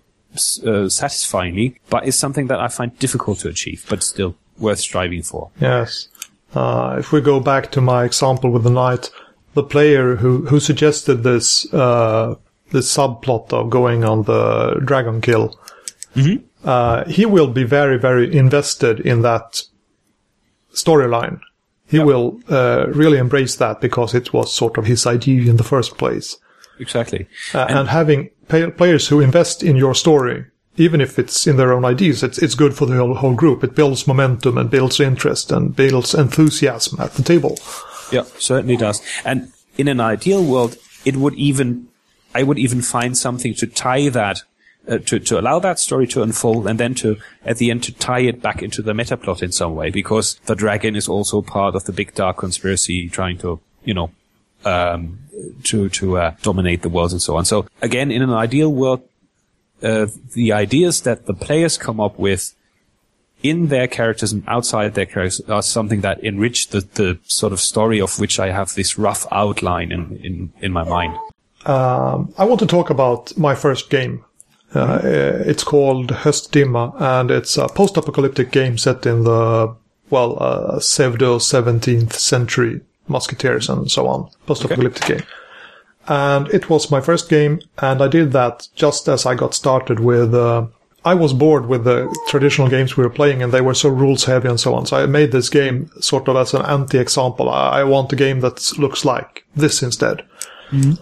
uh, 0.66 0.90
satisfyingly, 0.90 1.80
but 1.90 2.06
it's 2.08 2.18
something 2.18 2.48
that 2.48 2.60
I 2.60 2.68
find 2.68 2.98
difficult 3.00 3.40
to 3.40 3.48
achieve, 3.48 3.86
but 3.90 4.04
still 4.04 4.36
worth 4.60 4.80
striving 4.80 5.24
for. 5.24 5.50
Yes. 5.60 6.08
Uh, 6.54 6.96
if 7.00 7.12
we 7.12 7.22
go 7.22 7.40
back 7.40 7.72
to 7.72 7.82
my 7.82 8.06
example 8.06 8.52
with 8.52 8.64
the 8.64 8.70
knight, 8.70 9.10
the 9.54 9.64
player 9.64 10.16
who, 10.16 10.46
who 10.46 10.60
suggested 10.60 11.24
this, 11.24 11.72
uh, 11.74 12.36
this 12.72 12.96
subplot 12.96 13.52
of 13.54 13.70
going 13.70 14.04
on 14.04 14.24
the 14.24 14.82
dragon 14.84 15.22
kill, 15.22 15.60
mm-hmm. 16.16 16.44
uh, 16.64 17.06
he 17.06 17.26
will 17.26 17.48
be 17.48 17.64
very, 17.64 17.98
very 17.98 18.36
invested 18.36 19.00
in 19.02 19.22
that 19.22 19.64
storyline. 20.74 21.40
He 21.88 22.00
will 22.00 22.40
uh, 22.50 22.88
really 22.90 23.18
embrace 23.18 23.56
that 23.56 23.80
because 23.80 24.14
it 24.14 24.34
was 24.34 24.54
sort 24.54 24.78
of 24.78 24.86
his 24.86 25.06
idea 25.06 25.50
in 25.50 25.58
the 25.58 25.64
first 25.64 25.98
place. 25.98 26.38
Exactly. 26.80 27.28
Uh, 27.54 27.66
and, 27.70 27.80
and, 27.80 27.90
having 27.90 28.30
players 28.48 29.08
who 29.08 29.20
invest 29.20 29.64
in 29.64 29.76
your 29.76 29.96
story 29.96 30.46
even 30.78 31.02
if 31.02 31.20
it's 31.20 31.48
in 31.48 31.58
their 31.58 31.74
own 31.74 31.84
ideas, 31.84 32.24
it's, 32.24 32.38
it's 32.38 32.56
good 32.56 32.76
for 32.76 32.86
the 32.86 32.96
whole, 32.96 33.16
whole 33.16 33.36
group. 33.36 33.64
It 33.64 33.76
builds 33.76 34.08
momentum 34.08 34.58
and 34.58 34.70
builds 34.70 35.00
interest 35.00 35.52
and 35.52 35.76
builds 35.76 36.14
enthusiasm 36.14 37.00
at 37.00 37.14
the 37.14 37.24
table. 37.24 37.58
Yeah, 38.12 38.24
certainly 38.38 38.78
does. 38.78 39.02
And 39.26 39.52
in 39.78 39.88
an 39.88 40.00
ideal 40.00 40.44
world, 40.44 40.78
it 41.06 41.18
would 41.18 41.34
even 41.36 41.88
I 42.34 42.44
would 42.44 42.60
even 42.60 42.82
find 42.82 43.18
something 43.18 43.54
to 43.56 43.68
tie 43.68 44.10
that 44.10 44.44
uh, 44.88 45.00
to, 45.00 45.20
to 45.20 45.40
allow 45.40 45.60
that 45.60 45.80
story 45.80 46.08
to 46.08 46.22
unfold 46.22 46.68
and 46.68 46.80
then 46.80 46.94
to, 46.96 47.18
at 47.44 47.58
the 47.58 47.72
end, 47.72 47.84
to 47.84 47.92
tie 47.92 48.20
it 48.20 48.42
back 48.42 48.62
into 48.62 48.82
the 48.82 48.94
meta 48.94 49.18
plot 49.18 49.44
in 49.44 49.52
some 49.52 49.76
way 49.76 49.90
because 49.90 50.36
the 50.46 50.56
dragon 50.56 50.96
is 50.96 51.10
also 51.10 51.42
part 51.42 51.76
of 51.76 51.84
the 51.86 51.92
big 51.92 52.14
dark 52.14 52.38
conspiracy 52.38 53.10
trying 53.10 53.38
to, 53.38 53.60
you 53.84 53.94
know, 53.94 54.12
um, 54.66 55.20
to, 55.64 55.90
to, 55.90 56.18
uh, 56.18 56.36
dominate 56.42 56.84
the 56.84 56.90
world 56.90 57.12
and 57.12 57.22
so 57.22 57.36
on. 57.36 57.44
So 57.44 57.68
again, 57.82 58.12
in 58.12 58.22
an 58.22 58.30
ideal 58.30 58.72
world, 58.72 59.02
uh, 59.84 60.08
the 60.34 60.52
ideas 60.54 61.02
that 61.02 61.26
the 61.26 61.34
players 61.34 61.78
come 61.78 62.00
up 62.00 62.18
with 62.18 62.56
in 63.44 63.68
their 63.68 63.88
characters 63.88 64.34
and 64.34 64.44
outside 64.48 64.96
their 64.96 65.06
characters 65.06 65.42
are 65.48 65.62
something 65.62 66.02
that 66.02 66.24
enrich 66.24 66.70
the, 66.70 66.82
the 66.96 67.20
sort 67.24 67.54
of 67.54 67.60
story 67.60 68.02
of 68.02 68.20
which 68.20 68.40
I 68.40 68.52
have 68.52 68.74
this 68.74 68.98
rough 68.98 69.28
outline 69.32 69.92
in, 69.92 70.18
in, 70.18 70.54
in 70.60 70.72
my 70.72 70.84
mind. 70.84 71.16
Um, 71.66 72.34
I 72.38 72.46
want 72.46 72.60
to 72.62 72.66
talk 72.66 72.90
about 72.90 73.38
my 73.38 73.54
first 73.54 73.90
game. 73.90 74.24
Uh, 74.74 75.00
it's 75.04 75.64
called 75.64 76.10
Höstdimma, 76.10 77.00
and 77.00 77.32
it's 77.32 77.58
a 77.58 77.68
post-apocalyptic 77.68 78.52
game 78.52 78.78
set 78.78 79.06
in 79.06 79.24
the, 79.24 79.76
well, 80.10 80.38
uh, 80.42 80.80
pseudo 80.80 81.38
17th 81.38 82.14
century 82.14 82.82
musketeers 83.08 83.70
and 83.70 83.90
so 83.90 84.08
on. 84.08 84.30
Post-apocalyptic 84.46 85.04
okay. 85.04 85.18
game. 85.18 85.28
And 86.08 86.48
it 86.50 86.70
was 86.70 86.90
my 86.90 87.02
first 87.02 87.30
game, 87.30 87.60
and 87.80 88.02
I 88.02 88.08
did 88.08 88.32
that 88.32 88.68
just 88.76 89.10
as 89.10 89.26
I 89.26 89.36
got 89.36 89.54
started 89.54 90.00
with, 90.00 90.34
uh, 90.34 90.68
I 91.08 91.14
was 91.14 91.32
bored 91.32 91.68
with 91.68 91.86
the 91.86 92.14
traditional 92.28 92.68
games 92.68 92.98
we 92.98 93.04
were 93.04 93.10
playing 93.10 93.42
and 93.42 93.54
they 93.54 93.62
were 93.62 93.74
so 93.74 93.88
rules 93.88 94.26
heavy 94.26 94.50
and 94.50 94.60
so 94.60 94.76
on. 94.76 94.86
So 94.86 94.98
I 94.98 95.06
made 95.06 95.32
this 95.32 95.50
game 95.50 95.90
sort 96.02 96.28
of 96.28 96.36
as 96.36 96.54
an 96.54 96.64
anti-example. 96.64 97.50
I, 97.50 97.84
want 97.84 98.12
a 98.12 98.18
game 98.18 98.42
that 98.42 98.78
looks 98.78 99.06
like 99.06 99.46
this 99.56 99.82
instead. 99.82 100.24
Mm-hmm. 100.70 101.02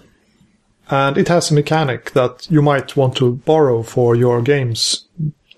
And 0.94 1.18
it 1.18 1.28
has 1.30 1.50
a 1.50 1.56
mechanic 1.56 2.12
that 2.12 2.46
you 2.52 2.62
might 2.62 2.96
want 2.96 3.16
to 3.18 3.38
borrow 3.46 3.82
for 3.82 4.16
your 4.16 4.44
games, 4.44 5.08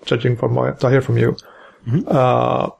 judging 0.06 0.34
from 0.34 0.54
what 0.54 0.82
I 0.82 0.90
hear 0.92 1.02
from 1.02 1.18
you. 1.18 1.36
Mm-hmm. 1.86 2.08
Uh, 2.08 2.70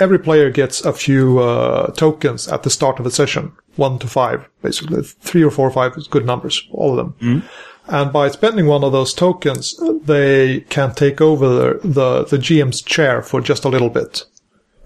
every 0.00 0.18
player 0.18 0.50
gets 0.50 0.84
a 0.84 0.92
few 0.92 1.38
uh, 1.38 1.92
tokens 1.92 2.48
at 2.48 2.62
the 2.62 2.70
start 2.70 2.98
of 2.98 3.06
a 3.06 3.10
session, 3.10 3.52
one 3.76 3.98
to 3.98 4.06
five, 4.06 4.48
basically. 4.62 5.02
Three 5.02 5.44
or 5.44 5.50
four 5.50 5.68
or 5.68 5.72
five 5.72 5.96
is 5.96 6.08
good 6.08 6.26
numbers, 6.26 6.66
all 6.72 6.90
of 6.90 6.96
them. 6.96 7.14
Mm-hmm. 7.20 7.94
And 7.94 8.12
by 8.12 8.28
spending 8.28 8.66
one 8.66 8.84
of 8.84 8.92
those 8.92 9.12
tokens, 9.12 9.80
they 10.04 10.60
can 10.68 10.94
take 10.94 11.20
over 11.20 11.48
the, 11.48 11.80
the, 11.82 12.24
the 12.24 12.36
GM's 12.36 12.82
chair 12.82 13.20
for 13.22 13.40
just 13.40 13.64
a 13.64 13.68
little 13.68 13.90
bit. 13.90 14.24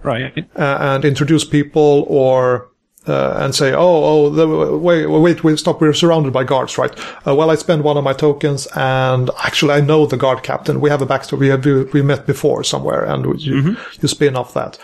Right. 0.02 0.38
Uh, 0.56 0.78
and 0.80 1.04
introduce 1.04 1.44
people 1.44 2.06
or 2.08 2.70
uh, 3.06 3.36
and 3.38 3.54
say, 3.54 3.72
oh, 3.74 4.04
oh, 4.04 4.30
the, 4.30 4.78
wait, 4.78 5.06
wait, 5.06 5.44
wait, 5.44 5.58
stop, 5.58 5.80
we're 5.80 5.92
surrounded 5.92 6.32
by 6.32 6.44
guards, 6.44 6.78
right? 6.78 6.98
Uh, 7.26 7.34
well, 7.34 7.50
I 7.50 7.54
spend 7.54 7.84
one 7.84 7.98
of 7.98 8.04
my 8.04 8.14
tokens, 8.14 8.66
and 8.74 9.30
actually, 9.44 9.74
I 9.74 9.80
know 9.80 10.06
the 10.06 10.16
guard 10.16 10.42
captain. 10.42 10.80
We 10.80 10.88
have 10.88 11.02
a 11.02 11.06
backstory. 11.06 11.38
We 11.38 11.48
have 11.48 11.92
we 11.92 12.00
met 12.00 12.26
before 12.26 12.64
somewhere, 12.64 13.04
and 13.04 13.40
you, 13.40 13.54
mm-hmm. 13.54 13.98
you 14.00 14.08
spin 14.08 14.36
off 14.36 14.54
that. 14.54 14.78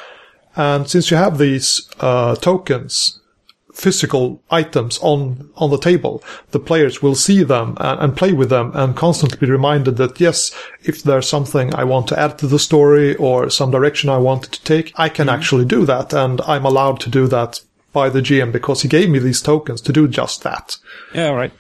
And 0.57 0.89
since 0.89 1.11
you 1.11 1.17
have 1.17 1.39
these 1.39 1.89
uh, 2.01 2.35
tokens, 2.37 3.21
physical 3.73 4.43
items 4.51 4.99
on 5.01 5.51
on 5.57 5.71
the 5.71 5.79
table, 5.79 6.23
the 6.51 6.59
players 6.59 7.03
will 7.03 7.15
see 7.15 7.43
them 7.43 7.77
and, 7.79 8.01
and, 8.01 8.17
play 8.17 8.33
with 8.33 8.51
them, 8.51 8.73
and 8.75 8.97
constantly 8.97 9.39
be 9.39 9.51
reminded 9.51 9.97
that 9.97 10.21
yes, 10.21 10.53
if 10.83 11.03
there's 11.03 11.29
something 11.29 11.75
I 11.75 11.85
want 11.85 12.09
to 12.09 12.19
add 12.19 12.39
to 12.39 12.47
the 12.47 12.59
story 12.59 13.17
or 13.17 13.49
some 13.51 13.71
direction 13.71 14.11
I 14.11 14.19
wanted 14.19 14.53
to 14.53 14.65
take, 14.65 14.93
I 14.97 15.09
can 15.09 15.27
mm-hmm. 15.27 15.37
actually 15.37 15.65
do 15.65 15.87
that, 15.87 16.13
and 16.13 16.41
I'm 16.43 16.67
allowed 16.67 17.01
to 17.01 17.11
do 17.11 17.27
that 17.29 17.61
by 17.93 18.09
the 18.09 18.21
GM 18.21 18.53
because 18.53 18.83
he 18.83 18.89
gave 18.89 19.11
me 19.11 19.19
these 19.19 19.43
tokens 19.43 19.81
to 19.83 19.93
do 19.93 20.07
just 20.07 20.43
that. 20.43 20.77
Yeah, 21.15 21.31
right. 21.31 21.53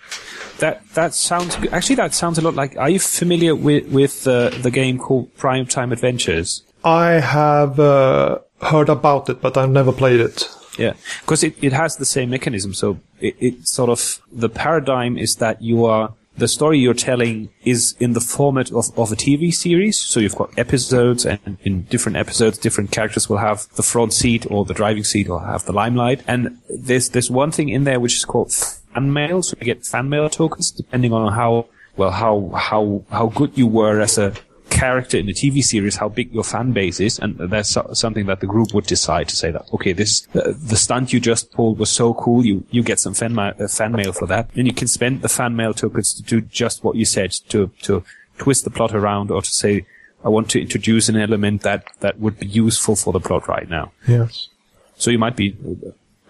That 0.58 0.86
that 0.94 1.14
sounds 1.14 1.56
actually 1.72 1.96
that 1.96 2.14
sounds 2.14 2.38
a 2.38 2.42
lot 2.42 2.54
like. 2.54 2.76
Are 2.76 2.90
you 2.90 2.98
familiar 2.98 3.54
with 3.54 3.88
with 3.88 4.26
uh, 4.26 4.50
the 4.50 4.70
game 4.70 4.98
called 4.98 5.34
Prime 5.36 5.66
Time 5.66 5.90
Adventures? 5.92 6.62
I 6.84 7.12
have 7.12 7.78
uh, 7.78 8.38
heard 8.60 8.88
about 8.88 9.28
it, 9.28 9.40
but 9.40 9.56
I've 9.56 9.70
never 9.70 9.92
played 9.92 10.20
it. 10.20 10.48
Yeah, 10.78 10.94
because 11.20 11.42
it, 11.42 11.56
it 11.62 11.72
has 11.72 11.96
the 11.96 12.04
same 12.04 12.30
mechanism. 12.30 12.74
So 12.74 13.00
it, 13.20 13.36
it 13.38 13.68
sort 13.68 13.90
of 13.90 14.20
the 14.32 14.48
paradigm 14.48 15.18
is 15.18 15.36
that 15.36 15.60
you 15.60 15.84
are 15.84 16.14
the 16.36 16.48
story 16.48 16.78
you're 16.78 16.94
telling 16.94 17.50
is 17.64 17.94
in 18.00 18.14
the 18.14 18.20
format 18.20 18.70
of, 18.72 18.86
of 18.98 19.12
a 19.12 19.16
TV 19.16 19.52
series. 19.52 19.98
So 19.98 20.20
you've 20.20 20.36
got 20.36 20.58
episodes 20.58 21.26
and 21.26 21.58
in 21.62 21.82
different 21.82 22.16
episodes, 22.16 22.56
different 22.58 22.90
characters 22.92 23.28
will 23.28 23.38
have 23.38 23.68
the 23.76 23.82
front 23.82 24.14
seat 24.14 24.46
or 24.50 24.64
the 24.64 24.74
driving 24.74 25.04
seat 25.04 25.28
or 25.28 25.40
have 25.40 25.66
the 25.66 25.72
limelight. 25.72 26.22
And 26.26 26.58
there's, 26.68 27.10
there's 27.10 27.30
one 27.30 27.52
thing 27.52 27.68
in 27.68 27.84
there 27.84 28.00
which 28.00 28.16
is 28.16 28.24
called 28.24 28.52
fan 28.52 29.12
mail. 29.12 29.42
So 29.42 29.56
you 29.60 29.66
get 29.66 29.84
fan 29.84 30.08
mail 30.08 30.30
tokens 30.30 30.70
depending 30.70 31.12
on 31.12 31.32
how, 31.32 31.66
well, 31.96 32.10
how, 32.10 32.50
how, 32.56 33.04
how 33.10 33.26
good 33.26 33.58
you 33.58 33.66
were 33.66 34.00
as 34.00 34.16
a 34.16 34.32
character 34.70 35.18
in 35.18 35.26
the 35.26 35.34
TV 35.34 35.62
series, 35.62 35.96
how 35.96 36.08
big 36.08 36.32
your 36.32 36.44
fan 36.44 36.72
base 36.72 37.00
is, 37.00 37.18
and 37.18 37.36
that's 37.38 37.76
something 37.92 38.26
that 38.26 38.40
the 38.40 38.46
group 38.46 38.72
would 38.72 38.86
decide 38.86 39.28
to 39.28 39.36
say 39.36 39.50
that, 39.50 39.66
okay, 39.74 39.92
this, 39.92 40.26
uh, 40.34 40.52
the 40.56 40.76
stunt 40.76 41.12
you 41.12 41.20
just 41.20 41.52
pulled 41.52 41.78
was 41.78 41.90
so 41.90 42.14
cool, 42.14 42.44
you, 42.44 42.64
you 42.70 42.82
get 42.82 42.98
some 42.98 43.12
fan, 43.12 43.34
ma- 43.34 43.52
uh, 43.58 43.68
fan 43.68 43.92
mail 43.92 44.12
for 44.12 44.26
that. 44.26 44.48
And 44.54 44.66
you 44.66 44.72
can 44.72 44.88
spend 44.88 45.22
the 45.22 45.28
fan 45.28 45.56
mail 45.56 45.74
tokens 45.74 46.14
to 46.14 46.22
do 46.22 46.40
just 46.40 46.82
what 46.84 46.96
you 46.96 47.04
said, 47.04 47.32
to, 47.48 47.70
to 47.82 48.02
twist 48.38 48.64
the 48.64 48.70
plot 48.70 48.94
around 48.94 49.30
or 49.30 49.42
to 49.42 49.50
say, 49.50 49.84
I 50.24 50.28
want 50.28 50.50
to 50.50 50.60
introduce 50.60 51.08
an 51.08 51.16
element 51.16 51.62
that, 51.62 51.84
that 52.00 52.18
would 52.18 52.38
be 52.38 52.46
useful 52.46 52.96
for 52.96 53.12
the 53.12 53.20
plot 53.20 53.48
right 53.48 53.68
now. 53.68 53.92
Yes. 54.06 54.48
So 54.96 55.10
you 55.10 55.18
might 55.18 55.36
be, 55.36 55.56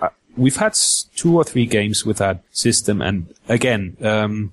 uh, 0.01 0.09
we've 0.37 0.57
had 0.57 0.77
two 1.17 1.37
or 1.37 1.45
three 1.45 1.67
games 1.67 2.07
with 2.07 2.19
that 2.19 2.43
system, 2.53 3.03
and 3.03 3.35
again, 3.49 3.97
um, 4.01 4.53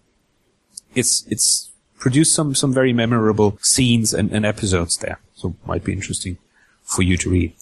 it's, 0.96 1.26
it's 1.28 1.67
produced 2.00 2.34
some, 2.34 2.56
some 2.56 2.74
very 2.74 2.94
memorable 2.94 3.58
scenes 3.62 4.14
and, 4.14 4.32
and 4.32 4.46
episodes 4.46 4.98
there. 4.98 5.20
So 5.36 5.56
might 5.66 5.84
be 5.84 5.94
interesting 5.94 6.38
for 6.84 7.02
you 7.02 7.18
to 7.18 7.30
read. 7.30 7.54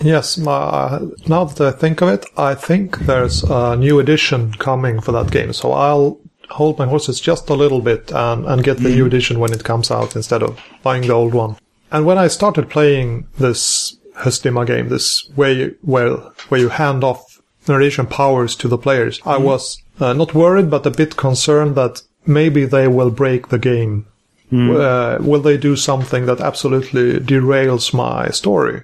Yes, 0.00 0.38
my, 0.38 1.00
now 1.26 1.44
that 1.44 1.60
I 1.60 1.76
think 1.76 2.00
of 2.00 2.08
it, 2.08 2.24
I 2.36 2.54
think 2.54 2.98
there's 3.00 3.42
a 3.42 3.76
new 3.76 3.98
edition 3.98 4.52
coming 4.52 5.00
for 5.00 5.12
that 5.12 5.30
game. 5.32 5.52
So 5.52 5.72
I'll 5.72 6.20
hold 6.50 6.78
my 6.78 6.86
horses 6.86 7.20
just 7.20 7.50
a 7.50 7.54
little 7.54 7.80
bit 7.80 8.12
and, 8.12 8.46
and 8.46 8.62
get 8.62 8.78
the 8.78 8.88
mm. 8.88 8.94
new 8.94 9.06
edition 9.06 9.40
when 9.40 9.52
it 9.52 9.64
comes 9.64 9.90
out 9.90 10.16
instead 10.16 10.42
of 10.42 10.58
buying 10.82 11.02
the 11.02 11.12
old 11.12 11.34
one. 11.34 11.56
And 11.90 12.06
when 12.06 12.18
I 12.18 12.28
started 12.28 12.70
playing 12.70 13.26
this 13.38 13.96
Höstdimma 14.18 14.66
game, 14.66 14.88
this 14.88 15.28
way 15.36 15.74
where, 15.82 16.16
where 16.48 16.60
you 16.60 16.68
hand 16.68 17.02
off 17.02 17.40
narration 17.66 18.06
powers 18.06 18.54
to 18.56 18.68
the 18.68 18.78
players, 18.78 19.18
mm. 19.20 19.32
I 19.32 19.38
was 19.38 19.82
uh, 19.98 20.12
not 20.12 20.32
worried, 20.34 20.70
but 20.70 20.86
a 20.86 20.90
bit 20.90 21.16
concerned 21.16 21.74
that 21.74 22.02
maybe 22.28 22.64
they 22.64 22.86
will 22.86 23.10
break 23.10 23.48
the 23.48 23.58
game. 23.58 24.06
Mm. 24.52 24.80
Uh, 24.80 25.22
will 25.22 25.40
they 25.40 25.56
do 25.56 25.76
something 25.76 26.26
that 26.26 26.40
absolutely 26.40 27.18
derails 27.18 27.92
my 27.92 28.28
story? 28.28 28.82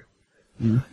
Mm. 0.61 0.83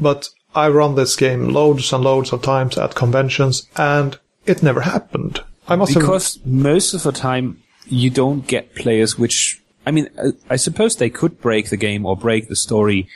But 0.00 0.28
I 0.54 0.68
run 0.68 0.94
this 0.94 1.16
game 1.16 1.48
loads 1.48 1.92
and 1.92 2.04
loads 2.04 2.32
of 2.32 2.42
times 2.42 2.78
at 2.78 2.94
conventions, 2.94 3.68
and 3.76 4.18
it 4.46 4.62
never 4.62 4.82
happened. 4.82 5.42
I 5.68 5.76
must 5.76 5.94
because 5.94 6.36
have... 6.36 6.46
most 6.46 6.94
of 6.94 7.02
the 7.02 7.12
time 7.12 7.62
you 7.86 8.10
don't 8.10 8.46
get 8.46 8.74
players 8.74 9.18
which 9.18 9.60
I 9.86 9.90
mean, 9.90 10.08
I 10.48 10.56
suppose 10.56 10.96
they 10.96 11.10
could 11.10 11.40
break 11.40 11.70
the 11.70 11.76
game 11.76 12.06
or 12.06 12.16
break 12.16 12.48
the 12.48 12.56
story 12.56 13.08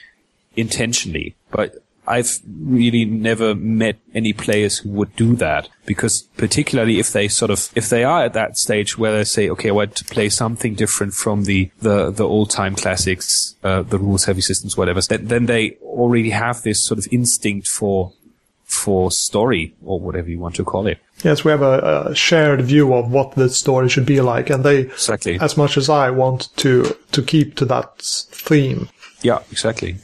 intentionally, 0.56 1.36
but 1.50 1.76
I've 2.06 2.38
really 2.46 3.04
never 3.04 3.54
met 3.54 3.98
any 4.14 4.32
players 4.32 4.78
who 4.78 4.90
would 4.90 5.14
do 5.16 5.34
that 5.36 5.68
because 5.84 6.22
particularly 6.36 6.98
if 6.98 7.12
they 7.12 7.28
sort 7.28 7.50
of, 7.50 7.70
if 7.74 7.88
they 7.88 8.04
are 8.04 8.24
at 8.24 8.32
that 8.34 8.56
stage 8.56 8.96
where 8.96 9.16
they 9.16 9.24
say, 9.24 9.48
okay, 9.50 9.70
I 9.70 9.72
want 9.72 9.96
to 9.96 10.04
play 10.04 10.28
something 10.28 10.74
different 10.74 11.14
from 11.14 11.44
the, 11.44 11.70
the, 11.80 12.10
the 12.10 12.26
old 12.26 12.50
time 12.50 12.76
classics, 12.76 13.56
uh, 13.64 13.82
the 13.82 13.98
rules 13.98 14.24
heavy 14.24 14.40
systems, 14.40 14.76
whatever, 14.76 15.00
then, 15.00 15.26
then 15.26 15.46
they 15.46 15.72
already 15.82 16.30
have 16.30 16.62
this 16.62 16.82
sort 16.82 16.98
of 16.98 17.06
instinct 17.10 17.68
for, 17.68 18.12
for 18.64 19.10
story 19.10 19.74
or 19.84 19.98
whatever 19.98 20.28
you 20.28 20.38
want 20.38 20.54
to 20.56 20.64
call 20.64 20.86
it. 20.86 20.98
Yes, 21.24 21.44
we 21.44 21.50
have 21.50 21.62
a, 21.62 22.08
a, 22.10 22.14
shared 22.14 22.60
view 22.60 22.92
of 22.92 23.10
what 23.10 23.32
the 23.32 23.48
story 23.48 23.88
should 23.88 24.04
be 24.04 24.20
like, 24.20 24.50
and 24.50 24.64
they, 24.64 24.80
exactly. 24.80 25.38
as 25.40 25.56
much 25.56 25.76
as 25.78 25.88
I 25.88 26.10
want 26.10 26.54
to 26.58 26.94
to 27.12 27.22
keep 27.22 27.54
to 27.56 27.64
that 27.64 27.98
theme. 28.02 28.90
Yeah, 29.22 29.38
exactly. 29.50 29.96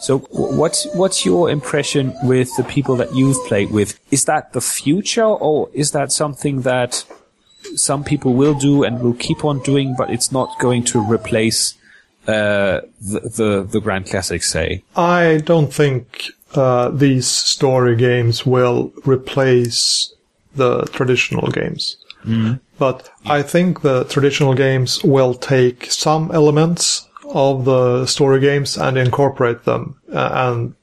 So 0.00 0.18
what's 0.30 0.86
what's 0.94 1.26
your 1.26 1.50
impression 1.50 2.14
with 2.22 2.56
the 2.56 2.64
people 2.64 2.96
that 2.96 3.14
you've 3.14 3.36
played 3.46 3.70
with? 3.70 4.00
Is 4.10 4.24
that 4.24 4.52
the 4.52 4.60
future 4.60 5.24
or 5.24 5.68
is 5.74 5.90
that 5.90 6.10
something 6.10 6.62
that 6.62 7.04
some 7.76 8.02
people 8.02 8.34
will 8.34 8.54
do 8.54 8.82
and 8.82 9.00
will 9.00 9.14
keep 9.14 9.44
on 9.44 9.60
doing, 9.60 9.94
but 9.96 10.10
it's 10.10 10.32
not 10.32 10.58
going 10.58 10.84
to 10.84 11.00
replace 11.00 11.74
uh, 12.26 12.80
the, 13.00 13.20
the, 13.20 13.68
the 13.70 13.80
Grand 13.80 14.06
Classics, 14.06 14.50
say? 14.50 14.82
I 14.96 15.42
don't 15.44 15.72
think 15.72 16.30
uh, 16.54 16.88
these 16.88 17.26
story 17.26 17.96
games 17.96 18.46
will 18.46 18.92
replace 19.04 20.12
the 20.54 20.84
traditional 20.86 21.50
games. 21.50 21.96
Mm-hmm. 22.24 22.54
But 22.78 23.10
I 23.26 23.42
think 23.42 23.82
the 23.82 24.04
traditional 24.04 24.54
games 24.54 25.04
will 25.04 25.34
take 25.34 25.90
some 25.90 26.30
elements 26.32 27.06
of 27.32 27.64
the 27.64 28.06
story 28.06 28.40
games 28.40 28.76
and 28.76 28.98
incorporate 28.98 29.64
them 29.64 30.00
uh, 30.12 30.30
and 30.32 30.74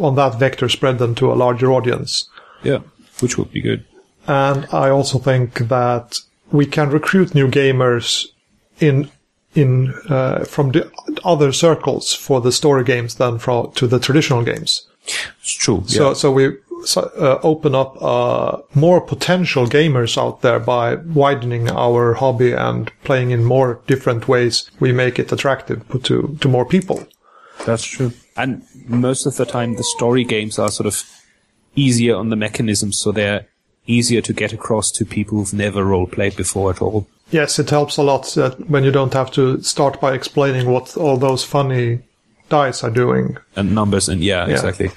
on 0.00 0.14
that 0.16 0.38
vector 0.38 0.68
spread 0.68 0.98
them 0.98 1.14
to 1.14 1.32
a 1.32 1.34
larger 1.34 1.72
audience. 1.72 2.28
Yeah, 2.62 2.80
which 3.20 3.38
would 3.38 3.50
be 3.52 3.60
good. 3.60 3.84
And 4.26 4.66
I 4.72 4.90
also 4.90 5.18
think 5.18 5.54
that 5.68 6.18
we 6.52 6.66
can 6.66 6.90
recruit 6.90 7.34
new 7.34 7.48
gamers 7.48 8.26
in 8.80 9.10
in 9.54 9.94
uh, 10.08 10.44
from 10.44 10.72
the 10.72 10.90
other 11.24 11.52
circles 11.52 12.14
for 12.14 12.40
the 12.40 12.52
story 12.52 12.84
games 12.84 13.14
than 13.16 13.38
from 13.38 13.72
to 13.72 13.86
the 13.86 13.98
traditional 13.98 14.42
games. 14.42 14.86
It's 15.40 15.52
true. 15.52 15.84
So 15.86 16.08
yeah. 16.08 16.14
so 16.14 16.30
we 16.30 16.56
uh, 16.96 17.38
open 17.42 17.74
up 17.74 17.96
uh, 18.02 18.58
more 18.74 19.00
potential 19.00 19.66
gamers 19.66 20.16
out 20.16 20.42
there 20.42 20.58
by 20.60 20.96
widening 20.96 21.70
our 21.70 22.14
hobby 22.14 22.52
and 22.52 22.90
playing 23.04 23.30
in 23.30 23.44
more 23.44 23.80
different 23.86 24.28
ways. 24.28 24.70
We 24.80 24.92
make 24.92 25.18
it 25.18 25.32
attractive 25.32 25.82
to 26.04 26.36
to 26.40 26.48
more 26.48 26.64
people. 26.64 27.06
That's 27.66 27.84
true. 27.84 28.12
And 28.36 28.62
most 28.86 29.26
of 29.26 29.36
the 29.36 29.44
time, 29.44 29.74
the 29.76 29.84
story 29.84 30.24
games 30.24 30.58
are 30.58 30.70
sort 30.70 30.86
of 30.86 31.02
easier 31.74 32.16
on 32.16 32.28
the 32.30 32.36
mechanism, 32.36 32.92
so 32.92 33.12
they're 33.12 33.46
easier 33.86 34.20
to 34.22 34.32
get 34.32 34.52
across 34.52 34.90
to 34.92 35.04
people 35.04 35.38
who've 35.38 35.54
never 35.54 35.84
role 35.84 36.06
played 36.06 36.36
before 36.36 36.70
at 36.70 36.82
all. 36.82 37.06
Yes, 37.30 37.58
it 37.58 37.70
helps 37.70 37.96
a 37.98 38.02
lot 38.02 38.26
that 38.36 38.68
when 38.70 38.84
you 38.84 38.90
don't 38.90 39.12
have 39.12 39.30
to 39.32 39.60
start 39.62 40.00
by 40.00 40.14
explaining 40.14 40.70
what 40.70 40.96
all 40.96 41.16
those 41.16 41.44
funny 41.44 42.00
dice 42.48 42.82
are 42.84 42.90
doing, 42.90 43.36
And 43.56 43.74
numbers, 43.74 44.08
and 44.08 44.22
yeah, 44.22 44.46
Yeah. 44.46 44.54
exactly. 44.54 44.90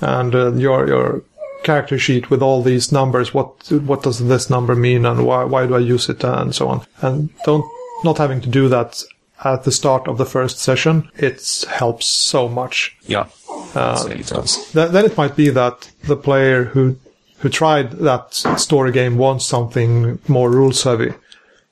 And 0.00 0.34
uh, 0.34 0.52
your 0.54 0.86
your 0.86 1.22
character 1.62 1.98
sheet 1.98 2.30
with 2.30 2.42
all 2.42 2.62
these 2.62 2.92
numbers. 2.92 3.34
What 3.34 3.70
what 3.70 4.02
does 4.02 4.18
this 4.26 4.50
number 4.50 4.74
mean, 4.74 5.04
and 5.06 5.26
why 5.26 5.44
why 5.44 5.66
do 5.66 5.74
I 5.74 5.80
use 5.80 6.08
it, 6.08 6.24
and 6.24 6.54
so 6.54 6.68
on. 6.68 6.86
And 7.02 7.30
don't 7.44 7.64
not 8.04 8.18
having 8.18 8.40
to 8.42 8.48
do 8.48 8.68
that 8.68 9.02
at 9.44 9.64
the 9.64 9.72
start 9.72 10.08
of 10.08 10.18
the 10.18 10.24
first 10.24 10.58
session. 10.58 11.10
It 11.16 11.64
helps 11.68 12.06
so 12.06 12.48
much. 12.48 12.96
Yeah. 13.06 13.26
Uh, 13.74 14.08
it 14.10 14.26
does. 14.26 14.70
Th- 14.72 14.90
then 14.90 15.04
it 15.04 15.16
might 15.16 15.36
be 15.36 15.50
that 15.50 15.90
the 16.04 16.16
player 16.16 16.64
who 16.64 16.96
who 17.38 17.48
tried 17.48 17.92
that 17.92 18.34
story 18.34 18.92
game 18.92 19.18
wants 19.18 19.44
something 19.44 20.18
more 20.28 20.50
rules 20.50 20.82
heavy. 20.82 21.12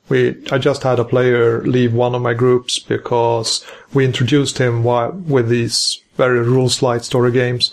We 0.09 0.37
I 0.53 0.59
just 0.59 0.83
had 0.83 0.99
a 0.99 1.05
player 1.05 1.63
leave 1.63 1.95
one 1.95 2.15
of 2.15 2.23
my 2.23 2.35
groups 2.35 2.79
because 2.79 3.65
we 3.95 4.05
introduced 4.05 4.59
him 4.59 4.83
wi- 4.83 5.09
with 5.09 5.49
these 5.49 6.01
very 6.17 6.41
rules 6.41 6.83
light 6.83 7.05
story 7.05 7.33
games, 7.33 7.73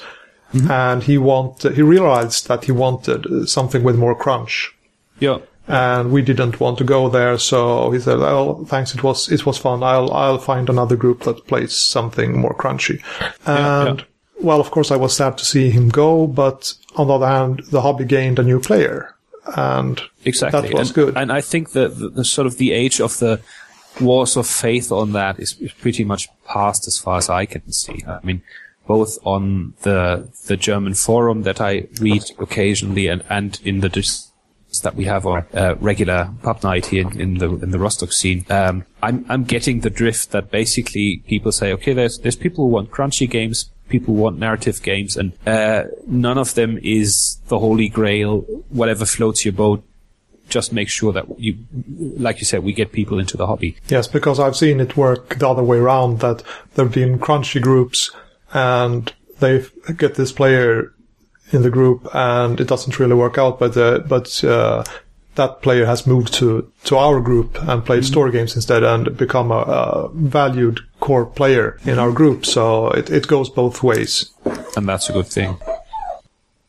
Mm-hmm. 0.54 0.70
and 0.72 1.04
he 1.04 1.18
want 1.18 1.64
he 1.64 1.82
realized 1.82 2.48
that 2.48 2.66
he 2.66 2.72
wanted 2.74 3.48
something 3.48 3.84
with 3.84 3.96
more 3.96 4.16
crunch. 4.16 4.76
Yeah. 5.20 5.40
And 5.68 6.12
we 6.12 6.22
didn't 6.22 6.60
want 6.60 6.78
to 6.80 6.84
go 6.84 7.08
there, 7.08 7.38
so 7.38 7.92
he 7.92 8.00
said, 8.00 8.18
"Oh, 8.20 8.66
thanks. 8.68 8.94
It 8.94 9.04
was 9.04 9.32
it 9.32 9.46
was 9.46 9.58
fun. 9.58 9.84
I'll 9.84 10.12
I'll 10.12 10.40
find 10.40 10.70
another 10.70 10.98
group 10.98 11.22
that 11.24 11.48
plays 11.48 11.74
something 11.78 12.38
more 12.38 12.54
crunchy." 12.56 13.00
Yeah, 13.22 13.88
And 13.88 14.00
yeah. 14.00 14.06
well, 14.42 14.60
of 14.60 14.72
course, 14.72 14.92
I 14.92 14.98
was 14.98 15.16
sad 15.16 15.38
to 15.38 15.46
see 15.46 15.70
him 15.70 15.88
go, 15.90 16.28
but 16.28 16.74
on 16.98 17.08
the 17.08 17.14
other 17.14 17.28
hand, 17.28 17.62
the 17.72 17.82
hobby 17.82 18.04
gained 18.06 18.40
a 18.40 18.44
new 18.44 18.60
player, 18.60 19.16
and 19.56 20.02
Exactly. 20.26 20.62
that 20.62 20.74
was 20.74 20.90
and, 20.90 20.96
good. 20.96 21.16
And 21.16 21.32
I 21.32 21.42
think 21.42 21.72
that 21.72 21.98
the, 21.98 22.10
the 22.10 22.26
sort 22.26 22.48
of 22.48 22.58
the 22.58 22.74
age 22.74 23.00
of 23.00 23.20
the 23.20 23.40
wars 24.02 24.36
of 24.36 24.48
faith 24.48 24.92
on 24.92 25.14
that 25.14 25.40
is, 25.40 25.58
is 25.62 25.72
pretty 25.74 26.04
much 26.04 26.28
past 26.46 26.88
as 26.88 26.98
far 26.98 27.18
as 27.18 27.30
I 27.30 27.46
can 27.46 27.72
see. 27.72 28.04
I 28.08 28.20
mean, 28.24 28.42
both 28.88 29.18
on 29.24 29.74
the 29.82 30.30
the 30.48 30.58
German 30.58 30.94
forum 30.94 31.44
that 31.44 31.62
I 31.62 31.88
read 32.00 32.24
occasionally 32.40 33.08
and, 33.08 33.24
and 33.30 33.60
in 33.64 33.80
the 33.82 33.90
dis- 33.90 34.32
that 34.84 34.96
we 34.96 35.06
have 35.06 35.26
on 35.26 35.46
uh, 35.54 35.76
regular 35.80 36.30
pub 36.44 36.64
night 36.64 36.88
here 36.88 37.02
in, 37.02 37.20
in 37.20 37.38
the 37.40 37.50
in 37.58 37.72
the 37.72 37.80
Rostock 37.80 38.12
scene, 38.14 38.46
um, 38.50 38.86
I'm 39.04 39.26
I'm 39.28 39.44
getting 39.44 39.82
the 39.82 39.90
drift 39.90 40.32
that 40.32 40.50
basically 40.50 41.24
people 41.28 41.52
say, 41.52 41.74
okay, 41.74 41.94
there's 41.94 42.20
there's 42.20 42.38
people 42.38 42.66
who 42.66 42.72
want 42.72 42.90
crunchy 42.90 43.30
games, 43.30 43.70
people 43.90 44.16
who 44.16 44.22
want 44.22 44.40
narrative 44.40 44.82
games, 44.82 45.18
and 45.18 45.34
uh, 45.46 45.84
none 46.08 46.38
of 46.38 46.56
them 46.56 46.80
is 46.82 47.38
the 47.48 47.60
holy 47.60 47.90
grail. 47.90 48.42
Whatever 48.70 49.06
floats 49.06 49.44
your 49.44 49.54
boat, 49.54 49.84
just 50.48 50.72
make 50.72 50.90
sure 50.90 51.12
that 51.12 51.26
you, 51.40 51.58
like 51.98 52.40
you 52.40 52.46
said, 52.46 52.64
we 52.64 52.74
get 52.74 52.92
people 52.92 53.20
into 53.20 53.38
the 53.38 53.48
hobby. 53.48 53.76
Yes, 53.90 54.08
because 54.08 54.40
I've 54.40 54.56
seen 54.56 54.80
it 54.80 54.96
work 54.96 55.38
the 55.40 55.50
other 55.50 55.64
way 55.64 55.78
around. 55.78 56.20
That 56.20 56.44
there've 56.76 56.92
been 56.92 57.20
crunchy 57.20 57.62
groups, 57.62 58.10
and 58.54 59.14
they 59.40 59.66
get 59.98 60.16
this 60.16 60.32
player 60.32 60.94
in 61.52 61.64
the 61.64 61.70
group, 61.70 62.08
and 62.14 62.60
it 62.60 62.68
doesn't 62.68 63.00
really 63.00 63.16
work 63.16 63.38
out. 63.38 63.60
But 63.60 63.76
uh, 63.78 64.00
but 64.00 64.44
uh, 64.44 64.84
that 65.36 65.62
player 65.62 65.86
has 65.86 66.08
moved 66.08 66.34
to 66.36 66.72
to 66.86 66.98
our 66.98 67.20
group 67.22 67.62
and 67.64 67.86
played 67.86 68.06
story 68.06 68.32
games 68.32 68.56
instead, 68.56 68.84
and 68.84 69.18
become 69.18 69.52
a, 69.52 69.62
a 69.62 70.10
valued 70.14 70.80
core 71.00 71.26
player 71.26 71.78
in 71.86 72.00
our 72.00 72.12
group. 72.12 72.46
So 72.46 72.90
it 72.90 73.10
it 73.10 73.28
goes 73.28 73.50
both 73.50 73.84
ways. 73.84 74.32
And 74.76 74.88
that's 74.88 75.10
a 75.10 75.14
good 75.14 75.28
thing. 75.28 75.58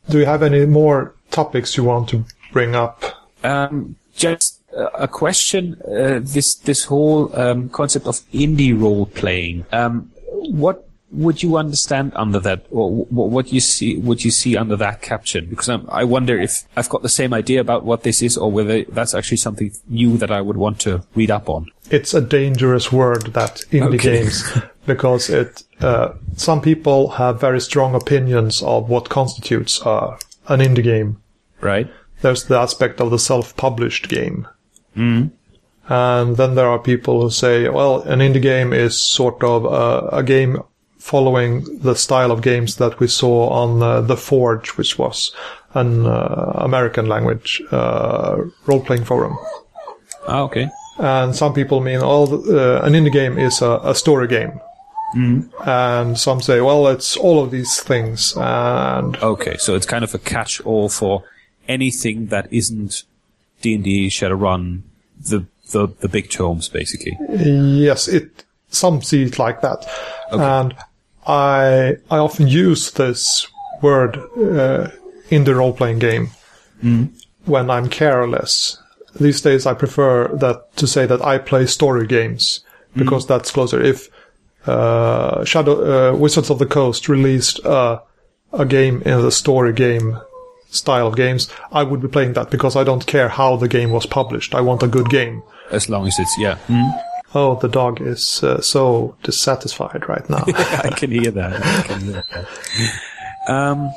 Do 0.09 0.19
you 0.19 0.25
have 0.25 0.43
any 0.43 0.65
more 0.65 1.15
topics 1.31 1.77
you 1.77 1.85
want 1.85 2.09
to 2.09 2.25
bring 2.51 2.75
up? 2.75 3.03
Um, 3.43 3.95
just 4.15 4.61
a 4.75 5.07
question. 5.07 5.81
Uh, 5.87 6.19
this 6.21 6.55
this 6.55 6.85
whole 6.85 7.33
um, 7.39 7.69
concept 7.69 8.07
of 8.07 8.19
indie 8.33 8.79
role 8.79 9.05
playing. 9.05 9.65
Um, 9.71 10.11
what 10.31 10.87
would 11.13 11.41
you 11.43 11.57
understand 11.57 12.11
under 12.15 12.39
that, 12.41 12.65
or 12.71 12.89
wh- 13.05 13.11
what 13.11 13.53
you 13.53 13.59
see? 13.59 13.97
Would 13.97 14.25
you 14.25 14.31
see 14.31 14.57
under 14.57 14.75
that 14.77 15.01
caption? 15.01 15.45
Because 15.49 15.69
I'm, 15.69 15.85
I 15.89 16.03
wonder 16.03 16.39
if 16.39 16.63
I've 16.75 16.89
got 16.89 17.01
the 17.03 17.09
same 17.09 17.33
idea 17.33 17.61
about 17.61 17.85
what 17.85 18.03
this 18.03 18.21
is, 18.21 18.37
or 18.37 18.51
whether 18.51 18.83
that's 18.83 19.13
actually 19.13 19.37
something 19.37 19.71
new 19.87 20.17
that 20.17 20.31
I 20.31 20.41
would 20.41 20.57
want 20.57 20.79
to 20.81 21.03
read 21.15 21.31
up 21.31 21.49
on. 21.49 21.67
it's 21.91 22.13
a 22.13 22.21
dangerous 22.21 22.91
word 22.91 23.33
that 23.33 23.61
indie 23.71 23.95
Okay. 23.95 24.17
games 24.23 24.43
because 24.85 25.29
it 25.29 25.63
uh, 25.81 26.13
some 26.35 26.61
people 26.61 27.09
have 27.09 27.39
very 27.41 27.59
strong 27.61 27.93
opinions 27.95 28.61
of 28.63 28.89
what 28.89 29.09
constitutes 29.09 29.81
uh, 29.85 30.17
an 30.47 30.59
indie 30.61 30.83
game. 30.83 31.17
Right. 31.61 31.87
There's 32.21 32.45
the 32.45 32.57
aspect 32.57 33.01
of 33.01 33.11
the 33.11 33.19
self-published 33.19 34.07
game. 34.09 34.47
And 35.89 36.37
then 36.37 36.55
there 36.55 36.67
are 36.67 36.79
people 36.79 37.21
who 37.21 37.29
say, 37.29 37.67
well, 37.69 38.01
an 38.03 38.19
indie 38.19 38.41
game 38.41 38.71
is 38.73 38.99
sort 38.99 39.43
of 39.43 39.65
uh, 39.65 40.07
a 40.15 40.23
game 40.23 40.57
following 41.03 41.79
the 41.79 41.95
style 41.95 42.31
of 42.31 42.41
games 42.41 42.77
that 42.77 42.97
we 42.97 43.07
saw 43.07 43.49
on 43.49 43.83
uh, 43.83 43.99
The 43.99 44.15
Forge, 44.15 44.69
which 44.77 44.97
was 44.97 45.35
an 45.73 46.05
uh, 46.05 46.53
American 46.55 47.07
language 47.07 47.61
uh, 47.71 48.37
role-playing 48.65 49.03
forum. 49.03 49.37
Ah, 50.29 50.43
okay. 50.43 50.69
And 50.97 51.35
some 51.35 51.53
people 51.53 51.81
mean, 51.81 51.99
oh, 52.01 52.23
uh, 52.23 52.85
an 52.85 52.93
indie 52.93 53.11
game 53.11 53.37
is 53.37 53.61
a, 53.61 53.81
a 53.83 53.93
story 53.93 54.29
game. 54.29 54.61
And 55.65 56.17
some 56.17 56.41
say, 56.41 56.61
well, 56.61 56.87
it's 56.87 57.17
all 57.17 57.43
of 57.43 57.51
these 57.51 57.81
things. 57.81 58.33
And 58.37 59.17
Okay, 59.17 59.57
so 59.57 59.75
it's 59.75 59.85
kind 59.85 60.05
of 60.05 60.15
a 60.15 60.19
catch-all 60.19 60.87
for 60.87 61.25
anything 61.67 62.27
that 62.27 62.47
isn't 62.49 63.03
D&D, 63.61 64.07
Shadowrun, 64.07 64.83
the, 65.19 65.45
the, 65.71 65.87
the 65.99 66.07
big 66.07 66.29
tomes, 66.29 66.69
basically. 66.69 67.17
yes, 67.29 68.07
it, 68.07 68.45
some 68.69 69.01
see 69.01 69.23
it 69.23 69.37
like 69.37 69.59
that. 69.61 69.85
And 70.31 70.73
I, 71.27 71.97
I 72.09 72.17
often 72.17 72.47
use 72.47 72.91
this 72.91 73.47
word, 73.81 74.17
uh, 74.37 74.89
in 75.29 75.43
the 75.45 75.55
role-playing 75.55 75.99
game 75.99 76.29
when 77.45 77.69
I'm 77.69 77.89
careless. 77.89 78.77
These 79.19 79.41
days 79.41 79.65
I 79.65 79.73
prefer 79.73 80.27
that 80.35 80.75
to 80.77 80.87
say 80.87 81.05
that 81.05 81.21
I 81.21 81.37
play 81.37 81.65
story 81.65 82.07
games 82.07 82.63
because 82.95 83.25
that's 83.25 83.51
closer. 83.51 83.81
If, 83.81 84.09
uh, 84.67 85.43
Shadow, 85.45 86.13
uh, 86.13 86.15
Wizards 86.15 86.49
of 86.49 86.59
the 86.59 86.65
Coast 86.65 87.09
released, 87.09 87.65
uh, 87.65 87.99
a 88.51 88.65
game 88.65 89.01
in 89.03 89.21
the 89.21 89.31
story 89.31 89.73
game 89.73 90.19
style 90.69 91.07
of 91.07 91.15
games, 91.15 91.49
I 91.71 91.83
would 91.83 92.01
be 92.01 92.07
playing 92.07 92.33
that 92.33 92.49
because 92.49 92.75
I 92.75 92.83
don't 92.83 93.05
care 93.05 93.29
how 93.29 93.55
the 93.55 93.67
game 93.67 93.91
was 93.91 94.05
published. 94.05 94.53
I 94.55 94.61
want 94.61 94.83
a 94.83 94.87
good 94.87 95.09
game. 95.09 95.43
As 95.71 95.89
long 95.89 96.07
as 96.07 96.17
it's, 96.19 96.37
yeah. 96.37 96.57
Oh, 97.35 97.55
the 97.55 97.67
dog 97.67 97.99
is 98.01 98.43
uh, 98.43 98.61
so 98.61 99.15
dissatisfied 99.23 100.07
right 100.07 100.27
now. 100.29 100.43
I 100.47 100.93
can 100.95 101.11
hear 101.11 101.31
that. 101.31 101.65
I 101.65 101.81
can 101.81 102.01
hear 102.01 102.23
that. 102.31 103.51
Um, 103.51 103.91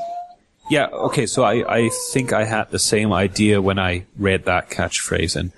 yeah, 0.70 0.86
okay, 0.86 1.26
so 1.26 1.44
I, 1.44 1.76
I 1.76 1.90
think 2.12 2.32
I 2.32 2.44
had 2.44 2.70
the 2.70 2.78
same 2.78 3.12
idea 3.12 3.60
when 3.60 3.78
I 3.78 4.06
read 4.16 4.46
that 4.46 4.70
catchphrase, 4.70 5.36
and 5.36 5.52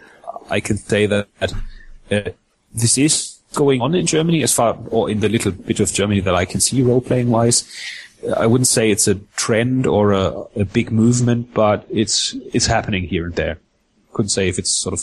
I 0.50 0.60
can 0.60 0.76
say 0.76 1.06
that 1.06 1.28
uh, 2.10 2.20
this 2.74 2.98
is 2.98 3.38
going 3.54 3.80
on 3.80 3.94
in 3.94 4.06
Germany 4.06 4.42
as 4.42 4.52
far, 4.52 4.76
or 4.90 5.08
in 5.08 5.20
the 5.20 5.28
little 5.28 5.52
bit 5.52 5.80
of 5.80 5.92
Germany 5.92 6.20
that 6.20 6.34
I 6.34 6.44
can 6.44 6.60
see 6.60 6.82
role 6.82 7.00
playing 7.00 7.30
wise. 7.30 7.64
I 8.36 8.46
wouldn't 8.46 8.66
say 8.66 8.90
it's 8.90 9.08
a 9.08 9.14
trend 9.36 9.86
or 9.86 10.12
a, 10.12 10.44
a 10.56 10.64
big 10.64 10.90
movement, 10.90 11.54
but 11.54 11.86
it's 11.88 12.34
it's 12.52 12.66
happening 12.66 13.04
here 13.04 13.24
and 13.24 13.34
there. 13.34 13.58
Couldn't 14.12 14.30
say 14.30 14.48
if 14.48 14.58
it's 14.58 14.76
sort 14.76 14.92
of 14.92 15.00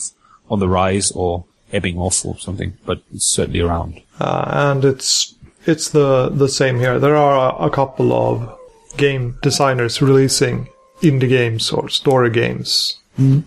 on 0.52 0.60
the 0.60 0.68
rise 0.68 1.12
or 1.12 1.46
ebbing 1.74 1.98
off 1.98 2.26
or 2.26 2.38
something, 2.38 2.74
but 2.86 3.02
it's 3.14 3.26
certainly 3.26 3.60
around. 3.62 4.02
uh, 4.20 4.46
and 4.48 4.86
it's 4.86 5.36
it's 5.66 5.90
the 5.90 6.30
the 6.30 6.48
same 6.50 6.80
here. 6.80 7.00
There 7.00 7.16
are 7.16 7.54
a, 7.62 7.66
a 7.66 7.70
couple 7.70 8.14
of 8.14 8.58
game 8.98 9.38
designers 9.42 10.02
releasing 10.02 10.70
indie 11.02 11.28
games 11.30 11.72
or 11.72 11.90
story 11.90 12.30
games 12.30 12.98
in 13.18 13.44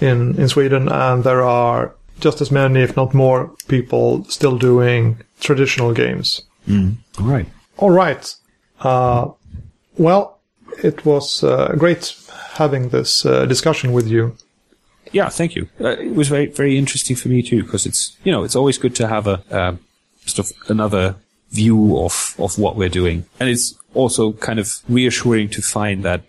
in 0.00 0.48
Sweden, 0.48 0.88
and 0.88 1.24
there 1.24 1.42
are 1.42 1.94
just 2.20 2.40
as 2.40 2.50
many, 2.50 2.80
if 2.82 2.96
not 2.96 3.14
more, 3.14 3.50
people 3.68 4.24
still 4.28 4.56
doing 4.58 5.18
traditional 5.40 5.92
games. 5.92 6.42
All 7.18 7.26
right. 7.26 7.46
All 7.78 7.90
right. 7.90 8.34
Uh, 8.80 9.30
well, 9.98 10.38
it 10.82 11.04
was 11.04 11.42
uh, 11.44 11.74
great 11.76 12.14
having 12.54 12.88
this 12.90 13.26
uh, 13.26 13.44
discussion 13.46 13.92
with 13.92 14.06
you. 14.06 14.36
Yeah, 15.12 15.28
thank 15.28 15.54
you. 15.54 15.68
Uh, 15.80 15.90
it 15.90 16.14
was 16.14 16.28
very 16.28 16.46
very 16.46 16.76
interesting 16.78 17.16
for 17.16 17.28
me 17.28 17.42
too 17.42 17.62
because 17.62 17.86
it's 17.86 18.16
you 18.24 18.32
know 18.32 18.44
it's 18.44 18.56
always 18.56 18.78
good 18.78 18.94
to 18.96 19.08
have 19.08 19.26
a 19.26 19.42
um, 19.50 19.78
sort 20.26 20.50
of 20.50 20.70
another 20.70 21.16
view 21.50 21.98
of 21.98 22.34
of 22.38 22.58
what 22.58 22.76
we're 22.76 22.88
doing, 22.88 23.24
and 23.38 23.48
it's 23.48 23.74
also 23.94 24.32
kind 24.32 24.58
of 24.58 24.80
reassuring 24.88 25.48
to 25.50 25.62
find 25.62 26.02
that 26.04 26.22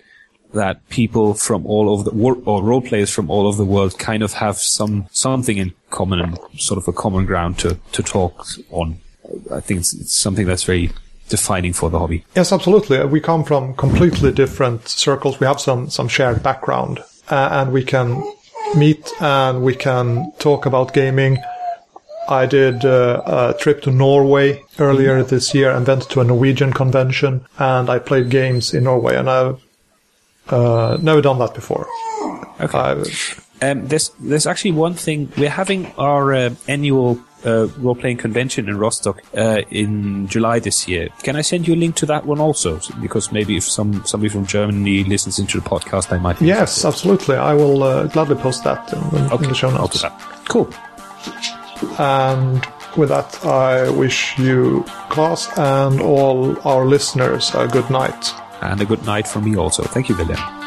that 0.53 0.87
people 0.89 1.33
from 1.33 1.65
all 1.65 1.89
over 1.89 2.03
the 2.03 2.15
world 2.15 2.43
or 2.45 2.63
role 2.63 2.81
players 2.81 3.09
from 3.09 3.29
all 3.29 3.47
over 3.47 3.57
the 3.57 3.69
world 3.69 3.97
kind 3.97 4.23
of 4.23 4.33
have 4.33 4.57
some 4.57 5.07
something 5.11 5.57
in 5.57 5.73
common 5.89 6.19
and 6.19 6.37
sort 6.57 6.77
of 6.77 6.87
a 6.87 6.93
common 6.93 7.25
ground 7.25 7.57
to 7.59 7.77
to 7.91 8.03
talk 8.03 8.45
on. 8.69 8.99
I 9.51 9.61
think 9.61 9.79
it's, 9.79 9.93
it's 9.93 10.15
something 10.15 10.45
that's 10.45 10.63
very 10.63 10.91
defining 11.29 11.73
for 11.73 11.89
the 11.89 11.97
hobby. 11.97 12.25
Yes, 12.35 12.51
absolutely. 12.51 13.03
We 13.05 13.19
come 13.19 13.43
from 13.43 13.73
completely 13.75 14.31
different 14.31 14.87
circles. 14.87 15.39
We 15.39 15.47
have 15.47 15.59
some 15.59 15.89
some 15.89 16.07
shared 16.07 16.43
background, 16.43 16.99
uh, 17.29 17.49
and 17.51 17.71
we 17.71 17.83
can 17.83 18.23
meet 18.75 19.11
and 19.21 19.63
we 19.63 19.75
can 19.75 20.31
talk 20.39 20.65
about 20.65 20.93
gaming. 20.93 21.37
I 22.27 22.45
did 22.45 22.85
uh, 22.85 23.21
a 23.25 23.59
trip 23.59 23.81
to 23.83 23.91
Norway 23.91 24.63
earlier 24.79 25.23
this 25.23 25.53
year 25.53 25.71
and 25.71 25.85
went 25.85 26.09
to 26.11 26.21
a 26.21 26.23
Norwegian 26.23 26.71
convention, 26.71 27.45
and 27.59 27.89
I 27.89 27.99
played 27.99 28.29
games 28.29 28.73
in 28.73 28.85
Norway, 28.85 29.17
and 29.17 29.29
I've 29.29 29.61
uh, 30.47 30.97
never 31.01 31.21
done 31.21 31.39
that 31.39 31.53
before. 31.53 31.87
Okay. 32.61 33.03
Um, 33.61 33.87
there's 33.87 34.09
there's 34.19 34.47
actually 34.47 34.71
one 34.71 34.93
thing 34.93 35.31
we're 35.37 35.49
having 35.49 35.91
our 35.97 36.33
uh, 36.33 36.55
annual 36.67 37.19
uh, 37.45 37.67
role 37.79 37.95
playing 37.95 38.17
convention 38.17 38.69
in 38.69 38.77
Rostock 38.77 39.21
uh, 39.35 39.61
in 39.69 40.27
July 40.27 40.59
this 40.59 40.87
year. 40.87 41.09
Can 41.23 41.35
I 41.35 41.41
send 41.41 41.67
you 41.67 41.73
a 41.73 41.77
link 41.77 41.95
to 41.95 42.05
that 42.07 42.25
one 42.25 42.39
also? 42.39 42.79
Because 43.01 43.31
maybe 43.31 43.57
if 43.57 43.63
some 43.63 44.03
somebody 44.05 44.29
from 44.29 44.45
Germany 44.45 45.03
listens 45.03 45.39
into 45.39 45.59
the 45.59 45.69
podcast, 45.69 46.09
they 46.09 46.19
might. 46.19 46.41
Yes, 46.41 46.85
absolutely. 46.85 47.35
I 47.35 47.53
will 47.53 47.83
uh, 47.83 48.07
gladly 48.07 48.35
post 48.35 48.63
that 48.63 48.91
in, 48.93 48.99
in, 48.99 49.31
Okay, 49.31 49.43
in 49.43 49.49
the 49.49 49.55
show 49.55 49.71
notes. 49.71 50.03
Cool. 50.47 50.69
And 51.99 52.65
with 52.95 53.09
that, 53.09 53.43
I 53.45 53.89
wish 53.89 54.37
you, 54.37 54.85
Claes, 55.09 55.49
and 55.57 55.99
all 56.01 56.57
our 56.67 56.85
listeners 56.85 57.53
a 57.55 57.67
good 57.67 57.89
night. 57.89 58.33
And 58.61 58.79
a 58.81 58.85
good 58.85 59.05
night 59.05 59.27
from 59.27 59.43
me 59.45 59.57
also. 59.57 59.83
Thank 59.83 60.09
you, 60.09 60.15
William. 60.15 60.62